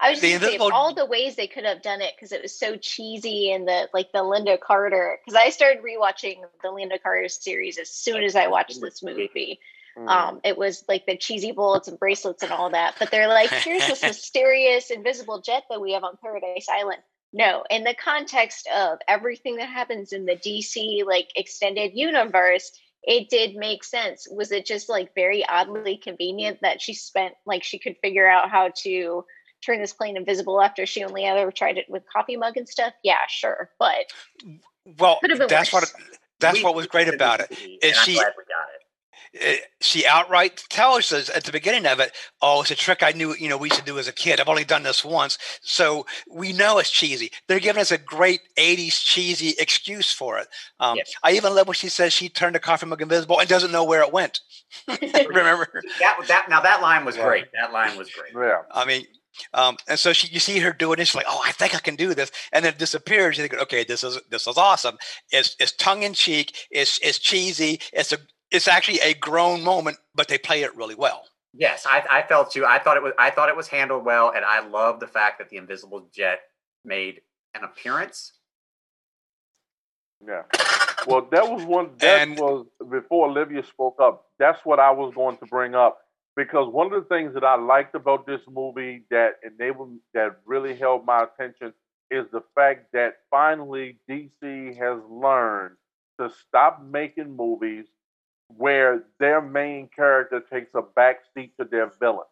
I 0.00 0.10
was 0.10 0.20
The 0.20 0.28
just 0.30 0.40
gonna 0.40 0.50
say 0.50 0.56
of 0.56 0.60
invisible- 0.62 0.76
all 0.76 0.94
the 0.94 1.06
ways 1.06 1.36
they 1.36 1.46
could 1.46 1.64
have 1.64 1.82
done 1.82 2.00
it 2.00 2.14
because 2.16 2.32
it 2.32 2.42
was 2.42 2.56
so 2.56 2.76
cheesy 2.76 3.52
and 3.52 3.66
the 3.66 3.88
like 3.92 4.12
the 4.12 4.20
Lynda 4.20 4.58
Carter 4.60 5.18
because 5.24 5.36
I 5.36 5.50
started 5.50 5.82
rewatching 5.82 6.40
the 6.62 6.68
Lynda 6.68 7.02
Carter 7.02 7.28
series 7.28 7.78
as 7.78 7.90
soon 7.90 8.22
as 8.24 8.36
I 8.36 8.48
watched 8.48 8.80
this 8.80 9.02
movie. 9.02 9.60
Mm. 9.96 10.08
Um, 10.08 10.40
it 10.44 10.56
was 10.56 10.84
like 10.88 11.06
the 11.06 11.16
cheesy 11.16 11.52
bullets 11.52 11.88
and 11.88 11.98
bracelets 11.98 12.42
and 12.42 12.52
all 12.52 12.70
that. 12.70 12.94
But 12.98 13.10
they're 13.10 13.28
like, 13.28 13.50
here's 13.50 13.86
this 13.86 14.02
mysterious 14.02 14.90
invisible 14.90 15.40
jet 15.40 15.64
that 15.68 15.80
we 15.80 15.92
have 15.92 16.04
on 16.04 16.16
Paradise 16.22 16.68
Island. 16.70 17.02
No, 17.32 17.64
in 17.70 17.84
the 17.84 17.94
context 17.94 18.68
of 18.74 18.98
everything 19.06 19.56
that 19.56 19.68
happens 19.68 20.12
in 20.12 20.26
the 20.26 20.36
DC 20.36 21.04
like 21.04 21.28
extended 21.36 21.92
universe, 21.94 22.72
it 23.02 23.28
did 23.28 23.54
make 23.56 23.84
sense. 23.84 24.26
Was 24.30 24.52
it 24.52 24.66
just 24.66 24.88
like 24.88 25.14
very 25.14 25.46
oddly 25.46 25.96
convenient 25.96 26.58
that 26.62 26.82
she 26.82 26.92
spent 26.94 27.34
like 27.46 27.62
she 27.62 27.78
could 27.78 27.96
figure 28.02 28.28
out 28.28 28.50
how 28.50 28.70
to 28.82 29.24
turn 29.64 29.80
this 29.80 29.92
plane 29.92 30.16
invisible 30.16 30.60
after 30.62 30.86
she 30.86 31.04
only 31.04 31.24
ever 31.24 31.50
tried 31.52 31.78
it 31.78 31.86
with 31.88 32.02
coffee 32.12 32.36
mug 32.36 32.56
and 32.56 32.68
stuff? 32.68 32.92
Yeah, 33.02 33.18
sure. 33.28 33.70
But 33.78 34.12
Well, 34.98 35.18
Could 35.20 35.30
have 35.30 35.38
been 35.38 35.48
that's 35.48 35.72
what 35.72 35.92
that's 36.40 36.58
We- 36.58 36.64
what 36.64 36.74
was 36.74 36.86
great 36.86 37.08
about 37.12 37.40
it. 37.40 37.50
movie, 37.50 37.78
Is 37.82 37.90
and 37.92 37.98
I'm 37.98 38.04
she- 38.06 38.14
glad 38.14 38.32
we 38.36 38.44
got 38.44 38.68
it. 38.74 38.80
Uh, 39.32 39.64
She 39.80 40.04
outright 40.06 40.64
tells 40.70 41.12
us 41.12 41.28
at 41.30 41.44
the 41.44 41.52
beginning 41.52 41.86
of 41.86 42.00
it, 42.00 42.12
"Oh, 42.42 42.62
it's 42.62 42.72
a 42.72 42.74
trick 42.74 43.02
I 43.04 43.12
knew 43.12 43.32
you 43.36 43.48
know 43.48 43.56
we 43.56 43.68
used 43.68 43.78
to 43.78 43.84
do 43.86 43.96
as 43.98 44.08
a 44.08 44.12
kid. 44.12 44.40
I've 44.40 44.48
only 44.48 44.64
done 44.64 44.82
this 44.82 45.04
once, 45.04 45.38
so 45.62 46.04
we 46.28 46.52
know 46.52 46.78
it's 46.78 46.90
cheesy." 46.90 47.30
They're 47.46 47.60
giving 47.60 47.80
us 47.80 47.92
a 47.92 47.98
great 47.98 48.40
'80s 48.56 48.98
cheesy 49.00 49.50
excuse 49.58 50.10
for 50.12 50.38
it. 50.38 50.48
Um, 50.80 50.96
Yes. 50.96 51.12
I 51.22 51.32
even 51.32 51.54
love 51.54 51.68
when 51.68 51.74
she 51.76 51.88
says 51.88 52.12
she 52.12 52.28
turned 52.28 52.56
the 52.56 52.60
coffee 52.60 52.86
mug 52.86 53.02
invisible 53.02 53.38
and 53.38 53.48
doesn't 53.48 53.70
know 53.70 53.84
where 53.84 54.02
it 54.02 54.10
went. 54.12 54.40
Remember? 54.88 55.80
That 56.00 56.18
that 56.26 56.48
now 56.48 56.60
that 56.62 56.80
line 56.82 57.04
was 57.04 57.16
Yeah. 57.16 57.24
great. 57.26 57.52
That 57.52 57.72
line 57.72 57.96
was 57.96 58.10
great. 58.10 58.32
Yeah. 58.34 58.62
I 58.72 58.84
mean, 58.84 59.06
um, 59.54 59.76
and 59.88 59.98
so 59.98 60.12
she, 60.12 60.28
you 60.28 60.40
see 60.40 60.58
her 60.60 60.72
doing 60.72 60.98
this, 60.98 61.14
like, 61.14 61.26
oh, 61.28 61.42
I 61.44 61.52
think 61.52 61.74
I 61.74 61.78
can 61.78 61.96
do 61.96 62.14
this, 62.14 62.30
and 62.52 62.64
then 62.64 62.72
it 62.74 62.78
disappears. 62.78 63.38
You 63.38 63.46
think, 63.46 63.60
okay, 63.62 63.84
this 63.84 64.04
is 64.04 64.18
this 64.30 64.46
is 64.46 64.56
awesome. 64.56 64.98
It's 65.30 65.56
it's 65.58 65.72
tongue 65.72 66.02
in 66.02 66.14
cheek. 66.14 66.66
It's 66.70 66.98
it's 67.02 67.18
cheesy. 67.18 67.80
It's 67.92 68.12
a 68.12 68.18
it's 68.50 68.68
actually 68.68 69.00
a 69.00 69.14
grown 69.14 69.62
moment, 69.62 69.98
but 70.14 70.28
they 70.28 70.38
play 70.38 70.62
it 70.62 70.74
really 70.76 70.94
well. 70.94 71.24
Yes, 71.52 71.84
I, 71.88 72.04
I 72.08 72.22
felt 72.22 72.52
too. 72.52 72.64
I 72.64 72.78
thought 72.78 72.96
it 72.96 73.02
was. 73.02 73.12
I 73.18 73.30
thought 73.30 73.48
it 73.48 73.56
was 73.56 73.68
handled 73.68 74.04
well, 74.04 74.32
and 74.34 74.44
I 74.44 74.66
love 74.66 75.00
the 75.00 75.06
fact 75.08 75.38
that 75.38 75.48
the 75.50 75.56
invisible 75.56 76.08
jet 76.14 76.40
made 76.84 77.22
an 77.54 77.64
appearance. 77.64 78.32
Yeah. 80.26 80.42
Well, 81.06 81.26
that 81.32 81.50
was 81.50 81.64
one. 81.64 81.90
That 81.98 82.22
And- 82.28 82.38
was 82.38 82.66
before 82.90 83.28
Olivia 83.28 83.64
spoke 83.64 83.96
up. 84.00 84.26
That's 84.38 84.60
what 84.64 84.78
I 84.78 84.90
was 84.90 85.14
going 85.14 85.38
to 85.38 85.46
bring 85.46 85.74
up 85.74 85.98
because 86.40 86.72
one 86.72 86.90
of 86.90 87.02
the 87.02 87.08
things 87.14 87.34
that 87.34 87.44
I 87.44 87.56
liked 87.56 87.94
about 87.94 88.26
this 88.26 88.40
movie 88.50 89.04
that 89.10 89.34
enabled 89.44 89.98
that 90.14 90.38
really 90.46 90.74
held 90.74 91.04
my 91.04 91.24
attention 91.24 91.74
is 92.10 92.24
the 92.32 92.42
fact 92.54 92.92
that 92.94 93.16
finally 93.30 93.98
DC 94.08 94.74
has 94.78 95.00
learned 95.10 95.76
to 96.18 96.30
stop 96.30 96.82
making 96.82 97.36
movies 97.36 97.84
where 98.56 99.04
their 99.18 99.42
main 99.42 99.88
character 99.94 100.40
takes 100.40 100.74
a 100.74 100.80
backseat 100.82 101.56
to 101.58 101.66
their 101.70 101.92
villain. 102.00 102.26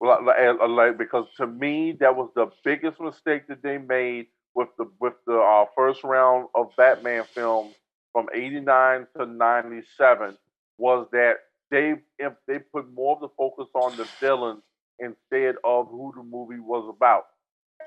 Like- 0.00 0.98
because 0.98 1.26
to 1.36 1.46
me, 1.46 1.92
that 2.00 2.16
was 2.16 2.30
the 2.34 2.48
biggest 2.64 3.00
mistake 3.00 3.46
that 3.46 3.62
they 3.62 3.78
made 3.78 4.26
with 4.54 4.68
the 4.76 4.90
with 4.98 5.14
the 5.26 5.38
uh, 5.38 5.66
first 5.76 6.02
round 6.02 6.48
of 6.56 6.74
Batman 6.76 7.24
films 7.24 7.76
from 8.12 8.28
'89 8.34 9.06
to 9.16 9.26
'97 9.26 10.36
was 10.78 11.06
that 11.12 11.36
they 11.72 11.94
if 12.18 12.34
they 12.46 12.58
put 12.60 12.92
more 12.92 13.16
of 13.16 13.20
the 13.22 13.30
focus 13.36 13.66
on 13.74 13.96
the 13.96 14.06
villains 14.20 14.62
instead 15.00 15.56
of 15.64 15.88
who 15.88 16.12
the 16.14 16.22
movie 16.22 16.60
was 16.60 16.88
about. 16.88 17.24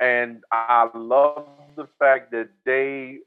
And 0.02 0.44
I 0.52 0.90
love 0.94 1.48
the 1.78 1.88
fact 2.00 2.32
that 2.32 2.50
they 2.66 3.20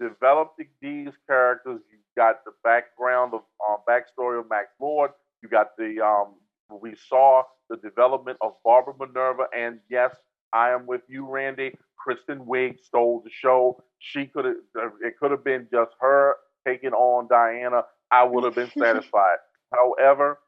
developed 0.00 0.60
these 0.80 1.10
characters. 1.28 1.80
You 1.92 1.98
got 2.16 2.44
the 2.44 2.52
background 2.64 3.34
of 3.34 3.42
uh, 3.64 3.76
backstory 3.88 4.40
of 4.40 4.48
Max 4.48 4.68
Lord. 4.80 5.10
You 5.42 5.48
got 5.48 5.76
the 5.76 6.00
um, 6.04 6.34
we 6.80 6.94
saw 7.08 7.42
the 7.68 7.76
development 7.76 8.38
of 8.40 8.54
Barbara 8.64 8.94
Minerva, 8.98 9.44
and 9.56 9.80
yes, 9.88 10.10
I 10.52 10.70
am 10.70 10.86
with 10.86 11.02
you, 11.08 11.26
Randy. 11.26 11.76
Kristen 11.96 12.40
Wiig 12.46 12.80
stole 12.82 13.20
the 13.22 13.30
show. 13.30 13.84
She 13.98 14.24
could 14.26 14.46
have. 14.46 14.92
It 15.02 15.18
could 15.20 15.30
have 15.30 15.44
been 15.44 15.68
just 15.70 15.92
her 16.00 16.36
taking 16.66 16.92
on 16.92 17.28
Diana. 17.28 17.82
I 18.10 18.24
would 18.24 18.44
have 18.44 18.54
been 18.54 18.70
satisfied. 18.76 19.36
However, 19.72 20.38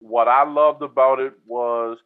what 0.00 0.28
I 0.28 0.44
loved 0.44 0.82
about 0.82 1.20
it 1.20 1.34
was, 1.46 1.98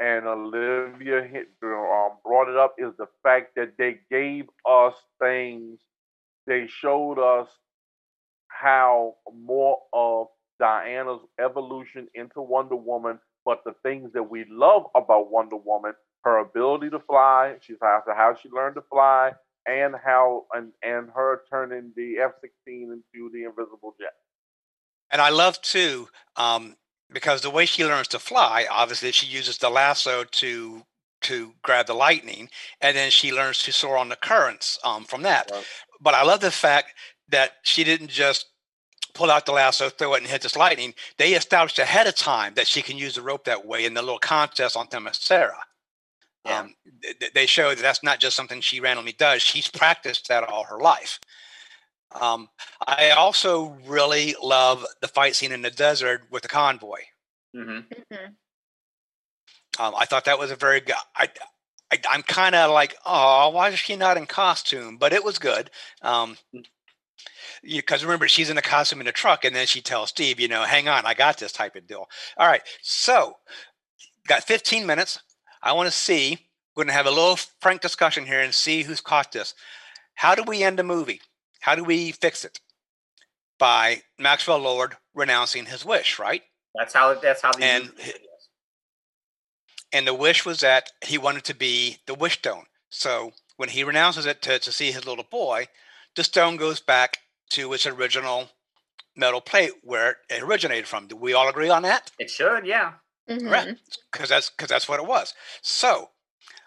and 0.00 0.26
Olivia 0.26 1.22
hit, 1.22 1.48
um, 1.62 2.12
brought 2.24 2.48
it 2.48 2.56
up, 2.56 2.74
is 2.78 2.92
the 2.98 3.08
fact 3.22 3.54
that 3.56 3.74
they 3.78 4.00
gave 4.10 4.46
us 4.68 4.94
things. 5.20 5.80
They 6.46 6.66
showed 6.68 7.18
us 7.18 7.48
how 8.48 9.16
more 9.34 9.78
of 9.92 10.28
Diana's 10.60 11.20
evolution 11.40 12.08
into 12.14 12.40
Wonder 12.42 12.76
Woman, 12.76 13.18
but 13.44 13.62
the 13.64 13.74
things 13.82 14.12
that 14.14 14.22
we 14.24 14.44
love 14.50 14.84
about 14.94 15.30
Wonder 15.30 15.56
Woman, 15.56 15.92
her 16.24 16.38
ability 16.38 16.90
to 16.90 17.00
fly, 17.00 17.56
she's 17.60 17.78
how, 17.82 18.02
how 18.08 18.36
she 18.40 18.48
learned 18.50 18.76
to 18.76 18.82
fly, 18.90 19.32
and 19.66 19.94
how 20.04 20.46
and, 20.54 20.72
and 20.82 21.10
her 21.14 21.42
turning 21.50 21.92
the 21.96 22.18
F 22.18 22.32
sixteen 22.40 22.92
into 22.92 23.30
the 23.32 23.44
invisible 23.44 23.94
jet. 24.00 24.14
And 25.10 25.20
I 25.22 25.30
love 25.30 25.60
too, 25.62 26.08
um, 26.36 26.76
because 27.10 27.40
the 27.40 27.50
way 27.50 27.66
she 27.66 27.84
learns 27.84 28.08
to 28.08 28.18
fly, 28.18 28.66
obviously 28.70 29.12
she 29.12 29.26
uses 29.26 29.58
the 29.58 29.70
lasso 29.70 30.24
to 30.24 30.82
to 31.22 31.54
grab 31.62 31.86
the 31.86 31.94
lightning, 31.94 32.48
and 32.80 32.96
then 32.96 33.10
she 33.10 33.32
learns 33.32 33.62
to 33.62 33.72
soar 33.72 33.96
on 33.96 34.10
the 34.10 34.16
currents 34.16 34.78
um, 34.84 35.04
from 35.04 35.22
that. 35.22 35.50
Right. 35.50 35.64
But 36.00 36.14
I 36.14 36.22
love 36.22 36.40
the 36.40 36.50
fact 36.50 36.92
that 37.28 37.52
she 37.62 37.84
didn't 37.84 38.10
just 38.10 38.46
pull 39.14 39.30
out 39.30 39.46
the 39.46 39.52
lasso, 39.52 39.88
throw 39.88 40.14
it, 40.14 40.18
and 40.18 40.26
hit 40.26 40.42
this 40.42 40.56
lightning. 40.56 40.94
They 41.16 41.32
established 41.32 41.78
ahead 41.78 42.06
of 42.06 42.14
time 42.14 42.54
that 42.54 42.66
she 42.66 42.82
can 42.82 42.98
use 42.98 43.14
the 43.14 43.22
rope 43.22 43.44
that 43.44 43.66
way 43.66 43.86
in 43.86 43.94
the 43.94 44.02
little 44.02 44.18
contest 44.18 44.76
on 44.76 44.88
Themyscira. 44.88 45.54
Yeah. 46.44 46.60
Um, 46.60 46.74
th- 47.02 47.18
th- 47.18 47.32
they 47.32 47.46
show 47.46 47.70
that 47.70 47.80
that's 47.80 48.02
not 48.04 48.20
just 48.20 48.36
something 48.36 48.60
she 48.60 48.78
randomly 48.78 49.12
does. 49.12 49.42
She's 49.42 49.68
practiced 49.68 50.28
that 50.28 50.44
all 50.44 50.64
her 50.64 50.78
life. 50.78 51.18
Um, 52.20 52.48
I 52.86 53.10
also 53.10 53.76
really 53.86 54.34
love 54.42 54.84
the 55.00 55.08
fight 55.08 55.36
scene 55.36 55.52
in 55.52 55.62
the 55.62 55.70
desert 55.70 56.22
with 56.30 56.42
the 56.42 56.48
convoy. 56.48 57.00
hmm 57.54 57.80
Mhm. 58.12 58.36
Um, 59.78 59.94
I 59.96 60.06
thought 60.06 60.24
that 60.24 60.38
was 60.38 60.50
a 60.50 60.56
very 60.56 60.80
good. 60.80 60.96
I 61.14 61.28
I, 61.92 61.98
am 62.14 62.22
kind 62.22 62.54
of 62.54 62.72
like, 62.72 62.96
oh, 63.06 63.50
why 63.50 63.68
is 63.68 63.78
she 63.78 63.94
not 63.94 64.16
in 64.16 64.26
costume? 64.26 64.96
But 64.96 65.12
it 65.12 65.22
was 65.22 65.38
good. 65.38 65.70
Um, 66.02 66.36
because 67.62 68.04
remember 68.04 68.28
she's 68.28 68.50
in 68.50 68.56
the 68.56 68.62
costume 68.62 69.00
in 69.00 69.06
the 69.06 69.12
truck 69.12 69.44
and 69.44 69.54
then 69.54 69.66
she 69.66 69.80
tells 69.80 70.10
steve 70.10 70.38
you 70.40 70.48
know 70.48 70.62
hang 70.64 70.88
on 70.88 71.04
i 71.06 71.14
got 71.14 71.38
this 71.38 71.52
type 71.52 71.76
of 71.76 71.86
deal 71.86 72.08
all 72.36 72.46
right 72.46 72.62
so 72.82 73.34
got 74.26 74.44
15 74.44 74.86
minutes 74.86 75.20
i 75.62 75.72
want 75.72 75.86
to 75.86 75.96
see 75.96 76.38
we're 76.74 76.84
going 76.84 76.88
to 76.92 76.96
have 76.96 77.06
a 77.06 77.10
little 77.10 77.38
frank 77.60 77.80
discussion 77.80 78.26
here 78.26 78.40
and 78.40 78.54
see 78.54 78.82
who's 78.82 79.00
caught 79.00 79.32
this 79.32 79.54
how 80.14 80.34
do 80.34 80.42
we 80.42 80.62
end 80.62 80.78
the 80.78 80.82
movie 80.82 81.20
how 81.66 81.74
do 81.74 81.84
we 81.84 82.12
fix 82.12 82.44
it 82.44 82.60
by 83.58 84.02
maxwell 84.18 84.58
lord 84.58 84.96
renouncing 85.14 85.66
his 85.66 85.84
wish 85.84 86.18
right 86.18 86.42
that's 86.74 86.94
how 86.94 87.14
that's 87.14 87.42
how 87.42 87.52
the 87.52 87.64
and 87.64 87.90
and 89.92 90.06
the 90.06 90.14
wish 90.14 90.44
was 90.44 90.60
that 90.60 90.90
he 91.04 91.18
wanted 91.18 91.44
to 91.44 91.54
be 91.54 91.98
the 92.06 92.14
wish 92.14 92.38
stone 92.38 92.64
so 92.88 93.32
when 93.56 93.70
he 93.70 93.82
renounces 93.82 94.26
it 94.26 94.42
to, 94.42 94.58
to 94.58 94.72
see 94.72 94.92
his 94.92 95.06
little 95.06 95.24
boy 95.30 95.66
the 96.16 96.24
stone 96.24 96.56
goes 96.56 96.80
back 96.80 97.18
to 97.50 97.72
its 97.72 97.86
original 97.86 98.50
metal 99.16 99.40
plate 99.40 99.72
where 99.82 100.18
it 100.28 100.42
originated 100.42 100.86
from. 100.86 101.06
Do 101.06 101.16
we 101.16 101.32
all 101.32 101.48
agree 101.48 101.70
on 101.70 101.82
that? 101.82 102.10
It 102.18 102.30
should, 102.30 102.66
yeah. 102.66 102.92
Mm-hmm. 103.28 103.48
Right, 103.48 103.76
because 104.12 104.28
that's 104.28 104.50
because 104.50 104.68
that's 104.68 104.88
what 104.88 105.00
it 105.00 105.06
was. 105.06 105.34
So 105.60 106.10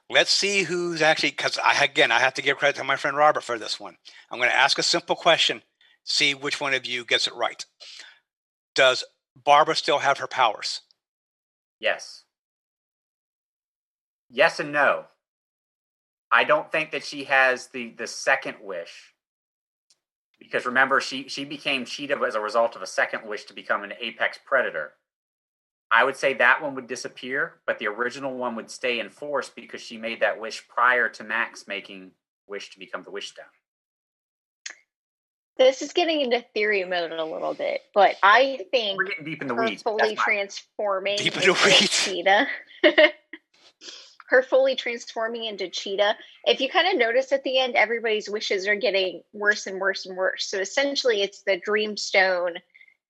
let's 0.09 0.31
see 0.31 0.63
who's 0.63 1.01
actually. 1.01 1.31
Because 1.31 1.59
I 1.63 1.83
again, 1.83 2.11
I 2.11 2.19
have 2.19 2.33
to 2.35 2.41
give 2.41 2.57
credit 2.57 2.77
to 2.77 2.83
my 2.83 2.95
friend 2.95 3.15
Robert 3.15 3.43
for 3.43 3.57
this 3.57 3.79
one. 3.79 3.97
I'm 4.31 4.39
going 4.39 4.49
to 4.49 4.55
ask 4.55 4.77
a 4.77 4.83
simple 4.83 5.15
question. 5.15 5.63
See 6.03 6.33
which 6.33 6.59
one 6.59 6.73
of 6.73 6.85
you 6.85 7.05
gets 7.05 7.27
it 7.27 7.35
right. 7.35 7.65
Does 8.75 9.03
Barbara 9.35 9.75
still 9.75 9.99
have 9.99 10.17
her 10.17 10.27
powers? 10.27 10.81
Yes. 11.79 12.23
Yes 14.29 14.59
and 14.59 14.71
no. 14.71 15.05
I 16.31 16.43
don't 16.43 16.71
think 16.71 16.91
that 16.91 17.03
she 17.03 17.23
has 17.25 17.67
the 17.67 17.93
the 17.97 18.07
second 18.07 18.57
wish 18.61 19.13
because 20.39 20.65
remember 20.65 21.01
she 21.01 21.27
she 21.27 21.43
became 21.43 21.85
cheetah 21.85 22.19
as 22.25 22.35
a 22.35 22.39
result 22.39 22.75
of 22.75 22.81
a 22.81 22.87
second 22.87 23.27
wish 23.27 23.45
to 23.45 23.53
become 23.53 23.83
an 23.83 23.93
apex 23.99 24.39
predator 24.45 24.93
i 25.91 26.03
would 26.03 26.15
say 26.15 26.33
that 26.33 26.61
one 26.61 26.75
would 26.75 26.87
disappear 26.87 27.53
but 27.65 27.79
the 27.79 27.87
original 27.87 28.35
one 28.35 28.55
would 28.55 28.69
stay 28.69 28.99
in 28.99 29.09
force 29.09 29.49
because 29.49 29.81
she 29.81 29.97
made 29.97 30.19
that 30.21 30.39
wish 30.39 30.67
prior 30.67 31.09
to 31.09 31.23
max 31.23 31.67
making 31.67 32.11
wish 32.47 32.71
to 32.71 32.79
become 32.79 33.03
the 33.03 33.11
wish 33.11 33.29
stone 33.29 33.45
this 35.57 35.81
is 35.81 35.91
getting 35.91 36.21
into 36.21 36.43
theory 36.53 36.85
mode 36.85 37.11
a 37.11 37.25
little 37.25 37.53
bit 37.53 37.81
but 37.93 38.15
i 38.23 38.59
think 38.71 38.97
we're 38.97 39.05
getting 39.05 39.25
deep 39.25 39.41
in 39.41 39.47
the 39.47 39.55
weeds. 39.55 39.83
fully 39.83 40.15
transforming 40.15 41.17
deep 41.17 41.35
in 41.35 41.41
the 41.41 41.53
weeds. 41.65 42.05
Cheetah. 42.05 42.47
Her 44.29 44.43
fully 44.43 44.75
transforming 44.75 45.45
into 45.45 45.69
cheetah. 45.69 46.15
If 46.45 46.61
you 46.61 46.69
kind 46.69 46.87
of 46.87 46.99
notice 46.99 47.31
at 47.31 47.43
the 47.43 47.57
end 47.57 47.75
everybody's 47.75 48.29
wishes 48.29 48.67
are 48.67 48.75
getting 48.75 49.23
worse 49.33 49.65
and 49.65 49.79
worse 49.79 50.05
and 50.05 50.15
worse. 50.15 50.47
So 50.47 50.59
essentially 50.59 51.23
it's 51.23 51.41
the 51.41 51.57
dream 51.57 51.97
stone 51.97 52.57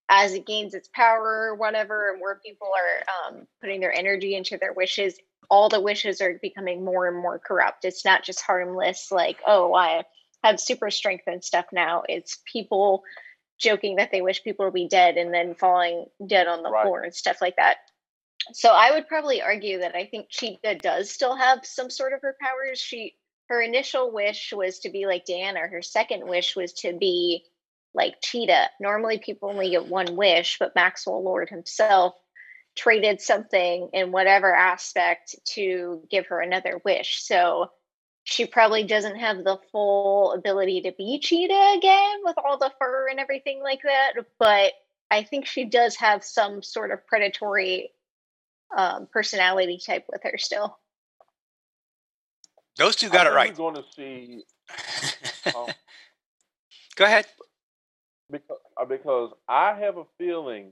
as 0.09 0.33
it 0.33 0.45
gains 0.45 0.73
its 0.73 0.89
power 0.93 1.49
or 1.49 1.55
whatever 1.55 2.11
and 2.11 2.19
more 2.19 2.39
people 2.43 2.67
are 2.67 3.31
um, 3.37 3.47
putting 3.61 3.79
their 3.79 3.93
energy 3.93 4.35
into 4.35 4.57
their 4.57 4.73
wishes 4.73 5.17
all 5.49 5.69
the 5.69 5.81
wishes 5.81 6.21
are 6.21 6.39
becoming 6.41 6.83
more 6.83 7.07
and 7.07 7.17
more 7.17 7.39
corrupt 7.39 7.85
it's 7.85 8.05
not 8.05 8.23
just 8.23 8.41
harmless 8.41 9.11
like 9.11 9.37
oh 9.47 9.73
i 9.73 10.03
have 10.43 10.59
super 10.59 10.89
strength 10.89 11.25
and 11.27 11.43
stuff 11.43 11.65
now 11.71 12.03
it's 12.07 12.39
people 12.51 13.03
joking 13.59 13.97
that 13.97 14.09
they 14.11 14.21
wish 14.21 14.43
people 14.43 14.65
would 14.65 14.73
be 14.73 14.87
dead 14.87 15.17
and 15.17 15.33
then 15.33 15.53
falling 15.53 16.05
dead 16.25 16.47
on 16.47 16.63
the 16.63 16.69
right. 16.69 16.83
floor 16.83 17.01
and 17.01 17.13
stuff 17.13 17.41
like 17.41 17.57
that 17.57 17.77
so 18.53 18.69
I 18.69 18.91
would 18.91 19.07
probably 19.07 19.41
argue 19.41 19.79
that 19.79 19.95
I 19.95 20.05
think 20.05 20.27
Cheetah 20.29 20.75
does 20.75 21.11
still 21.11 21.35
have 21.35 21.65
some 21.65 21.89
sort 21.89 22.13
of 22.13 22.21
her 22.21 22.35
powers. 22.41 22.79
She 22.79 23.15
her 23.47 23.61
initial 23.61 24.11
wish 24.11 24.53
was 24.53 24.79
to 24.79 24.89
be 24.89 25.05
like 25.07 25.25
Diana. 25.25 25.61
Her 25.61 25.81
second 25.81 26.27
wish 26.27 26.55
was 26.55 26.73
to 26.73 26.93
be 26.93 27.43
like 27.93 28.21
Cheetah. 28.21 28.69
Normally 28.79 29.19
people 29.19 29.49
only 29.49 29.71
get 29.71 29.87
one 29.87 30.15
wish, 30.15 30.57
but 30.59 30.75
Maxwell 30.75 31.23
Lord 31.23 31.49
himself 31.49 32.15
traded 32.75 33.19
something 33.19 33.89
in 33.93 34.11
whatever 34.11 34.53
aspect 34.55 35.35
to 35.43 36.01
give 36.09 36.27
her 36.27 36.39
another 36.39 36.81
wish. 36.85 37.21
So 37.23 37.71
she 38.23 38.45
probably 38.45 38.83
doesn't 38.83 39.17
have 39.17 39.43
the 39.43 39.57
full 39.71 40.33
ability 40.33 40.81
to 40.81 40.91
be 40.91 41.19
Cheetah 41.19 41.75
again 41.77 42.19
with 42.23 42.37
all 42.37 42.57
the 42.57 42.71
fur 42.79 43.09
and 43.09 43.19
everything 43.19 43.61
like 43.63 43.81
that, 43.83 44.13
but 44.37 44.73
I 45.11 45.23
think 45.23 45.45
she 45.47 45.65
does 45.65 45.95
have 45.95 46.23
some 46.23 46.61
sort 46.61 46.91
of 46.91 47.05
predatory 47.07 47.91
um, 48.75 49.07
personality 49.11 49.79
type 49.83 50.05
with 50.07 50.21
her 50.23 50.37
still. 50.37 50.77
Those 52.77 52.95
two 52.95 53.09
got 53.09 53.27
it 53.27 53.31
right. 53.31 53.55
Going 53.55 53.75
to 53.75 53.83
see. 53.95 54.43
Um, 55.55 55.67
Go 56.95 57.05
ahead. 57.05 57.25
Because, 58.31 58.57
uh, 58.79 58.85
because 58.85 59.31
I 59.47 59.73
have 59.75 59.97
a 59.97 60.03
feeling 60.17 60.71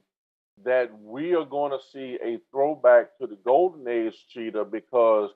that 0.64 0.92
we 1.02 1.36
are 1.36 1.46
going 1.46 1.72
to 1.72 1.80
see 1.92 2.18
a 2.24 2.40
throwback 2.52 3.18
to 3.20 3.28
the 3.28 3.38
Golden 3.46 3.88
Age 3.88 4.16
cheetah 4.30 4.66
because 4.66 5.32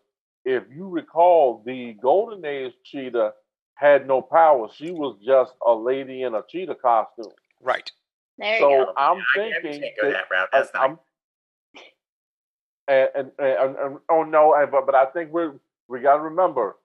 if 0.46 0.64
you 0.74 0.88
recall, 0.88 1.62
the 1.66 1.94
Golden 2.02 2.44
Age 2.46 2.74
cheetah 2.84 3.34
had 3.76 4.08
no 4.08 4.22
power. 4.22 4.68
She 4.76 4.92
was 4.92 5.18
just 5.26 5.54
a 5.66 5.74
lady 5.74 6.24
in 6.24 6.36
a 6.36 6.44
cheetah 6.48 6.76
costume. 6.76 7.32
Right. 7.62 7.92
There 8.38 8.60
so 8.60 8.70
you 8.70 8.86
go. 8.86 8.94
I'm 8.98 9.18
I 9.18 9.24
thinking 9.36 9.82
that, 9.82 10.12
that 10.12 10.24
route. 10.32 10.50
That's 10.52 10.72
I, 10.74 10.88
not 10.88 11.00
and, 12.88 13.10
and, 13.16 13.32
and, 13.40 13.76
and 13.78 13.98
oh 14.10 14.24
no, 14.24 14.56
but 14.72 14.86
but 14.86 14.96
I 14.96 15.06
think 15.06 15.32
we're 15.32 15.54
we 15.88 16.02
got 16.02 16.18
to 16.18 16.24
remember 16.24 16.78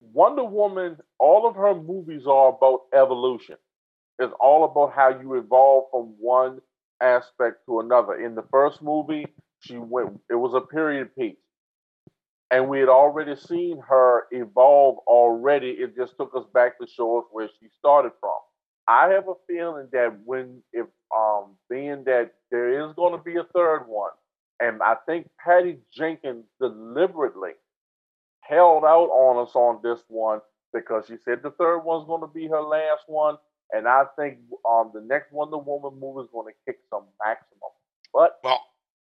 Wonder 0.00 0.44
Woman. 0.44 0.98
All 1.18 1.48
of 1.48 1.56
her 1.56 1.74
movies 1.74 2.26
are 2.26 2.48
about 2.48 2.82
evolution. 2.92 3.56
It's 4.18 4.34
all 4.40 4.64
about 4.64 4.94
how 4.94 5.10
you 5.20 5.34
evolve 5.36 5.86
from 5.90 6.14
one 6.20 6.60
aspect 7.02 7.66
to 7.66 7.80
another. 7.80 8.24
In 8.24 8.34
the 8.34 8.44
first 8.50 8.82
movie, 8.82 9.26
she 9.60 9.78
went. 9.78 10.20
It 10.30 10.36
was 10.36 10.54
a 10.54 10.60
period 10.60 11.14
piece, 11.16 11.36
and 12.50 12.68
we 12.68 12.80
had 12.80 12.88
already 12.90 13.36
seen 13.36 13.80
her 13.88 14.24
evolve 14.32 14.98
already. 15.06 15.70
It 15.70 15.96
just 15.96 16.16
took 16.18 16.32
us 16.36 16.44
back 16.54 16.78
to 16.80 16.86
show 16.86 17.18
us 17.20 17.26
where 17.32 17.48
she 17.60 17.68
started 17.78 18.12
from. 18.20 18.36
I 18.88 19.08
have 19.10 19.28
a 19.28 19.34
feeling 19.48 19.88
that 19.92 20.18
when, 20.24 20.62
if 20.72 20.86
um, 21.16 21.56
being 21.70 22.04
that 22.04 22.32
there 22.50 22.86
is 22.88 22.94
going 22.96 23.16
to 23.18 23.24
be 23.24 23.36
a 23.36 23.44
third 23.54 23.84
one, 23.88 24.12
and 24.60 24.82
I 24.82 24.96
think 25.06 25.28
Patty 25.44 25.78
Jenkins 25.92 26.46
deliberately 26.60 27.52
held 28.42 28.84
out 28.84 29.10
on 29.10 29.46
us 29.46 29.54
on 29.54 29.80
this 29.82 30.00
one 30.08 30.40
because 30.72 31.06
she 31.08 31.16
said 31.24 31.42
the 31.42 31.52
third 31.52 31.80
one's 31.80 32.06
going 32.06 32.22
to 32.22 32.28
be 32.34 32.48
her 32.48 32.62
last 32.62 33.04
one. 33.08 33.36
And 33.74 33.88
I 33.88 34.04
think 34.18 34.38
um, 34.68 34.90
the 34.94 35.00
next 35.00 35.32
Wonder 35.32 35.58
Woman 35.58 35.98
movie 35.98 36.24
is 36.24 36.28
going 36.32 36.52
to 36.52 36.54
kick 36.64 36.78
some 36.90 37.04
maximum. 37.24 37.70
But 38.12 38.38
well, 38.44 38.60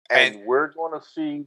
and, 0.10 0.36
and 0.36 0.46
we're 0.46 0.74
going 0.74 1.00
to 1.00 1.06
see, 1.06 1.46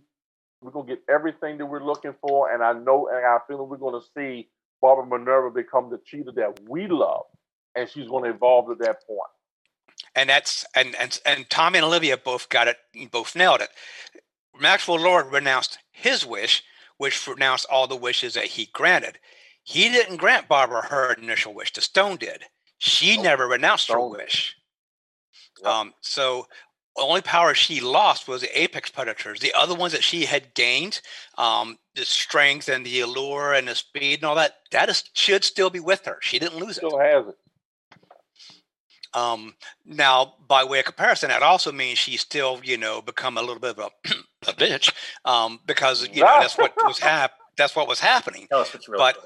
we're 0.61 0.71
going 0.71 0.87
to 0.87 0.95
get 0.95 1.03
everything 1.09 1.59
that 1.59 1.67
we're 1.67 1.85
looking 1.85 2.15
for. 2.21 2.53
And 2.53 2.63
I 2.63 2.73
know, 2.73 3.09
and 3.09 3.27
I 3.27 3.39
feel 3.49 3.67
we're 3.67 3.77
going 3.79 4.01
to 4.01 4.07
see 4.17 4.49
Barbara 4.81 5.07
Minerva 5.07 5.51
become 5.51 5.91
the 5.91 5.99
cheetah 6.07 6.33
that 6.33 6.61
we 6.69 6.87
love, 6.87 7.25
and 7.75 7.89
she's 7.89 8.09
going 8.09 8.25
to 8.25 8.31
evolve 8.31 8.69
to 8.69 8.75
that 8.85 9.07
point. 9.07 9.19
point 9.19 9.31
and 10.15 10.31
that's 10.31 10.65
and 10.75 10.95
and 10.97 11.21
and 11.27 11.49
Tommy 11.51 11.79
and 11.79 11.85
Olivia 11.85 12.17
both 12.17 12.49
got 12.49 12.69
it, 12.69 12.79
both 13.11 13.37
nailed 13.37 13.61
it. 13.61 13.71
Maxwell 14.59 14.99
Lord 14.99 15.33
renounced 15.33 15.79
his 15.93 16.25
wish, 16.25 16.63
which 16.97 17.27
renounced 17.27 17.67
all 17.71 17.87
the 17.87 17.97
wishes 17.97 18.35
that 18.35 18.47
he 18.47 18.71
granted. 18.73 19.19
He 19.63 19.89
didn't 19.89 20.17
grant 20.17 20.49
Barbara 20.49 20.87
her 20.87 21.13
initial 21.13 21.53
wish. 21.53 21.73
The 21.73 21.81
stone 21.81 22.17
did. 22.17 22.45
She 22.79 23.17
oh, 23.19 23.23
never 23.23 23.47
renounced 23.47 23.91
her 23.91 24.01
wish. 24.01 24.57
Yep. 25.63 25.67
Um, 25.67 25.95
so 26.01 26.47
the 26.97 27.03
only 27.03 27.23
power 27.23 27.55
she 27.55 27.81
lost 27.81 28.29
was 28.29 28.43
the 28.43 28.61
apex 28.61 28.91
predators. 28.91 29.41
The 29.41 29.53
other 29.55 29.75
ones 29.75 29.93
that 29.93 30.05
she 30.05 30.25
had 30.25 30.55
gained, 30.55 31.01
um, 31.39 31.79
the 31.95 32.05
strength 32.05 32.69
and 32.69 32.85
the 32.85 33.01
allure 33.01 33.55
and 33.55 33.69
the 33.69 33.75
speed 33.75 34.21
and 34.21 34.25
all 34.25 34.35
that, 34.37 34.57
that 34.73 34.89
is, 34.89 35.05
should 35.13 35.45
still 35.45 35.71
be 35.71 35.81
with 35.81 36.05
her. 36.07 36.19
She 36.21 36.39
didn't 36.39 36.59
lose 36.59 36.77
still 36.77 36.89
it. 36.89 36.93
Still 36.93 37.01
has 37.01 37.29
it. 37.29 37.37
Um, 39.15 39.55
now, 39.87 40.35
by 40.47 40.65
way 40.65 40.81
of 40.81 40.85
comparison, 40.85 41.31
that 41.31 41.43
also 41.43 41.73
means 41.73 41.99
she's 41.99 42.21
still, 42.21 42.61
you 42.63 42.77
know, 42.77 43.01
become 43.01 43.39
a 43.39 43.41
little 43.41 43.59
bit 43.59 43.79
of 43.79 43.91
a, 44.07 44.15
a 44.49 44.53
bitch 44.53 44.93
um, 45.25 45.59
because 45.67 46.07
you 46.13 46.21
know 46.21 46.41
that's 46.41 46.59
what 46.59 46.75
was 46.85 46.99
hap- 46.99 47.33
That's 47.57 47.75
what 47.75 47.89
was 47.89 48.01
happening. 48.01 48.47
Tell 48.51 48.61
us 48.61 48.75
what's 48.75 48.87
really 48.87 49.01
but, 49.01 49.17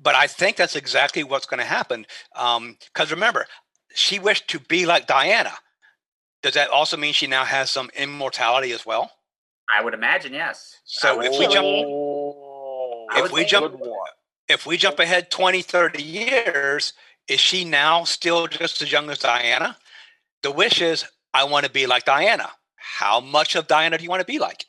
but 0.00 0.14
I 0.14 0.26
think 0.26 0.56
that's 0.56 0.76
exactly 0.76 1.24
what's 1.24 1.46
going 1.46 1.60
to 1.60 1.66
happen. 1.66 2.06
Because 2.32 2.56
um, 2.56 3.10
remember, 3.10 3.46
she 3.94 4.18
wished 4.18 4.48
to 4.48 4.58
be 4.58 4.86
like 4.86 5.06
Diana. 5.06 5.52
Does 6.42 6.54
that 6.54 6.70
also 6.70 6.96
mean 6.96 7.12
she 7.12 7.26
now 7.26 7.44
has 7.44 7.70
some 7.70 7.90
immortality 7.96 8.72
as 8.72 8.86
well? 8.86 9.10
I 9.68 9.82
would 9.82 9.94
imagine 9.94 10.32
yes. 10.32 10.76
So 10.84 11.20
if 11.20 11.38
we 11.38 11.48
jump, 11.48 11.66
if 13.16 13.32
we 13.32 13.44
jump, 13.44 13.80
if 14.48 14.66
we 14.66 14.76
jump 14.76 14.98
ahead 15.00 15.30
20, 15.30 15.62
30 15.62 16.02
years, 16.02 16.92
is 17.26 17.40
she 17.40 17.64
now 17.64 18.04
still 18.04 18.46
just 18.46 18.80
as 18.82 18.92
young 18.92 19.10
as 19.10 19.18
Diana? 19.18 19.76
The 20.42 20.52
wish 20.52 20.80
is, 20.80 21.04
I 21.34 21.44
want 21.44 21.66
to 21.66 21.72
be 21.72 21.86
like 21.86 22.04
Diana. 22.04 22.50
How 22.76 23.20
much 23.20 23.56
of 23.56 23.66
Diana 23.66 23.98
do 23.98 24.04
you 24.04 24.10
want 24.10 24.20
to 24.20 24.26
be 24.26 24.38
like? 24.38 24.66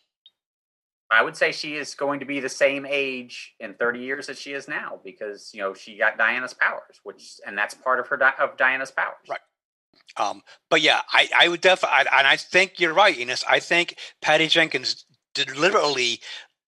I 1.09 1.23
would 1.23 1.37
say 1.37 1.51
she 1.51 1.75
is 1.75 1.95
going 1.95 2.19
to 2.19 2.25
be 2.25 2.39
the 2.39 2.49
same 2.49 2.85
age 2.85 3.53
in 3.59 3.73
30 3.75 3.99
years 3.99 4.29
as 4.29 4.39
she 4.39 4.51
is 4.51 4.67
now 4.67 4.99
because 5.03 5.51
you 5.53 5.61
know 5.61 5.73
she 5.73 5.97
got 5.97 6.17
Diana's 6.17 6.53
powers, 6.53 6.99
which 7.03 7.39
and 7.45 7.57
that's 7.57 7.73
part 7.73 7.99
of 7.99 8.07
her 8.07 8.17
di- 8.17 8.33
of 8.39 8.57
Diana's 8.57 8.91
powers. 8.91 9.15
Right. 9.29 9.39
Um, 10.17 10.41
but 10.69 10.81
yeah, 10.81 11.01
I, 11.11 11.29
I 11.37 11.47
would 11.47 11.61
definitely, 11.61 12.07
and 12.11 12.27
I 12.27 12.37
think 12.37 12.79
you're 12.79 12.93
right, 12.93 13.17
Enos. 13.17 13.43
I 13.47 13.59
think 13.59 13.97
Patty 14.21 14.47
Jenkins 14.47 15.05
deliberately 15.33 16.19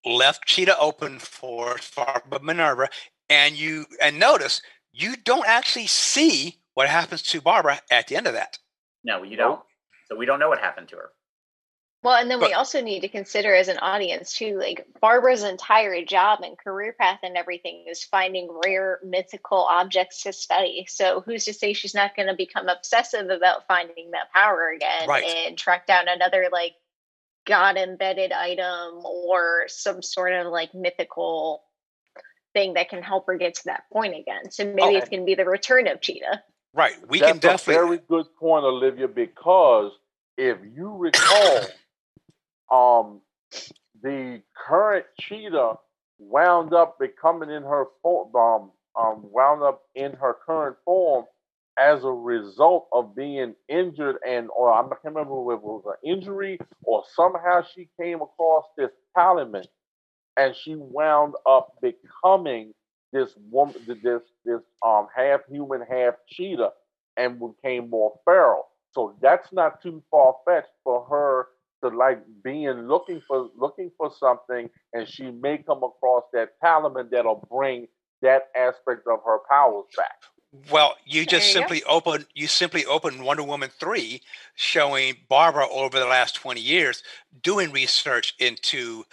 left 0.05 0.45
Cheetah 0.45 0.77
open 0.79 1.19
for 1.19 1.77
for 1.77 2.21
Minerva, 2.41 2.89
and 3.29 3.55
you 3.55 3.85
and 4.01 4.19
notice 4.19 4.61
you 4.93 5.15
don't 5.15 5.47
actually 5.47 5.87
see 5.87 6.59
what 6.73 6.87
happens 6.87 7.21
to 7.23 7.41
Barbara 7.41 7.81
at 7.91 8.07
the 8.07 8.15
end 8.15 8.27
of 8.27 8.33
that. 8.33 8.57
No, 9.03 9.23
you 9.23 9.35
don't. 9.35 9.61
So 10.07 10.15
we 10.15 10.25
don't 10.25 10.39
know 10.39 10.49
what 10.49 10.59
happened 10.59 10.87
to 10.89 10.95
her. 10.95 11.09
Well, 12.01 12.15
and 12.15 12.31
then 12.31 12.39
But- 12.39 12.49
we 12.49 12.53
also 12.53 12.79
need 12.81 13.01
to 13.01 13.09
consider 13.09 13.53
as 13.53 13.67
an 13.67 13.77
audience 13.79 14.33
too, 14.33 14.57
like 14.57 14.85
Barbara's 15.01 15.43
entire 15.43 16.01
job 16.05 16.39
and 16.43 16.57
career 16.57 16.95
path 16.97 17.19
and 17.23 17.35
everything 17.35 17.85
is 17.89 18.05
finding 18.05 18.49
rare 18.65 18.99
mythical 19.03 19.59
objects 19.69 20.23
to 20.23 20.31
study. 20.31 20.85
So 20.87 21.19
who's 21.21 21.43
to 21.45 21.53
say 21.53 21.73
she's 21.73 21.93
not 21.93 22.15
going 22.15 22.29
to 22.29 22.35
become 22.35 22.69
obsessive 22.69 23.29
about 23.29 23.67
finding 23.67 24.11
that 24.11 24.31
power 24.33 24.69
again 24.69 25.09
Right. 25.09 25.25
and 25.25 25.57
track 25.57 25.87
down 25.87 26.07
another 26.07 26.47
like 26.51 26.73
god 27.45 27.77
embedded 27.77 28.31
item 28.31 29.05
or 29.05 29.65
some 29.67 30.01
sort 30.01 30.31
of 30.33 30.47
like 30.47 30.73
mythical 30.73 31.63
thing 32.53 32.75
that 32.75 32.89
can 32.89 33.03
help 33.03 33.27
her 33.27 33.35
get 33.37 33.55
to 33.55 33.63
that 33.65 33.83
point 33.91 34.15
again. 34.15 34.51
So 34.51 34.63
maybe 34.65 34.95
Oh. 34.95 34.97
it's 34.99 35.09
going 35.09 35.21
to 35.21 35.25
be 35.25 35.35
the 35.35 35.45
return 35.45 35.87
of 35.87 35.99
Cheetah. 35.99 36.43
Right. 36.73 36.95
We 37.09 37.19
That's 37.19 37.31
can 37.33 37.39
definitely. 37.39 37.75
a 37.75 37.85
very 37.85 37.97
good 38.07 38.35
point, 38.37 38.63
Olivia, 38.63 39.07
because 39.07 39.91
if 40.37 40.57
you 40.63 40.95
recall, 40.95 41.61
um, 42.71 43.21
the 44.01 44.41
current 44.67 45.05
cheetah 45.19 45.75
wound 46.19 46.73
up 46.73 46.99
becoming 46.99 47.49
in 47.51 47.63
her 47.63 47.85
form, 48.01 48.35
um, 48.35 48.71
um, 48.99 49.21
wound 49.31 49.63
up 49.63 49.83
in 49.95 50.13
her 50.13 50.35
current 50.45 50.77
form 50.85 51.25
as 51.79 52.03
a 52.03 52.11
result 52.11 52.87
of 52.91 53.15
being 53.15 53.55
injured 53.69 54.17
and 54.27 54.49
or 54.55 54.73
I 54.73 54.81
can't 54.83 55.15
remember 55.15 55.53
if 55.53 55.59
it 55.59 55.63
was 55.63 55.83
an 55.87 56.11
injury 56.11 56.59
or 56.83 57.03
somehow 57.15 57.63
she 57.73 57.89
came 57.99 58.21
across 58.21 58.65
this 58.77 58.91
talisman 59.15 59.63
and 60.37 60.55
she 60.55 60.75
wound 60.75 61.35
up 61.45 61.75
becoming 61.81 62.73
this 63.11 63.31
woman 63.51 63.75
this 63.87 64.21
this 64.45 64.61
um 64.85 65.07
half 65.15 65.41
human 65.49 65.81
half 65.89 66.15
cheetah 66.27 66.71
and 67.17 67.39
became 67.39 67.89
more 67.89 68.19
feral. 68.25 68.67
So 68.91 69.15
that's 69.21 69.51
not 69.53 69.81
too 69.81 70.03
far 70.11 70.35
fetched 70.45 70.69
for 70.83 71.05
her 71.09 71.47
to 71.83 71.89
like 71.89 72.21
being 72.43 72.87
looking 72.87 73.21
for 73.27 73.49
looking 73.57 73.91
for 73.97 74.11
something 74.19 74.69
and 74.93 75.07
she 75.07 75.31
may 75.31 75.57
come 75.59 75.83
across 75.83 76.23
that 76.33 76.49
talisman 76.61 77.09
that'll 77.11 77.47
bring 77.51 77.87
that 78.21 78.49
aspect 78.55 79.07
of 79.07 79.19
her 79.25 79.39
powers 79.49 79.85
back 79.97 80.17
Well, 80.71 80.95
you 81.05 81.25
just 81.25 81.45
There 81.45 81.49
you 81.49 81.57
go. 81.57 81.69
simply 81.69 81.83
open 81.83 82.25
you 82.35 82.47
simply 82.47 82.85
open 82.85 83.23
Wonder 83.23 83.43
Woman 83.43 83.69
three, 83.79 84.21
showing 84.55 85.15
Barbara 85.29 85.67
over 85.69 85.99
the 85.99 86.07
last 86.07 86.35
twenty 86.35 86.61
years 86.61 87.03
doing 87.43 87.71
research 87.71 88.35
into 88.39 89.05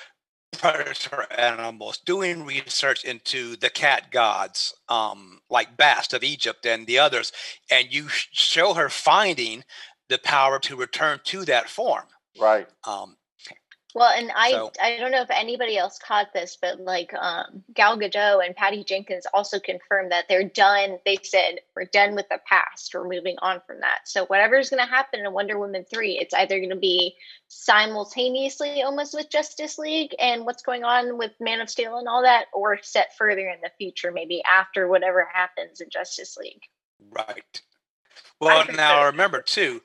predator 0.52 1.26
animals, 1.36 1.98
doing 1.98 2.44
research 2.44 3.04
into 3.04 3.56
the 3.56 3.70
cat 3.70 4.10
gods, 4.10 4.74
um, 4.88 5.40
like 5.50 5.76
Bast 5.76 6.14
of 6.14 6.24
Egypt 6.24 6.64
and 6.66 6.86
the 6.86 6.98
others, 6.98 7.32
and 7.70 7.92
you 7.92 8.06
show 8.08 8.74
her 8.74 8.88
finding 8.88 9.64
the 10.08 10.18
power 10.18 10.58
to 10.60 10.76
return 10.76 11.20
to 11.24 11.44
that 11.44 11.68
form. 11.68 12.04
Right 12.38 12.68
Um, 12.84 13.16
Well, 13.94 14.10
and 14.14 14.30
I 14.34 14.50
So- 14.50 14.72
I 14.78 14.98
don't 14.98 15.10
know 15.10 15.22
if 15.22 15.30
anybody 15.30 15.78
else 15.78 15.98
caught 15.98 16.34
this, 16.34 16.58
but 16.60 16.78
like 16.80 17.14
um, 17.14 17.64
Gal 17.72 17.96
Gadot 17.98 18.44
and 18.44 18.54
Patty 18.54 18.84
Jenkins 18.84 19.26
also 19.32 19.58
confirmed 19.58 20.12
that 20.12 20.26
they're 20.28 20.44
done. 20.44 20.98
They 21.06 21.16
said 21.22 21.60
we're 21.74 21.86
done 21.86 22.14
with 22.14 22.28
the 22.28 22.38
past. 22.46 22.92
We're 22.92 23.08
moving 23.08 23.36
on 23.40 23.62
from 23.66 23.80
that. 23.80 24.00
So 24.04 24.26
whatever's 24.26 24.68
going 24.68 24.84
to 24.84 24.90
happen 24.92 25.20
in 25.24 25.32
Wonder 25.32 25.58
Woman 25.58 25.86
three, 25.90 26.18
it's 26.18 26.34
either 26.34 26.58
going 26.58 26.70
to 26.70 26.76
be 26.76 27.16
simultaneously 27.48 28.82
almost 28.82 29.14
with 29.14 29.30
Justice 29.30 29.78
League 29.78 30.14
and 30.18 30.44
what's 30.44 30.62
going 30.62 30.84
on 30.84 31.16
with 31.16 31.32
Man 31.40 31.62
of 31.62 31.70
Steel 31.70 31.96
and 31.96 32.06
all 32.06 32.20
that, 32.22 32.48
or 32.52 32.78
set 32.82 33.16
further 33.16 33.48
in 33.48 33.60
the 33.62 33.70
future, 33.78 34.12
maybe 34.12 34.42
after 34.44 34.88
whatever 34.88 35.26
happens 35.32 35.80
in 35.80 35.88
Justice 35.88 36.36
League. 36.36 36.62
right. 37.12 37.62
Well, 38.40 38.64
think 38.64 38.76
now 38.76 39.06
remember 39.06 39.40
too. 39.40 39.80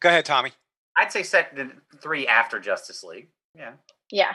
Go 0.00 0.10
ahead, 0.10 0.26
Tommy. 0.26 0.52
I'd 0.96 1.12
say 1.12 1.22
set 1.22 1.54
the 1.56 1.70
three 2.00 2.26
after 2.26 2.58
Justice 2.60 3.02
League. 3.02 3.28
Yeah. 3.56 3.72
Yeah, 4.10 4.32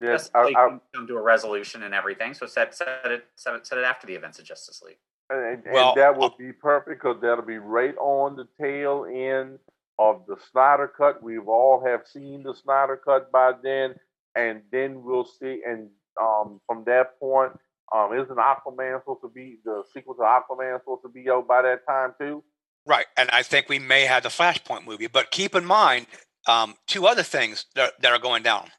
yes 0.00 0.12
Justice 0.12 0.30
I, 0.34 0.44
League 0.44 0.56
I, 0.56 0.68
can 0.68 0.80
come 0.94 1.06
to 1.06 1.16
a 1.16 1.22
resolution 1.22 1.82
and 1.82 1.94
everything. 1.94 2.34
So 2.34 2.46
set 2.46 2.74
set 2.74 2.88
it 3.04 3.24
set 3.36 3.54
it, 3.54 3.66
set 3.66 3.78
it 3.78 3.84
after 3.84 4.06
the 4.06 4.14
events 4.14 4.38
of 4.38 4.44
Justice 4.44 4.82
League. 4.84 4.98
and, 5.30 5.64
and 5.64 5.74
Well, 5.74 5.94
that 5.94 6.16
would 6.16 6.32
uh, 6.32 6.36
be 6.38 6.52
perfect 6.52 7.02
because 7.02 7.20
that'll 7.20 7.44
be 7.44 7.58
right 7.58 7.96
on 7.98 8.36
the 8.36 8.48
tail 8.60 9.06
end 9.08 9.58
of 9.98 10.24
the 10.26 10.36
Snyder 10.50 10.88
cut. 10.88 11.22
We've 11.22 11.46
all 11.46 11.84
have 11.84 12.06
seen 12.06 12.42
the 12.42 12.54
Snyder 12.54 13.00
cut 13.04 13.30
by 13.30 13.52
then, 13.62 13.94
and 14.34 14.62
then 14.72 15.02
we'll 15.02 15.26
see. 15.26 15.62
And 15.66 15.90
um, 16.20 16.60
from 16.66 16.84
that 16.86 17.18
point, 17.20 17.52
um, 17.94 18.12
isn't 18.14 18.36
Aquaman 18.36 19.00
supposed 19.00 19.22
to 19.22 19.28
be 19.28 19.58
the 19.64 19.82
sequel 19.92 20.14
to 20.14 20.22
Aquaman 20.22 20.80
supposed 20.80 21.02
to 21.02 21.08
be 21.08 21.28
out 21.28 21.46
by 21.46 21.62
that 21.62 21.86
time 21.86 22.14
too? 22.18 22.42
Right, 22.86 23.06
and 23.16 23.30
I 23.30 23.42
think 23.42 23.68
we 23.68 23.78
may 23.78 24.02
have 24.06 24.22
the 24.22 24.28
Flashpoint 24.30 24.86
movie, 24.86 25.06
but 25.06 25.30
keep 25.30 25.54
in 25.54 25.64
mind 25.64 26.06
um, 26.46 26.74
two 26.86 27.06
other 27.06 27.22
things 27.22 27.66
that, 27.74 28.00
that 28.00 28.12
are 28.12 28.18
going 28.18 28.42
down. 28.42 28.70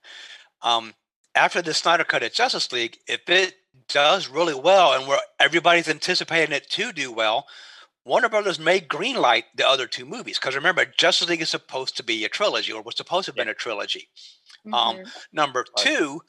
Um, 0.63 0.93
after 1.35 1.61
the 1.61 1.73
Snyder 1.73 2.03
Cut 2.03 2.23
at 2.23 2.33
Justice 2.33 2.71
League, 2.71 2.97
if 3.07 3.21
it 3.29 3.55
does 3.87 4.27
really 4.27 4.53
well, 4.55 4.93
and 4.93 5.07
we're 5.07 5.19
everybody's 5.39 5.87
anticipating 5.87 6.53
it 6.53 6.69
to 6.71 6.91
do 6.91 7.11
well, 7.11 7.45
Warner 8.03 8.29
Brothers 8.29 8.59
may 8.59 8.79
greenlight 8.81 9.43
the 9.55 9.67
other 9.67 9.85
two 9.87 10.05
movies 10.05 10.39
because 10.39 10.55
remember, 10.55 10.85
Justice 10.85 11.29
League 11.29 11.41
is 11.41 11.49
supposed 11.49 11.95
to 11.97 12.03
be 12.03 12.25
a 12.25 12.29
trilogy, 12.29 12.71
or 12.73 12.81
was 12.81 12.97
supposed 12.97 13.25
to 13.25 13.31
have 13.31 13.35
been 13.37 13.47
a 13.49 13.53
trilogy. 13.53 14.09
Um, 14.73 14.97
Mhm. 14.97 15.11
Number 15.31 15.65
two, 15.77 16.21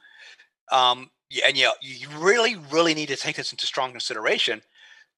um, 0.70 1.10
and 1.44 1.56
you, 1.56 1.70
you 1.80 2.08
really, 2.10 2.56
really 2.56 2.94
need 2.94 3.08
to 3.08 3.16
take 3.16 3.36
this 3.36 3.52
into 3.52 3.66
strong 3.66 3.90
consideration. 3.90 4.62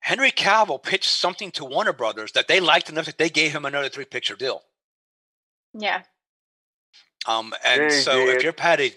Henry 0.05 0.31
Cavill 0.31 0.83
pitched 0.83 1.09
something 1.09 1.51
to 1.53 1.65
Warner 1.65 1.95
Brothers 1.95 2.33
that 2.33 2.47
they 2.47 2.61
liked 2.61 2.91
enough 2.91 3.07
that 3.07 3.17
they 3.17 3.31
gave 3.31 3.53
him 3.53 3.65
another 3.65 3.89
three 3.89 4.05
picture 4.05 4.37
deal. 4.37 4.63
yeah. 5.73 6.03
Um, 7.27 7.55
and 7.65 7.85
Yeah, 7.85 7.89
he 7.89 8.03
so 8.03 8.19
if 8.29 8.43
you're 8.43 8.53
Patty, 8.53 8.93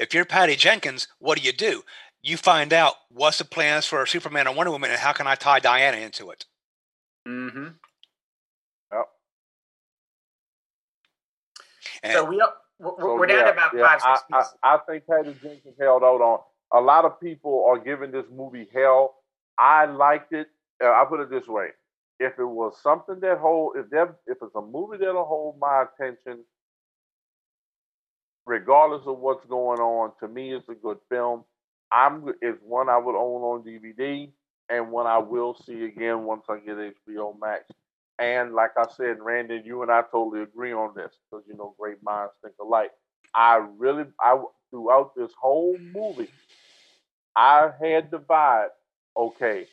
if 0.00 0.12
you're 0.12 0.24
Patty 0.24 0.56
Jenkins, 0.56 1.06
what 1.20 1.38
do 1.38 1.44
you 1.44 1.52
do? 1.52 1.84
You 2.20 2.36
find 2.36 2.72
out 2.72 2.94
what's 3.10 3.38
the 3.38 3.44
plans 3.44 3.86
for 3.86 4.04
Superman 4.06 4.48
and 4.48 4.56
Wonder 4.56 4.72
Woman, 4.72 4.90
and 4.90 4.98
how 4.98 5.12
can 5.12 5.28
I 5.28 5.36
tie 5.36 5.60
Diana 5.60 5.98
into 5.98 6.30
it? 6.30 6.46
Mm-hmm. 7.28 7.68
And 12.02 12.12
So 12.12 12.24
we 12.24 12.40
are, 12.40 12.52
we're, 12.80 12.90
So, 12.98 13.14
we're 13.16 13.26
down 13.26 13.48
about 13.48 13.72
yeah, 13.76 13.82
five 13.98 14.00
six 14.00 14.22
I. 14.32 14.68
I, 14.68 14.74
I 14.74 14.78
think 14.88 15.06
Patty 15.06 15.34
Jenkins 15.40 15.76
held 15.78 16.02
out 16.02 16.20
on. 16.20 16.40
A 16.72 16.80
lot 16.80 17.04
of 17.04 17.20
people 17.20 17.66
are 17.68 17.78
giving 17.78 18.10
this 18.10 18.24
movie 18.34 18.68
hell. 18.74 19.19
I 19.60 19.86
liked 19.86 20.34
it. 20.34 20.48
Uh, 20.84 20.88
I 20.90 21.06
put 21.08 21.20
it 21.20 21.30
this 21.30 21.48
way: 21.48 21.68
if 22.20 22.34
it 22.40 22.46
was 22.46 22.74
something 22.82 23.20
that 23.22 23.38
hold, 23.38 23.76
if 23.78 23.90
that, 23.90 24.16
if 24.28 24.38
it's 24.42 24.56
a 24.56 24.62
movie 24.62 24.98
that'll 24.98 25.26
hold 25.26 25.58
my 25.60 25.84
attention, 25.84 26.44
regardless 28.46 29.06
of 29.06 29.18
what's 29.18 29.46
going 29.46 29.80
on, 29.80 30.12
to 30.20 30.28
me, 30.28 30.54
it's 30.54 30.68
a 30.70 30.74
good 30.74 30.98
film. 31.10 31.44
I'm. 31.92 32.24
It's 32.42 32.58
one 32.62 32.88
I 32.90 32.98
would 32.98 33.16
own 33.16 33.42
on 33.42 33.64
DVD, 33.64 34.30
and 34.70 34.90
one 34.92 35.06
I 35.06 35.18
will 35.18 35.54
see 35.66 35.84
again 35.84 36.24
once 36.24 36.44
I 36.50 36.58
get 36.58 36.76
HBO 36.76 37.34
Max. 37.40 37.64
And 38.20 38.54
like 38.54 38.72
I 38.78 38.84
said, 38.96 39.18
Randy, 39.20 39.62
you 39.64 39.82
and 39.82 39.90
I 39.92 40.02
totally 40.12 40.42
agree 40.42 40.72
on 40.72 40.94
this 40.96 41.14
because 41.30 41.44
you 41.48 41.56
know 41.56 41.74
great 41.80 42.02
minds 42.02 42.32
think 42.42 42.56
alike. 42.60 42.92
I 43.34 43.64
really, 43.78 44.04
I 44.20 44.40
throughout 44.70 45.12
this 45.16 45.32
whole 45.40 45.78
movie, 45.94 46.30
I 47.36 47.70
had 47.82 48.10
the 48.10 48.18
vibe. 48.18 48.68
Okay, 49.16 49.66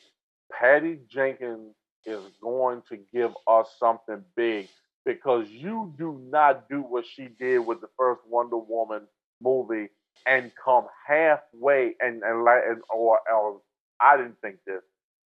Patty 0.52 1.00
Jenkins 1.08 1.74
is 2.06 2.22
going 2.42 2.82
to 2.88 2.98
give 3.12 3.32
us 3.46 3.68
something 3.78 4.24
big 4.36 4.68
because 5.04 5.48
you 5.48 5.94
do 5.98 6.20
not 6.30 6.68
do 6.68 6.80
what 6.82 7.04
she 7.06 7.28
did 7.38 7.60
with 7.60 7.80
the 7.80 7.88
first 7.98 8.20
Wonder 8.28 8.58
Woman 8.58 9.02
movie 9.42 9.88
and 10.26 10.52
come 10.62 10.86
halfway 11.06 11.94
and 12.00 12.22
and 12.22 12.44
like 12.44 12.62
and, 12.68 12.82
or, 12.94 13.18
or 13.32 13.60
I 14.00 14.16
didn't 14.16 14.40
think 14.42 14.56
this 14.66 14.82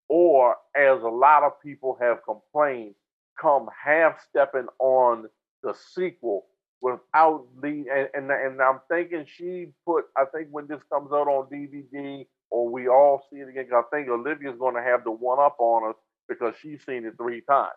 or 0.09 0.57
as 0.77 1.03
a 1.03 1.09
lot 1.09 1.43
of 1.43 1.53
people 1.63 1.97
have 2.01 2.19
complained, 2.25 2.95
come 3.41 3.69
half 3.83 4.21
stepping 4.29 4.67
on 4.79 5.27
the 5.63 5.75
sequel 5.95 6.45
without 6.83 7.47
lead 7.63 7.87
and, 7.87 8.09
and 8.15 8.31
and 8.31 8.61
I'm 8.61 8.81
thinking 8.91 9.25
she 9.27 9.69
put 9.87 10.05
I 10.17 10.25
think 10.27 10.49
when 10.51 10.67
this 10.67 10.83
comes 10.93 11.13
out 11.13 11.29
on 11.29 11.49
DVD 11.49 12.27
or 12.53 12.69
we 12.69 12.87
all 12.87 13.27
see 13.31 13.41
it 13.41 13.49
again, 13.49 13.67
'cause 13.69 13.83
I 13.87 13.97
think 13.97 14.09
Olivia's 14.11 14.59
gonna 14.59 14.83
have 14.83 15.05
the 15.05 15.11
one 15.11 15.41
up 15.41 15.57
on 15.59 15.89
us 15.91 15.97
because 16.29 16.55
she's 16.59 16.85
seen 16.85 17.07
it 17.07 17.17
three 17.17 17.41
times. 17.41 17.73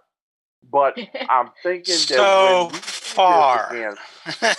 But 0.70 0.98
I'm 1.30 1.52
thinking 1.64 1.96
that 1.96 2.08
so 2.08 2.68
when 2.68 2.82
far. 2.82 3.72
again 3.74 3.98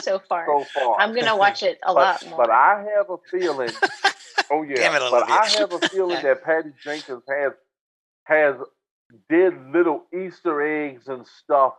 so 0.00 0.20
far. 0.20 0.46
so 0.46 0.64
far. 0.72 1.00
I'm 1.00 1.14
gonna 1.14 1.36
watch 1.36 1.62
it 1.64 1.78
a 1.82 1.92
but, 1.92 2.00
lot 2.22 2.26
more. 2.30 2.36
but 2.38 2.50
I 2.50 2.86
have 2.96 3.10
a 3.10 3.16
feeling. 3.30 3.72
oh 4.52 4.62
yeah, 4.62 4.76
Damn 4.76 5.02
it, 5.02 5.10
but 5.10 5.28
I 5.28 5.48
have 5.58 5.72
a 5.72 5.80
feeling 5.88 6.22
that 6.22 6.44
Patty 6.44 6.70
Jenkins 6.84 7.24
has 7.28 7.52
has 8.24 8.54
did 9.28 9.54
little 9.72 10.04
Easter 10.14 10.62
eggs 10.62 11.08
and 11.08 11.26
stuff 11.26 11.74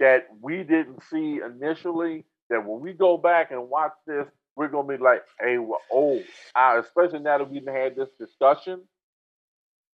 that 0.00 0.26
we 0.40 0.64
didn't 0.64 1.02
see 1.04 1.40
initially. 1.40 2.24
That 2.50 2.66
when 2.66 2.80
we 2.80 2.92
go 2.92 3.16
back 3.16 3.50
and 3.52 3.70
watch 3.70 3.92
this, 4.06 4.26
we're 4.56 4.68
gonna 4.68 4.88
be 4.88 5.02
like, 5.02 5.22
"Hey, 5.40 5.58
well, 5.58 5.80
oh!" 5.92 6.22
I, 6.54 6.78
especially 6.78 7.20
now 7.20 7.38
that 7.38 7.50
we've 7.50 7.66
had 7.66 7.96
this 7.96 8.10
discussion, 8.18 8.82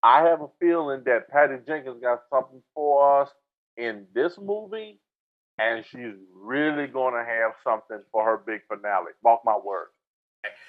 I 0.03 0.23
have 0.23 0.41
a 0.43 0.49
feeling 0.61 1.03
that 1.05 1.29
Patty 1.29 1.57
Jenkins 1.67 2.01
got 2.01 2.21
something 2.31 2.63
for 2.75 3.23
us 3.23 3.31
in 3.77 4.07
this 4.15 4.39
movie, 4.39 5.01
and 5.59 5.85
she's 5.85 6.15
really 6.35 6.87
gonna 6.87 7.25
have 7.25 7.53
something 7.65 8.03
for 8.13 8.25
her 8.25 8.39
big 8.39 8.61
finale. 8.69 9.13
Mark 9.23 9.41
my 9.45 9.57
word. 9.57 9.89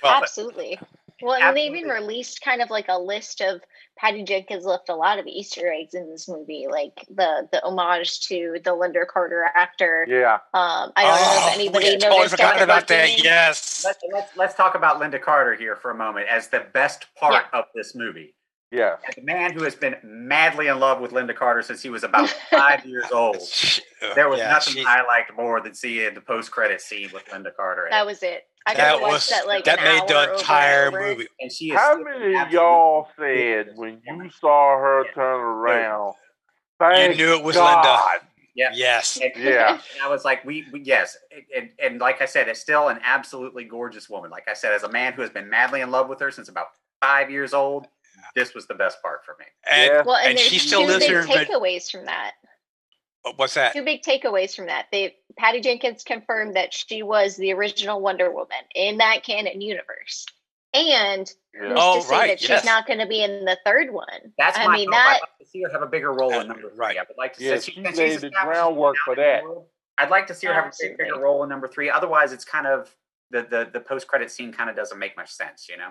well, 0.03 0.21
Absolutely. 0.21 0.79
Well, 1.21 1.41
and 1.41 1.55
they 1.55 1.65
even 1.67 1.89
released 1.89 2.41
kind 2.41 2.61
of 2.61 2.69
like 2.69 2.85
a 2.87 2.99
list 2.99 3.41
of 3.41 3.61
Patty 3.97 4.23
Jenkins 4.23 4.63
left 4.63 4.87
a 4.89 4.95
lot 4.95 5.19
of 5.19 5.27
Easter 5.27 5.71
eggs 5.71 5.93
in 5.93 6.09
this 6.09 6.29
movie, 6.29 6.67
like 6.69 7.05
the 7.09 7.47
the 7.51 7.61
homage 7.63 8.21
to 8.27 8.57
the 8.63 8.71
Lynda 8.71 9.05
Carter 9.05 9.45
actor. 9.55 10.05
Yeah. 10.07 10.35
Um, 10.53 10.91
I 10.95 11.03
don't 11.03 11.15
know 11.15 11.17
Oh, 11.21 11.47
if 11.49 11.55
anybody 11.55 11.85
we 11.85 11.91
had 11.91 11.99
totally 12.01 12.17
noticed 12.19 12.35
forgotten 12.35 12.63
about 12.63 12.87
that. 12.87 13.23
Yes. 13.23 13.83
Let's, 13.85 13.99
let's 14.13 14.37
let's 14.37 14.55
talk 14.55 14.75
about 14.75 15.01
Lynda 15.01 15.21
Carter 15.21 15.55
here 15.55 15.75
for 15.75 15.91
a 15.91 15.95
moment 15.95 16.27
as 16.29 16.47
the 16.47 16.65
best 16.73 17.07
part 17.15 17.45
of 17.53 17.65
this 17.75 17.93
movie. 17.95 18.33
Yeah. 18.71 18.97
As 19.07 19.17
a 19.17 19.21
man 19.21 19.53
who 19.53 19.63
has 19.63 19.75
been 19.75 19.95
madly 20.03 20.67
in 20.67 20.79
love 20.79 20.99
with 21.01 21.11
Lynda 21.11 21.35
Carter 21.35 21.63
since 21.63 21.81
he 21.81 21.89
was 21.89 22.03
about 22.03 22.29
five 22.51 22.85
years 22.85 23.05
old. 23.11 23.37
Uh, 23.37 24.13
There 24.13 24.29
was 24.29 24.39
yeah, 24.39 24.51
nothing 24.51 24.73
she- 24.75 24.85
I 24.85 25.03
liked 25.05 25.35
more 25.35 25.59
than 25.59 25.73
seeing 25.73 26.13
the 26.13 26.21
post-credit 26.21 26.79
scene 26.81 27.09
with 27.11 27.25
Lynda 27.25 27.55
Carter. 27.55 27.87
That 27.89 28.05
was 28.05 28.21
it. 28.21 28.43
I 28.67 28.75
that 28.75 29.01
was 29.01 29.27
that 29.29 29.47
like 29.47 29.63
that 29.65 29.79
made 29.81 30.07
the 30.07 30.33
entire 30.35 30.91
movie. 30.91 31.27
and 31.39 31.51
she 31.51 31.71
is 31.71 31.79
How 31.79 31.97
many 31.97 32.35
of 32.35 32.51
y'all 32.51 33.07
said 33.17 33.71
when 33.75 33.99
you 34.05 34.29
saw 34.29 34.77
her 34.77 35.05
turn 35.15 35.39
around, 35.39 36.13
thank 36.77 37.17
knew 37.17 37.33
it 37.33 37.43
was 37.43 37.55
God. 37.55 38.19
Yeah. 38.55 38.71
Yes. 38.75 39.17
And, 39.21 39.31
Yeah. 39.37 39.73
and 39.75 39.81
I 40.03 40.09
was 40.09 40.25
like, 40.25 40.43
we, 40.45 40.65
we 40.71 40.81
yes, 40.81 41.17
and, 41.55 41.69
and 41.81 41.99
like 41.99 42.21
I 42.21 42.25
said, 42.25 42.47
it's 42.49 42.59
still 42.59 42.89
an 42.89 42.99
absolutely 43.03 43.63
gorgeous 43.63 44.09
woman. 44.09 44.29
Like 44.29 44.47
I 44.47 44.53
said, 44.53 44.73
as 44.73 44.83
a 44.83 44.89
man 44.91 45.13
who 45.13 45.21
has 45.21 45.31
been 45.31 45.49
madly 45.49 45.81
in 45.81 45.89
love 45.89 46.09
with 46.09 46.19
her 46.19 46.29
since 46.29 46.49
about 46.49 46.67
five 47.01 47.31
years 47.31 47.53
old, 47.53 47.87
this 48.35 48.53
was 48.53 48.67
the 48.67 48.73
best 48.75 49.01
part 49.01 49.25
for 49.25 49.35
me. 49.39 49.45
And 49.69 49.91
Yeah. 49.91 50.03
Well, 50.05 50.15
and, 50.15 50.29
And 50.29 50.37
there's 50.37 50.47
she 50.47 50.59
still 50.59 50.81
two 50.81 50.87
lives 50.87 50.99
big 50.99 51.09
here 51.09 51.21
in 51.21 51.27
Vir- 51.27 51.33
takeaways 51.45 51.89
from 51.91 52.05
that. 52.05 52.33
Oh, 53.25 53.33
what's 53.35 53.53
that? 53.55 53.73
Two 53.73 53.83
big 53.83 54.01
takeaways 54.01 54.55
from 54.55 54.67
that. 54.67 54.87
They 54.91 55.15
Patty 55.37 55.59
Jenkins 55.61 56.03
confirmed 56.03 56.55
that 56.55 56.73
she 56.73 57.03
was 57.03 57.35
the 57.37 57.51
original 57.53 57.99
Wonder 58.01 58.31
Woman 58.31 58.57
in 58.75 58.97
that 58.99 59.23
canon 59.23 59.59
universe, 59.61 60.25
and 60.73 61.29
Yeah. 61.53 61.73
Oh, 61.75 61.97
to 61.97 62.01
say 62.07 62.11
right, 62.15 62.27
that 62.29 62.39
she's 62.39 62.49
yes. 62.49 62.65
not 62.65 62.85
going 62.87 62.99
to 62.99 63.07
be 63.07 63.21
in 63.23 63.43
the 63.45 63.57
third 63.65 63.91
one? 63.91 64.33
That's 64.37 64.57
I 64.57 64.67
my 64.67 64.75
mean 64.77 64.87
hope. 64.87 64.93
that 64.93 65.07
I'd 65.07 65.19
like 65.21 65.37
to 65.39 65.45
see 65.45 65.61
her 65.63 65.69
have 65.69 65.81
a 65.81 65.87
bigger 65.87 66.13
role 66.13 66.39
in 66.39 66.47
number 66.47 66.69
three. 66.69 66.77
right. 66.77 66.97
I 66.97 67.01
would 67.01 67.17
like 67.17 67.33
to 67.37 67.43
Yeah, 67.43 67.57
see 67.57 67.71
she 67.73 67.83
since 67.83 67.97
laid 67.97 68.11
she's 68.11 68.21
the 68.21 68.29
groundwork 68.29 68.95
for 69.03 69.15
that. 69.15 69.43
world, 69.43 69.65
I'd 69.97 70.09
like 70.09 70.27
to 70.27 70.33
see 70.33 70.47
her 70.47 70.53
have 70.53 70.65
a 70.67 70.95
bigger 70.97 71.19
role 71.19 71.43
in 71.43 71.49
number 71.49 71.67
three. 71.67 71.89
Otherwise, 71.89 72.31
it's 72.31 72.45
kind 72.45 72.67
of 72.67 72.93
the 73.31 73.41
the, 73.43 73.69
the 73.73 73.79
post 73.81 74.07
credit 74.07 74.31
scene 74.31 74.53
kind 74.53 74.69
of 74.69 74.75
doesn't 74.77 74.97
make 74.99 75.17
much 75.17 75.29
sense, 75.31 75.67
you 75.67 75.75
know. 75.77 75.89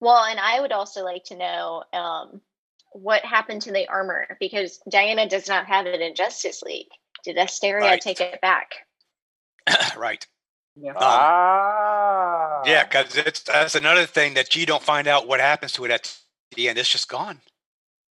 Well, 0.00 0.24
and 0.24 0.38
I 0.38 0.60
would 0.60 0.72
also 0.72 1.02
like 1.04 1.24
to 1.24 1.36
know 1.36 1.82
um, 1.92 2.40
what 2.92 3.24
happened 3.24 3.62
to 3.62 3.72
the 3.72 3.88
armor 3.88 4.36
because 4.40 4.80
Diana 4.90 5.28
does 5.28 5.48
not 5.48 5.66
have 5.66 5.86
it 5.86 6.00
in 6.00 6.14
Justice 6.14 6.62
League. 6.62 6.88
Did 7.24 7.36
Asteria 7.36 7.84
Right. 7.84 8.00
take 8.00 8.20
it 8.20 8.40
back? 8.40 8.70
right. 9.96 10.24
Yeah. 10.76 10.90
Um, 10.92 10.96
ah. 11.00 12.62
Yeah, 12.64 12.84
because 12.84 13.16
it's 13.16 13.40
that's 13.42 13.74
another 13.74 14.06
thing 14.06 14.34
that 14.34 14.54
you 14.54 14.64
don't 14.66 14.82
find 14.82 15.08
out 15.08 15.26
what 15.26 15.40
happens 15.40 15.72
to 15.72 15.84
it 15.84 15.90
at 15.90 16.16
the 16.54 16.68
end. 16.68 16.78
It's 16.78 16.88
just 16.88 17.08
gone. 17.08 17.40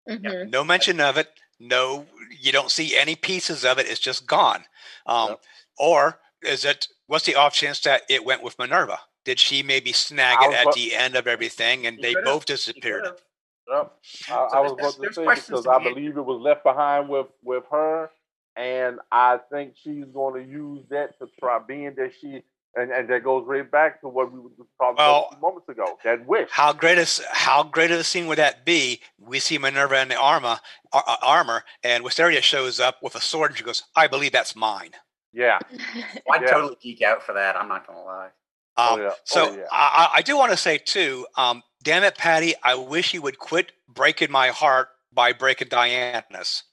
Mhm. 0.09 0.51
No 0.51 0.65
mention 0.65 1.01
of 1.01 1.17
it. 1.17 1.31
No, 1.61 2.07
you 2.31 2.53
don't 2.53 2.71
see 2.71 2.97
any 2.97 3.15
pieces 3.17 3.65
of 3.65 3.79
it. 3.79 3.87
It's 3.87 4.01
just 4.01 4.27
gone. 4.27 4.65
Um, 5.07 5.31
Yep. 5.31 5.41
Or 5.79 6.21
is 6.43 6.65
it? 6.65 6.89
What's 7.07 7.25
the 7.27 7.37
off 7.37 7.55
chance 7.55 7.81
that 7.81 8.03
it 8.09 8.25
went 8.25 8.43
with 8.43 8.59
Minerva? 8.59 8.99
Did 9.27 9.39
she 9.39 9.63
maybe 9.63 9.93
snag 9.93 10.39
it 10.41 10.55
at 10.55 10.63
about- 10.63 10.75
the 10.75 10.95
end 10.95 11.17
of 11.17 11.27
everything, 11.27 11.87
and 11.87 11.97
She 11.97 12.03
they 12.03 12.15
both 12.23 12.47
disappeared? 12.47 13.05
Yep. 13.05 13.21
I, 13.69 13.89
So 14.03 14.35
I 14.35 14.61
was 14.61 14.73
about 14.73 14.95
to 15.03 15.13
say 15.13 15.25
because 15.25 15.65
to 15.65 15.71
I 15.71 15.83
believe 15.83 16.17
it 16.17 16.23
was 16.25 16.41
left 16.41 16.63
behind 16.63 17.09
with 17.09 17.27
with 17.43 17.65
her, 17.73 18.11
and 18.55 19.01
I 19.11 19.39
think 19.51 19.75
she's 19.77 20.05
going 20.15 20.43
to 20.43 20.49
use 20.51 20.85
that 20.91 21.19
to 21.19 21.27
try 21.41 21.59
being 21.59 21.95
that 21.97 22.13
she 22.21 22.43
and, 22.79 22.93
and 22.93 23.09
that 23.09 23.25
goes 23.25 23.45
right 23.47 23.69
back 23.69 24.01
to 24.03 24.09
what 24.09 24.31
we 24.31 24.39
were 24.39 24.51
just 24.51 24.69
talking 24.79 24.97
Well, 24.99 25.17
about 25.19 25.27
a 25.27 25.31
few 25.35 25.41
moments 25.41 25.69
ago. 25.71 25.99
That 26.05 26.27
wish. 26.27 26.49
How 26.51 26.73
great 26.73 26.99
is 26.99 27.21
how 27.33 27.65
great 27.65 27.91
of 27.91 27.99
a 27.99 28.05
scene 28.05 28.29
would 28.29 28.39
that 28.39 28.65
be? 28.65 29.01
We 29.19 29.41
see 29.41 29.59
Minerva 29.59 30.01
in 30.03 30.09
the 30.09 30.17
armor, 30.17 30.61
ar- 30.93 31.05
ar- 31.07 31.19
armor, 31.23 31.65
and 31.83 32.05
Wisteria 32.05 32.43
shows 32.43 32.79
up 32.79 33.03
with 33.03 33.17
a 33.17 33.21
sword, 33.21 33.51
and 33.51 33.59
she 33.59 33.65
goes, 33.65 33.83
"I 33.97 34.07
believe 34.07 34.31
that's 34.31 34.55
mine." 34.55 34.93
Yeah. 35.33 35.59
I'd 36.31 36.43
Yeah. 36.43 36.51
totally 36.53 36.77
geek 36.81 37.03
out 37.03 37.23
for 37.25 37.33
that. 37.33 37.57
I'm 37.57 37.67
not 37.69 37.85
gonna 37.87 38.05
lie. 38.05 38.29
Oh, 38.77 38.95
Um, 38.95 39.01
yeah. 39.01 39.11
Oh, 39.11 39.15
So 39.25 39.55
yeah. 39.57 39.65
I, 39.71 40.09
I 40.13 40.19
I 40.19 40.23
do 40.23 40.37
want 40.37 40.53
to 40.53 40.57
say 40.57 40.79
too, 40.79 41.27
um, 41.37 41.63
damn 41.83 42.05
it, 42.05 42.17
Patty, 42.17 42.55
I 42.63 42.75
wish 42.75 43.15
you 43.15 43.23
would 43.23 43.39
quit 43.39 43.73
breaking 43.89 44.31
my 44.31 44.49
heart 44.49 44.89
by 45.13 45.33
breaking 45.33 45.69
Diana's. 45.69 46.65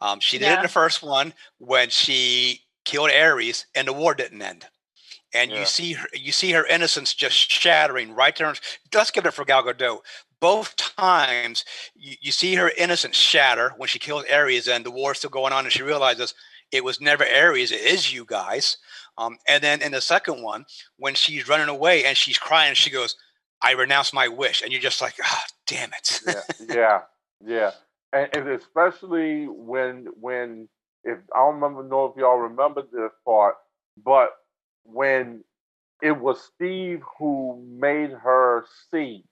Um, 0.00 0.20
she 0.20 0.38
did 0.38 0.50
it 0.50 0.56
in 0.56 0.62
the 0.62 0.68
first 0.68 1.02
one 1.02 1.32
when 1.58 1.90
she 1.90 2.62
killed 2.84 3.10
Ares, 3.10 3.66
and 3.74 3.88
the 3.88 3.92
war 3.92 4.14
didn't 4.14 4.42
end. 4.42 4.66
And 5.32 5.50
Yeah. 5.50 5.60
you 5.60 5.66
see 5.66 5.92
her, 5.94 6.08
you 6.12 6.32
see 6.32 6.52
her 6.52 6.66
innocence 6.66 7.14
just 7.14 7.36
shattering 7.50 8.14
right 8.14 8.36
there. 8.36 8.54
Let's 8.92 9.10
give 9.10 9.26
it 9.26 9.32
for 9.34 9.44
Gal 9.44 9.62
Gadot. 9.64 10.00
Both 10.40 10.76
times 10.76 11.64
you, 11.94 12.16
you 12.20 12.32
see 12.32 12.54
her 12.56 12.70
innocence 12.76 13.16
shatter 13.16 13.72
when 13.76 13.88
she 13.88 13.98
kills 13.98 14.24
Ares, 14.32 14.68
and 14.68 14.84
the 14.84 14.90
war's 14.90 15.18
still 15.18 15.30
going 15.30 15.52
on, 15.52 15.64
and 15.64 15.72
she 15.72 15.82
realizes 15.82 16.34
it 16.70 16.84
was 16.84 17.00
never 17.00 17.24
Ares, 17.24 17.72
it 17.72 17.80
is 17.80 18.12
you 18.12 18.24
guys. 18.24 18.76
Um, 19.16 19.38
and 19.48 19.62
then 19.62 19.82
in 19.82 19.92
the 19.92 20.00
second 20.00 20.42
one, 20.42 20.64
when 20.98 21.14
she's 21.14 21.48
running 21.48 21.68
away 21.68 22.04
and 22.04 22.16
she's 22.16 22.38
crying, 22.38 22.74
she 22.74 22.90
goes, 22.90 23.16
I 23.62 23.72
renounce 23.72 24.12
my 24.12 24.28
wish. 24.28 24.62
And 24.62 24.72
you're 24.72 24.80
just 24.80 25.00
like, 25.00 25.14
ah, 25.22 25.44
damn 25.66 25.90
it. 25.92 26.20
yeah, 26.26 26.40
yeah, 26.68 27.00
yeah, 27.44 27.70
and, 28.12 28.28
and 28.36 28.48
especially 28.48 29.46
when 29.46 30.06
when 30.20 30.68
if 31.04 31.18
I 31.34 31.38
don't 31.38 31.56
remember 31.56 31.82
know 31.82 32.06
if 32.06 32.16
y'all 32.16 32.36
remember 32.36 32.82
this 32.82 33.12
part, 33.24 33.56
but 34.02 34.30
when 34.84 35.44
it 36.02 36.12
was 36.12 36.42
Steve 36.54 37.00
who 37.18 37.62
made 37.78 38.10
her 38.10 38.64
see 38.90 39.24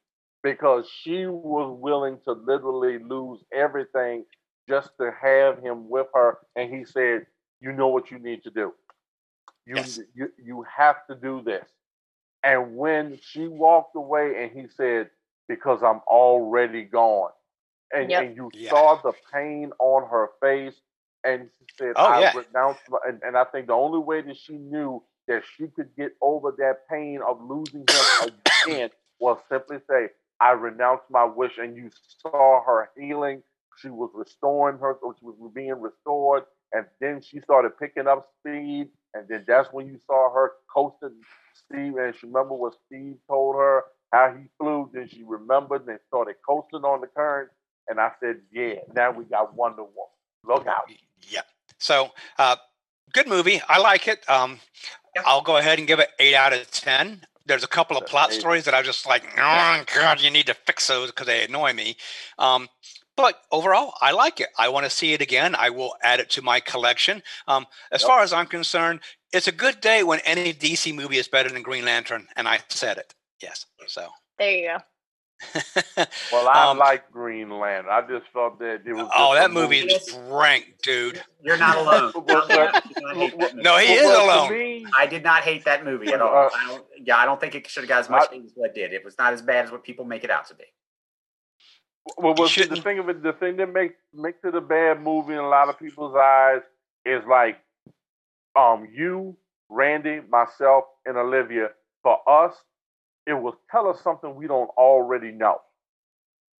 because 0.42 0.88
she 1.02 1.26
was 1.26 1.76
willing 1.80 2.18
to 2.24 2.32
literally 2.32 2.98
lose 2.98 3.40
everything 3.52 4.24
just 4.68 4.90
to 4.98 5.12
have 5.20 5.62
him 5.62 5.88
with 5.88 6.06
her, 6.14 6.38
and 6.56 6.72
he 6.72 6.84
said, 6.84 7.26
"You 7.60 7.72
know 7.72 7.88
what 7.88 8.10
you 8.10 8.18
need 8.18 8.42
to 8.44 8.50
do. 8.50 8.72
You 9.66 9.76
Yes. 9.76 10.00
you 10.14 10.32
you 10.38 10.62
have 10.64 11.06
to 11.08 11.14
do 11.14 11.42
this." 11.42 11.68
And 12.44 12.76
when 12.76 13.18
she 13.22 13.48
walked 13.48 13.96
away, 13.96 14.42
and 14.44 14.52
he 14.52 14.68
said, 14.68 15.10
"Because 15.48 15.82
I'm 15.82 16.00
already 16.08 16.84
gone," 16.84 17.32
and, 17.94 18.10
Yep. 18.10 18.24
and 18.24 18.36
you 18.36 18.50
Yeah. 18.54 18.70
saw 18.70 18.96
the 19.02 19.14
pain 19.32 19.72
on 19.80 20.08
her 20.08 20.30
face, 20.40 20.80
and 21.24 21.50
she 21.58 21.66
said, 21.78 21.96
Oh, 21.96 22.08
"I 22.08 22.20
yeah. 22.20 22.32
renounce." 22.34 22.78
My, 22.88 22.98
and, 23.06 23.22
and 23.22 23.36
I 23.36 23.44
think 23.44 23.68
the 23.68 23.74
only 23.74 24.00
way 24.00 24.22
that 24.22 24.36
she 24.38 24.54
knew 24.58 25.04
that 25.28 25.44
she 25.44 25.68
could 25.68 25.94
get 25.96 26.16
over 26.22 26.52
that 26.58 26.88
pain 26.88 27.20
of 27.22 27.40
losing 27.42 27.86
him 27.90 28.06
again 28.20 28.90
was 29.20 29.38
simply 29.48 29.78
say, 29.90 30.10
"I 30.40 30.52
renounce 30.52 31.02
my 31.10 31.24
wish." 31.24 31.58
And 31.58 31.76
you 31.76 31.90
saw 32.22 32.62
her 32.64 32.90
healing. 32.96 33.42
She 33.78 33.90
was 33.90 34.10
restoring 34.14 34.78
her, 34.78 34.94
or 34.94 35.14
she 35.18 35.26
was 35.26 35.52
being 35.54 35.80
restored, 35.80 36.44
and 36.72 36.86
then 37.00 37.20
she 37.22 37.40
started 37.40 37.78
picking 37.78 38.08
up 38.08 38.28
speed. 38.40 38.90
And 39.14 39.28
then 39.28 39.44
that's 39.46 39.68
when 39.72 39.86
you 39.86 40.00
saw 40.06 40.32
her 40.32 40.52
coasting 40.72 41.20
Steve. 41.54 41.96
And 41.96 42.14
she 42.14 42.26
remember 42.26 42.54
what 42.54 42.74
Steve 42.86 43.16
told 43.28 43.56
her 43.56 43.84
how 44.12 44.34
he 44.36 44.48
flew. 44.58 44.90
Then 44.92 45.08
she 45.08 45.22
remembered 45.22 45.86
and 45.86 45.98
started 46.08 46.36
coasting 46.46 46.84
on 46.84 47.00
the 47.00 47.06
current. 47.06 47.50
And 47.88 48.00
I 48.00 48.12
said, 48.20 48.40
"Yeah, 48.52 48.76
now 48.94 49.10
we 49.10 49.24
got 49.24 49.54
Wonder 49.54 49.82
Woman. 49.82 50.12
Look 50.44 50.66
out!" 50.66 50.90
Yeah. 51.28 51.42
So, 51.78 52.12
uh, 52.38 52.56
good 53.12 53.26
movie. 53.26 53.60
I 53.68 53.78
like 53.78 54.06
it. 54.06 54.28
Um, 54.30 54.60
I'll 55.26 55.42
go 55.42 55.56
ahead 55.56 55.78
and 55.78 55.88
give 55.88 55.98
it 55.98 56.10
eight 56.18 56.34
out 56.34 56.52
of 56.52 56.70
10. 56.70 57.22
There's 57.44 57.64
a 57.64 57.68
couple 57.68 57.96
of 57.96 58.06
plot 58.06 58.32
eight. 58.32 58.40
stories 58.40 58.64
that 58.64 58.74
I 58.74 58.78
was 58.78 58.86
just 58.86 59.06
like, 59.06 59.24
oh, 59.36 59.84
God, 59.94 60.20
you 60.20 60.30
need 60.30 60.46
to 60.46 60.54
fix 60.54 60.86
those 60.86 61.10
because 61.10 61.26
they 61.26 61.44
annoy 61.44 61.72
me. 61.72 61.96
Um, 62.38 62.68
but 63.16 63.40
overall, 63.50 63.94
I 64.00 64.12
like 64.12 64.40
it. 64.40 64.48
I 64.58 64.68
want 64.68 64.84
to 64.84 64.90
see 64.90 65.12
it 65.12 65.20
again. 65.20 65.54
I 65.54 65.70
will 65.70 65.94
add 66.02 66.20
it 66.20 66.30
to 66.30 66.42
my 66.42 66.60
collection. 66.60 67.22
Um, 67.46 67.66
as 67.90 68.02
Yep. 68.02 68.08
far 68.08 68.20
as 68.22 68.32
I'm 68.32 68.46
concerned, 68.46 69.00
it's 69.32 69.48
a 69.48 69.52
good 69.52 69.80
day 69.80 70.02
when 70.02 70.20
any 70.20 70.52
DC 70.52 70.94
movie 70.94 71.18
is 71.18 71.28
better 71.28 71.48
than 71.50 71.62
Green 71.62 71.84
Lantern, 71.84 72.28
and 72.36 72.48
I 72.48 72.60
said 72.68 72.98
it. 72.98 73.14
Yes. 73.42 73.66
So, 73.86 74.08
There 74.38 74.50
you 74.50 74.68
go. 74.68 74.78
Well, 76.32 76.48
I 76.48 76.70
Um, 76.70 76.78
like 76.78 77.10
Green 77.10 77.50
Lantern. 77.50 77.90
I 77.90 78.00
just 78.02 78.30
felt 78.32 78.58
that 78.60 78.82
it 78.86 78.92
was. 78.92 79.08
oh, 79.16 79.34
that 79.34 79.50
movie 79.50 79.80
movie. 79.82 79.94
is 79.94 80.12
rank, 80.28 80.76
dude. 80.82 81.20
You're 81.42 81.56
not 81.56 81.76
alone. 81.76 82.12
Well, 82.26 82.46
Not 82.46 82.50
alone. 82.50 82.72
well, 82.72 82.72
I 82.72 82.80
did 82.80 83.02
not 83.02 83.16
hate 83.24 83.36
that 83.36 83.54
movie. 83.56 83.62
No, 83.62 83.76
he 83.78 83.92
is 83.94 84.02
Well, 84.04 84.44
alone. 84.46 84.52
me, 84.52 84.86
I 84.96 85.06
did 85.06 85.24
not 85.24 85.42
hate 85.42 85.64
that 85.64 85.84
movie 85.84 86.12
at 86.12 86.20
all. 86.22 86.46
Uh, 86.46 86.50
I 86.56 86.66
don't, 86.68 86.84
yeah, 87.04 87.16
I 87.16 87.24
don't 87.24 87.40
think 87.40 87.54
it 87.56 87.68
should 87.68 87.82
have 87.82 87.88
got 87.88 88.00
as 88.00 88.08
much 88.08 88.28
I- 88.30 88.34
hate 88.34 88.44
as 88.44 88.52
what 88.54 88.70
it 88.70 88.74
did. 88.76 88.92
It 88.92 89.04
was 89.04 89.16
not 89.18 89.32
as 89.32 89.42
bad 89.42 89.64
as 89.64 89.70
what 89.72 89.82
people 89.82 90.04
make 90.04 90.22
it 90.24 90.30
out 90.30 90.46
to 90.48 90.54
be. 90.54 90.64
Well, 92.18 92.34
well 92.36 92.48
see, 92.48 92.64
the 92.64 92.76
thing 92.76 92.98
of 92.98 93.08
it, 93.08 93.22
the 93.22 93.32
thing 93.34 93.56
that 93.58 93.72
makes 93.72 93.94
makes 94.12 94.38
it 94.44 94.54
a 94.54 94.60
bad 94.60 95.00
movie 95.02 95.34
in 95.34 95.38
a 95.38 95.48
lot 95.48 95.68
of 95.68 95.78
people's 95.78 96.16
eyes 96.16 96.62
is 97.04 97.22
like, 97.28 97.58
um, 98.56 98.88
you, 98.92 99.36
Randy, 99.68 100.20
myself, 100.28 100.84
and 101.06 101.16
Olivia. 101.16 101.70
For 102.02 102.18
us, 102.28 102.54
it 103.26 103.34
was 103.34 103.54
tell 103.70 103.88
us 103.88 104.00
something 104.02 104.34
we 104.34 104.48
don't 104.48 104.70
already 104.70 105.30
know. 105.32 105.60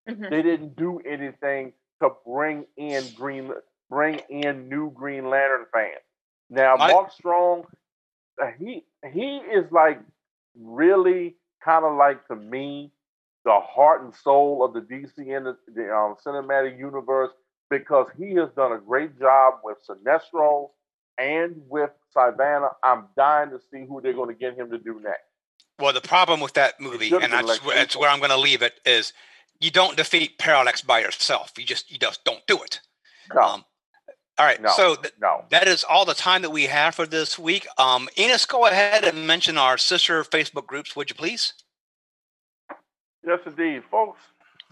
Mhm. 0.07 0.29
They 0.29 0.41
didn't 0.41 0.75
do 0.77 0.99
anything 1.01 1.73
to 2.01 2.11
bring 2.25 2.65
in 2.77 3.03
Green, 3.15 3.53
bring 3.89 4.19
in 4.29 4.69
new 4.69 4.91
Green 4.91 5.29
Lantern 5.29 5.65
fans. 5.73 6.01
Now, 6.49 6.77
My- 6.77 6.91
Mark 6.91 7.11
Strong, 7.11 7.65
he 8.57 8.85
he 9.11 9.37
is 9.37 9.69
like 9.71 9.99
really 10.57 11.35
kind 11.63 11.85
of 11.85 11.95
like 11.97 12.25
to 12.27 12.35
me 12.37 12.92
the 13.45 13.59
heart 13.59 14.03
and 14.03 14.13
soul 14.15 14.63
of 14.63 14.73
the 14.73 14.81
DC 14.81 15.13
and 15.35 15.45
the, 15.45 15.57
the 15.73 15.93
um, 15.93 16.15
cinematic 16.25 16.77
universe 16.77 17.31
because 17.69 18.07
he 18.17 18.33
has 18.35 18.49
done 18.55 18.71
a 18.71 18.77
great 18.79 19.19
job 19.19 19.55
with 19.63 19.77
Sinestro 19.87 20.69
and 21.17 21.55
with 21.67 21.89
Savannah. 22.11 22.69
I'm 22.83 23.05
dying 23.17 23.49
to 23.49 23.59
see 23.71 23.85
who 23.85 24.01
they're 24.01 24.13
going 24.13 24.29
to 24.29 24.39
get 24.39 24.55
him 24.55 24.69
to 24.71 24.77
do 24.77 24.99
next. 25.03 25.21
Well, 25.79 25.93
the 25.93 26.01
problem 26.01 26.39
with 26.39 26.53
that 26.53 26.79
movie, 26.79 27.11
and 27.11 27.33
that's, 27.33 27.47
like 27.47 27.65
where, 27.65 27.75
that's 27.75 27.95
where 27.95 28.09
I'm 28.09 28.19
going 28.19 28.31
to 28.31 28.37
leave 28.37 28.61
it, 28.61 28.79
is 28.85 29.11
you 29.59 29.71
don't 29.71 29.97
defeat 29.97 30.37
Parallax 30.37 30.81
by 30.81 30.99
yourself. 30.99 31.51
You 31.57 31.65
just 31.65 31.91
you 31.91 31.97
just 31.97 32.23
don't 32.23 32.45
do 32.47 32.61
it. 32.61 32.79
No, 33.33 33.41
Um, 33.41 33.65
all 34.37 34.45
right, 34.45 34.61
no, 34.61 34.69
so 34.75 34.95
th- 34.95 35.13
no. 35.21 35.45
that 35.51 35.67
is 35.67 35.83
all 35.83 36.05
the 36.05 36.13
time 36.13 36.41
that 36.41 36.49
we 36.49 36.63
have 36.65 36.95
for 36.95 37.05
this 37.05 37.37
week. 37.37 37.67
Um, 37.77 38.09
Enos, 38.17 38.45
go 38.45 38.65
ahead 38.65 39.03
and 39.03 39.27
mention 39.27 39.57
our 39.57 39.77
sister 39.77 40.23
Facebook 40.23 40.65
groups, 40.65 40.95
would 40.95 41.09
you 41.09 41.15
please? 41.15 41.53
Yes, 43.25 43.39
indeed, 43.45 43.83
folks. 43.89 44.19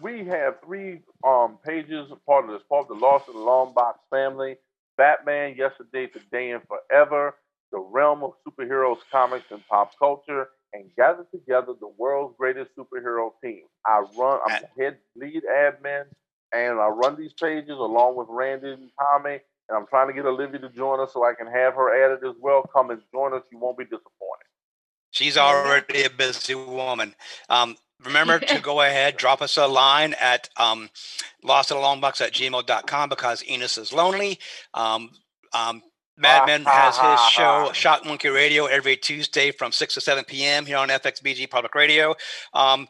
We 0.02 0.26
have 0.26 0.56
three 0.66 1.02
um 1.26 1.58
pages 1.66 2.12
part 2.26 2.46
of 2.46 2.52
this 2.52 2.64
part 2.68 2.84
of 2.84 2.88
the 2.90 3.06
Lost 3.06 3.28
in 3.28 3.36
the 3.36 3.40
Long 3.40 3.74
Box 3.74 4.00
family. 4.10 4.58
Batman, 4.98 5.56
Yesterday, 5.58 6.08
Today, 6.08 6.52
and 6.52 6.62
Forever, 6.68 7.36
the 7.72 7.80
realm 7.80 8.24
of 8.24 8.34
superheroes, 8.48 8.98
comics, 9.12 9.46
and 9.52 9.66
pop 9.68 9.98
culture, 9.98 10.50
and 10.74 10.90
gather 10.96 11.26
together 11.32 11.74
the 11.80 11.92
world's 11.98 12.36
greatest 12.38 12.72
superhero 12.78 13.32
team. 13.44 13.64
I 13.86 14.04
run, 14.18 14.40
I'm 14.48 14.62
the 14.62 14.84
head 14.84 14.98
lead 15.16 15.44
admin, 15.50 16.04
and 16.54 16.80
I 16.80 16.88
run 16.88 17.18
these 17.18 17.34
pages 17.34 17.72
along 17.72 18.16
with 18.16 18.28
Randy 18.30 18.72
and 18.72 18.90
Tommy, 19.00 19.40
and 19.70 19.78
I'm 19.78 19.88
trying 19.88 20.08
to 20.08 20.14
get 20.14 20.26
Olivia 20.26 20.60
to 20.60 20.70
join 20.70 21.00
us 21.00 21.14
so 21.14 21.26
I 21.26 21.34
can 21.34 21.48
have 21.48 21.74
her 21.76 22.06
added 22.06 22.28
as 22.28 22.36
well. 22.40 22.64
Come 22.74 22.92
and 22.92 23.02
join 23.14 23.34
us. 23.34 23.42
You 23.52 23.58
won't 23.58 23.78
be 23.78 23.86
disappointed. 23.86 24.48
She's 25.12 25.38
already 25.38 26.04
a 26.04 26.10
busy 26.10 26.56
woman. 26.56 27.16
Um, 27.50 27.76
remember 28.06 28.40
to 28.40 28.60
go 28.62 28.82
ahead, 28.82 29.18
drop 29.18 29.42
us 29.42 29.58
a 29.58 29.68
line 29.68 30.16
at 30.20 30.50
um, 30.58 30.90
lostinaLongbox 31.44 32.22
at 32.22 32.34
gmail.com 32.34 33.10
because 33.10 33.44
Enos 33.48 33.78
is 33.78 33.94
lonely. 33.94 34.40
Um, 34.74 35.12
um, 35.54 35.82
Madman 36.18 36.66
has 36.66 36.98
his 36.98 37.20
show, 37.32 37.72
Shock 37.74 38.06
Monkey 38.06 38.30
Radio, 38.30 38.66
every 38.66 38.96
Tuesday 38.96 39.52
from 39.52 39.72
6 39.72 39.96
to 39.96 40.02
7 40.02 40.24
p.m. 40.26 40.66
here 40.66 40.78
on 40.78 40.90
FXBG 40.90 41.50
Public 41.50 41.74
Radio. 41.74 42.16
Um, 42.54 42.88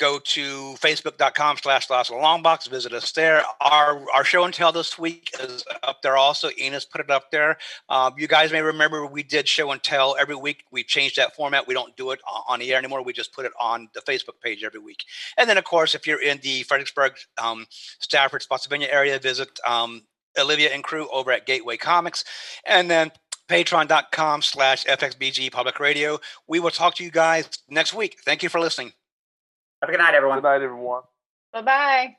go 0.00 0.18
to 0.18 0.74
facebook.com 0.80 1.58
slash 1.58 1.90
lost 1.90 2.10
in 2.10 2.16
long 2.16 2.42
box 2.42 2.66
visit 2.66 2.92
us 2.94 3.12
there. 3.12 3.44
Our 3.60 4.02
our 4.14 4.24
show 4.24 4.44
and 4.44 4.52
tell 4.52 4.72
this 4.72 4.98
week 4.98 5.30
is 5.38 5.62
up 5.82 6.00
there 6.02 6.16
also. 6.16 6.48
Enos 6.58 6.86
put 6.86 7.02
it 7.02 7.10
up 7.10 7.30
there. 7.30 7.58
Um, 7.90 8.14
you 8.16 8.26
guys 8.26 8.50
may 8.50 8.62
remember 8.62 9.06
we 9.06 9.22
did 9.22 9.46
show 9.46 9.70
and 9.70 9.82
tell 9.82 10.16
every 10.18 10.34
week. 10.34 10.64
We 10.72 10.82
changed 10.82 11.16
that 11.16 11.36
format. 11.36 11.68
We 11.68 11.74
don't 11.74 11.94
do 11.98 12.12
it 12.12 12.20
on 12.48 12.60
the 12.60 12.72
air 12.72 12.78
anymore. 12.78 13.04
We 13.04 13.12
just 13.12 13.34
put 13.34 13.44
it 13.44 13.52
on 13.60 13.90
the 13.94 14.00
facebook 14.00 14.40
page 14.42 14.64
every 14.64 14.80
week. 14.80 15.04
And 15.36 15.48
then 15.48 15.58
of 15.58 15.64
course 15.64 15.94
if 15.94 16.06
you're 16.06 16.22
in 16.22 16.40
the 16.42 16.62
fredericksburg 16.62 17.12
um, 17.40 17.66
stafford 17.70 18.42
spotsylvania 18.42 18.88
area 18.90 19.18
visit 19.18 19.60
um, 19.68 20.02
olivia 20.38 20.70
and 20.70 20.82
crew 20.82 21.08
over 21.12 21.30
at 21.30 21.44
gateway 21.44 21.76
comics. 21.76 22.24
And 22.64 22.90
then 22.90 23.12
patreon.com 23.48 24.40
slash 24.40 24.86
fxbg 24.86 25.52
public 25.52 25.78
radio. 25.78 26.18
We 26.46 26.58
will 26.58 26.70
talk 26.70 26.94
to 26.94 27.04
you 27.04 27.10
guys 27.10 27.50
next 27.68 27.92
week. 27.92 28.16
Thank 28.24 28.42
you 28.42 28.48
for 28.48 28.60
listening 28.60 28.92
Have 29.80 29.88
a 29.88 29.92
good 29.92 29.98
night, 29.98 30.14
everyone. 30.14 30.38
Good 30.38 30.44
night, 30.44 30.62
everyone. 30.62 31.02
Bye 31.52 31.62
bye. 31.62 32.16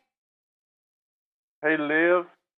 Hey, 1.62 1.78
Liv. 1.78 2.26